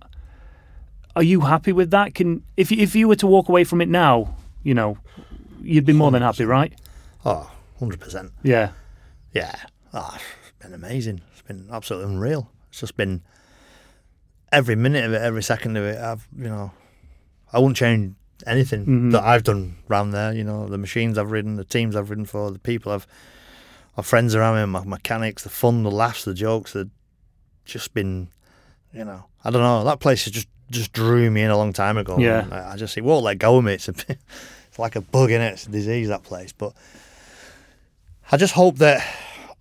[1.16, 2.14] are you happy with that?
[2.14, 4.96] Can if you- if you were to walk away from it now, you know,
[5.60, 6.72] you'd be more than happy, right?
[7.24, 8.32] Oh, 100 percent.
[8.42, 8.70] Yeah.
[9.32, 9.54] Yeah.
[9.92, 11.20] Oh, it's been amazing.
[11.32, 12.50] It's been absolutely unreal.
[12.70, 13.22] It's just been
[14.52, 15.98] every minute of it, every second of it.
[15.98, 16.70] I've you know,
[17.52, 18.14] I wouldn't change
[18.46, 19.12] anything Mhm.
[19.12, 20.32] that I've done around there.
[20.32, 23.06] You know, the machines I've ridden, the teams I've ridden for, the people I've,
[23.96, 26.72] my friends around me, my mechanics, the fun, the laughs, the jokes.
[26.74, 26.88] That
[27.72, 28.28] just been,
[28.92, 29.84] you know, I don't know.
[29.84, 32.18] That place has just just drew me in a long time ago.
[32.18, 32.46] Yeah.
[32.50, 33.74] I, I just it won't let go of me.
[33.74, 33.94] It's a
[34.68, 35.52] it's like a bug in it.
[35.52, 36.72] It's a disease that place, but.
[38.30, 39.02] I just hope that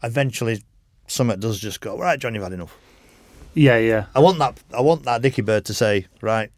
[0.04, 0.62] eventually
[1.08, 2.34] Summit does just go right, John.
[2.34, 2.76] You've had enough.
[3.54, 4.06] Yeah, yeah.
[4.14, 4.60] I want that.
[4.76, 6.52] I want that Dicky Bird to say, right,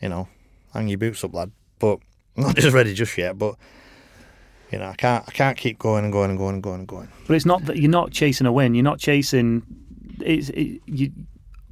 [0.00, 0.28] You know,
[0.74, 1.52] hang your boots up, lad.
[1.78, 2.00] But
[2.36, 3.38] I'm not just ready just yet.
[3.38, 3.54] But
[4.72, 6.88] you know, I can't I can't keep going and going and going and going and
[6.88, 7.08] going.
[7.26, 8.74] But it's not that you're not chasing a win.
[8.74, 9.62] You're not chasing.
[10.24, 11.12] It's it, you.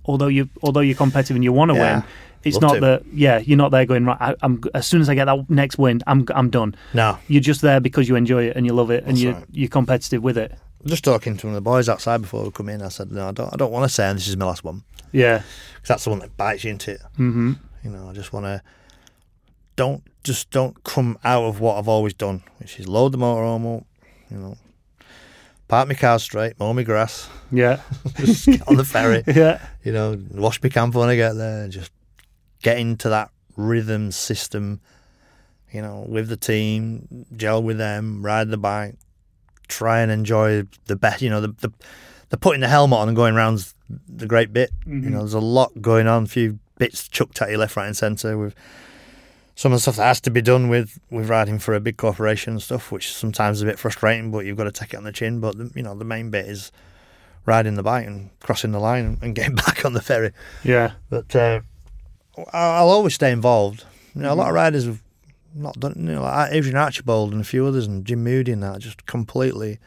[0.07, 2.05] Although you although you're competitive and you want to Yeah, win,
[2.43, 2.81] it's love not to.
[2.81, 3.03] that.
[3.13, 4.17] Yeah, you're not there going right.
[4.21, 6.75] I, I'm as soon as I get that next win, I'm I'm done.
[6.95, 9.33] No, You're just there because you enjoy it and you love it and That's you
[9.33, 9.45] right.
[9.53, 10.53] you're competitive with it.
[10.87, 12.81] just talking to one of the boys outside before we come in.
[12.83, 14.83] I said, no, I don't I don't want to say this is my last one
[15.13, 15.43] Yeah.
[15.75, 17.03] because that's the one that bites you into it.
[17.17, 17.53] hmm
[17.85, 18.63] You know, I just want to
[19.77, 23.79] don't just don't come out of what I've always done, which is load the motorhome
[23.79, 23.85] up,
[24.31, 24.57] you know,
[25.71, 27.81] park my car straight, mow my grass, Yeah.
[28.17, 29.61] just get on the ferry, Yeah.
[29.85, 31.93] you know, wash my camper when I get there, and just
[32.63, 34.81] get into that rhythm system,
[35.73, 38.97] you know, with the team, gel with them, ride the bike,
[39.69, 41.73] try and enjoy the best, you know, the the,
[42.31, 43.75] the putting the helmet on and going round's
[44.09, 44.71] the great bit.
[44.81, 45.05] Mm-hmm.
[45.05, 47.87] You know, there's a lot going on, a few bits chucked at you left, right,
[47.87, 48.55] and centre with
[49.61, 51.99] some of the stuff that has to be done with with riding for a big
[51.99, 54.97] corporation and stuff, which sometimes is a bit frustrating, but you've got to take it
[54.97, 55.39] on the chin.
[55.39, 56.73] But the, you know, the main bit is
[57.45, 60.33] riding the bike and crossing the line and, getting back on the ferry.
[60.65, 60.93] Yeah.
[61.11, 61.61] But uh,
[62.55, 63.85] I'll always stay involved.
[64.15, 65.03] You know, a lot of riders have
[65.55, 65.93] not done.
[65.99, 69.05] You know, like Adrian Archibald and a few others, and Jim Moodie and that, just
[69.05, 69.79] completely.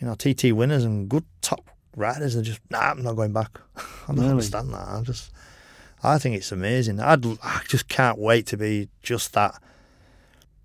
[0.00, 2.78] You know, TT winners and good top riders They're just nah.
[2.92, 3.60] I'm not going back.
[3.76, 4.30] I don't Really?
[4.30, 4.88] understand that.
[4.88, 5.30] I'm just,
[6.04, 7.00] I think it's amazing.
[7.00, 9.60] I'd, I just can't wait to be just that.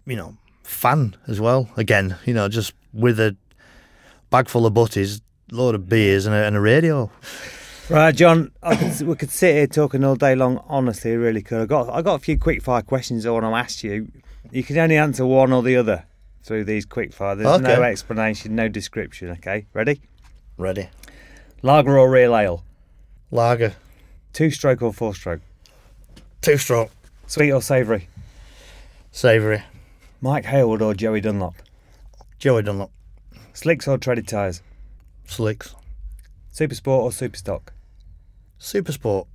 [0.05, 1.69] You know, fan as well.
[1.77, 3.35] Again, you know, just with a
[4.29, 5.21] bag full of butties,
[5.51, 7.11] load of beers, and a, and a radio.
[7.89, 10.63] Right, John, I could, we could sit here talking all day long.
[10.67, 11.61] Honestly, really could.
[11.61, 14.11] I got I got a few quick fire questions I want to ask you.
[14.51, 16.05] You can only answer one or the other
[16.43, 17.35] through these quick fire.
[17.35, 19.29] There's no explanation, no description.
[19.31, 20.01] Okay, ready?
[20.57, 20.89] Ready.
[21.61, 22.63] Lager or real ale?
[23.31, 23.75] Lager.
[24.39, 25.41] Two stroke or four stroke?
[26.39, 26.91] Two stroke.
[27.27, 28.07] Sweet or savoury?
[29.11, 29.63] Savoury.
[30.21, 31.55] Mike Hailwood or Joey Dunlop?
[32.37, 32.89] Joey Dunlop.
[33.51, 34.61] Slicks or treaded tyres?
[35.25, 35.75] Slicks.
[36.51, 37.73] Super Sport or Super Stock?
[38.57, 39.27] Super Sport.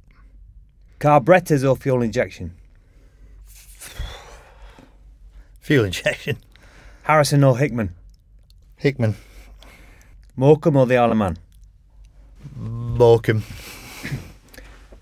[1.00, 2.54] Carburetors or fuel injection?
[5.60, 6.38] Fuel injection.
[7.02, 7.94] Harrison or Hickman?
[8.78, 9.16] Hickman.
[10.34, 11.36] Morecambe or the Isle of Man?
[12.56, 13.42] Morecambe.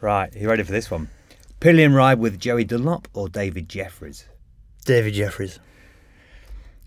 [0.02, 1.08] Right, you ready for this one?
[1.60, 4.26] Pillion ride with Joey Dunlop or David Jefferies?
[4.84, 5.60] David Jefferies.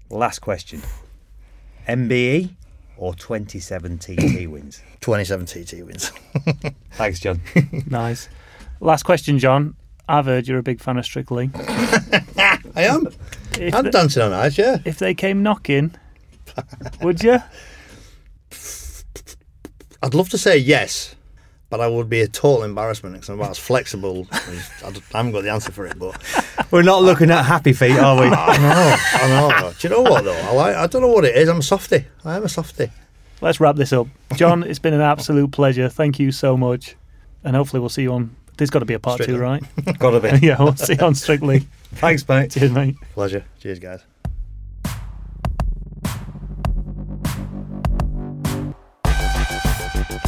[0.09, 0.81] Last question.
[1.87, 2.49] MBE
[2.97, 4.81] or 2017 TT wins?
[4.99, 6.09] 27 TT wins.
[6.91, 7.39] Thanks, John.
[7.87, 8.27] Nice.
[8.81, 9.77] Last question, John.
[10.09, 11.49] I've heard you're a big fan of Strictly.
[11.55, 13.07] I am.
[13.57, 14.79] If, I'm the- dancing on ice, yeah.
[14.83, 15.95] if they came knocking,
[17.01, 17.37] would you?
[20.03, 21.15] I'd love to say yes,
[21.69, 24.27] but I would be a total embarrassment because I'm about as flexible.
[24.31, 26.15] as, I, I haven't got the answer for it, but
[26.71, 28.27] We're not looking at happy feet, are we?
[28.31, 29.73] I know, I know.
[29.77, 30.33] Do you know what though?
[30.33, 30.75] I like.
[30.75, 31.49] I don't know what it is.
[31.49, 32.05] I'm a softie.
[32.23, 32.91] I am a softie.
[33.41, 34.07] Let's wrap this up.
[34.35, 35.89] John, it's been an absolute pleasure.
[35.89, 36.95] Thank you so much.
[37.43, 38.35] And hopefully we'll see you on.
[38.57, 39.61] There's got to be a part two, right?
[39.99, 40.47] Gotta be.
[40.47, 41.67] yeah, we'll see you on Strictly.
[41.95, 42.51] Thanks, mate.
[42.51, 42.95] Cheers, mate.
[43.13, 43.45] Pleasure.
[43.59, 44.01] Cheers, guys.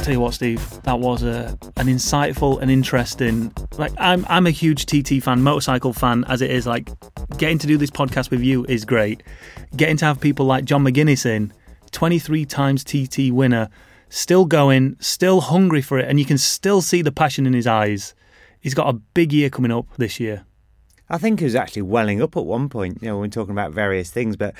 [0.07, 3.51] Tell you what, Steve, that was a an insightful and interesting.
[3.77, 6.65] Like, I'm I'm a huge TT fan, motorcycle fan, as it is.
[6.65, 6.89] Like,
[7.37, 9.21] getting to do this podcast with you is great.
[9.75, 11.51] Getting to have people like John McGuinness in,
[11.91, 13.67] 23 times TT winner,
[14.07, 17.67] still going, still hungry for it, and you can still see the passion in his
[17.67, 18.15] eyes.
[18.61, 20.45] He's got a big year coming up this year.
[21.09, 23.53] I think he was actually welling up at one point, you know, when we're talking
[23.53, 24.35] about various things.
[24.35, 24.53] But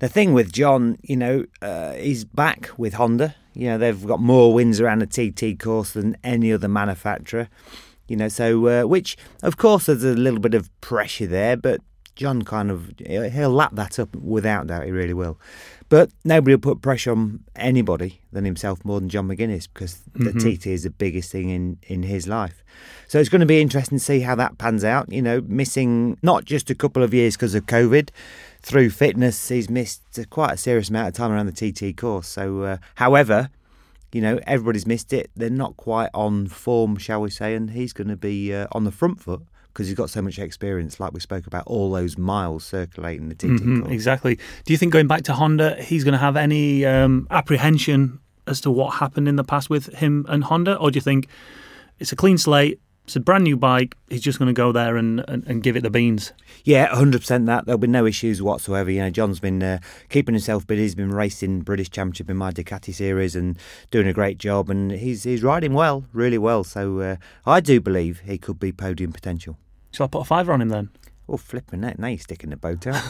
[0.00, 3.34] the thing with John, you know, uh, he's back with Honda.
[3.54, 7.48] You know, they've got more wins around the TT course than any other manufacturer.
[8.08, 11.80] You know, so uh, which, of course, there's a little bit of pressure there, but
[12.16, 14.84] John kind of he'll lap that up without doubt.
[14.84, 15.38] He really will.
[15.88, 20.32] But nobody will put pressure on anybody than himself more than John McGuinness because the
[20.32, 22.64] TT is the biggest thing in, in his life.
[23.06, 25.12] So it's going to be interesting to see how that pans out.
[25.12, 28.08] You know, missing not just a couple of years because of COVID,
[28.62, 32.28] through fitness, he's missed quite a serious amount of time around the TT course.
[32.28, 33.50] So, uh, however,
[34.10, 35.30] you know, everybody's missed it.
[35.36, 38.84] They're not quite on form, shall we say, and he's going to be uh, on
[38.84, 39.42] the front foot
[39.74, 43.34] because he's got so much experience, like we spoke about, all those miles circulating the
[43.34, 43.92] TT Mhm, course.
[43.92, 44.36] exactly.
[44.64, 48.60] Do you think going back to Honda, he's going to have any um, apprehension as
[48.60, 51.26] to what happened in the past with him and Honda, or do you think
[51.98, 52.80] it's a clean slate?
[53.06, 53.96] It's a brand new bike.
[54.08, 56.32] He's just going to go there and, and, and give it the beans.
[56.64, 57.66] Yeah, 100% that.
[57.66, 58.90] There'll be no issues whatsoever.
[58.90, 59.78] You know, John's been uh,
[60.08, 60.80] keeping himself busy.
[60.84, 63.58] He's been racing British Championship in my Ducati series and
[63.90, 64.70] doing a great job.
[64.70, 66.64] And he's he's riding well, really well.
[66.64, 69.58] So uh, I do believe he could be podium potential.
[69.94, 70.88] Shall I put a fiver on him then?
[71.28, 72.00] Oh, flipping that.
[72.00, 73.00] Now you're sticking the boat out.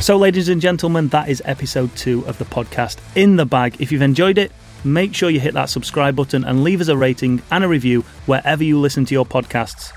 [0.00, 3.80] So, ladies and gentlemen, that is episode two of the podcast in the bag.
[3.80, 4.52] If you've enjoyed it,
[4.84, 8.02] make sure you hit that subscribe button and leave us a rating and a review
[8.26, 9.92] wherever you listen to your podcasts.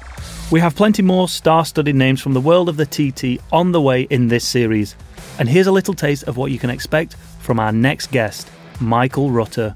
[0.49, 3.81] We have plenty more star studded names from the world of the TT on the
[3.81, 4.95] way in this series.
[5.39, 8.49] And here's a little taste of what you can expect from our next guest,
[8.79, 9.75] Michael Rutter.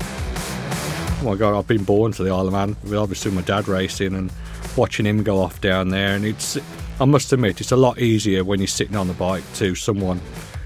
[0.00, 2.76] Oh my god, I've been born to the Isle of Man.
[2.82, 4.32] With obviously my dad racing and
[4.76, 6.58] watching him go off down there, and it's
[7.00, 10.20] I must admit it's a lot easier when you're sitting on the bike to someone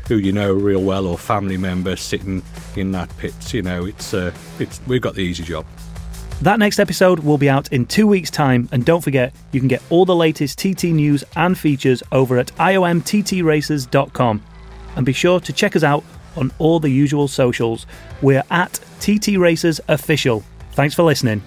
[0.08, 2.42] who you know real well or family member sitting
[2.76, 3.54] in that pit.
[3.54, 5.64] You know, it's uh, it's we've got the easy job.
[6.42, 9.68] That next episode will be out in two weeks' time, and don't forget, you can
[9.68, 14.42] get all the latest TT news and features over at iomttraces.com.
[14.96, 16.04] And be sure to check us out
[16.38, 17.86] on all the usual socials.
[18.22, 20.44] We're at TT Races Official.
[20.72, 21.42] Thanks for listening.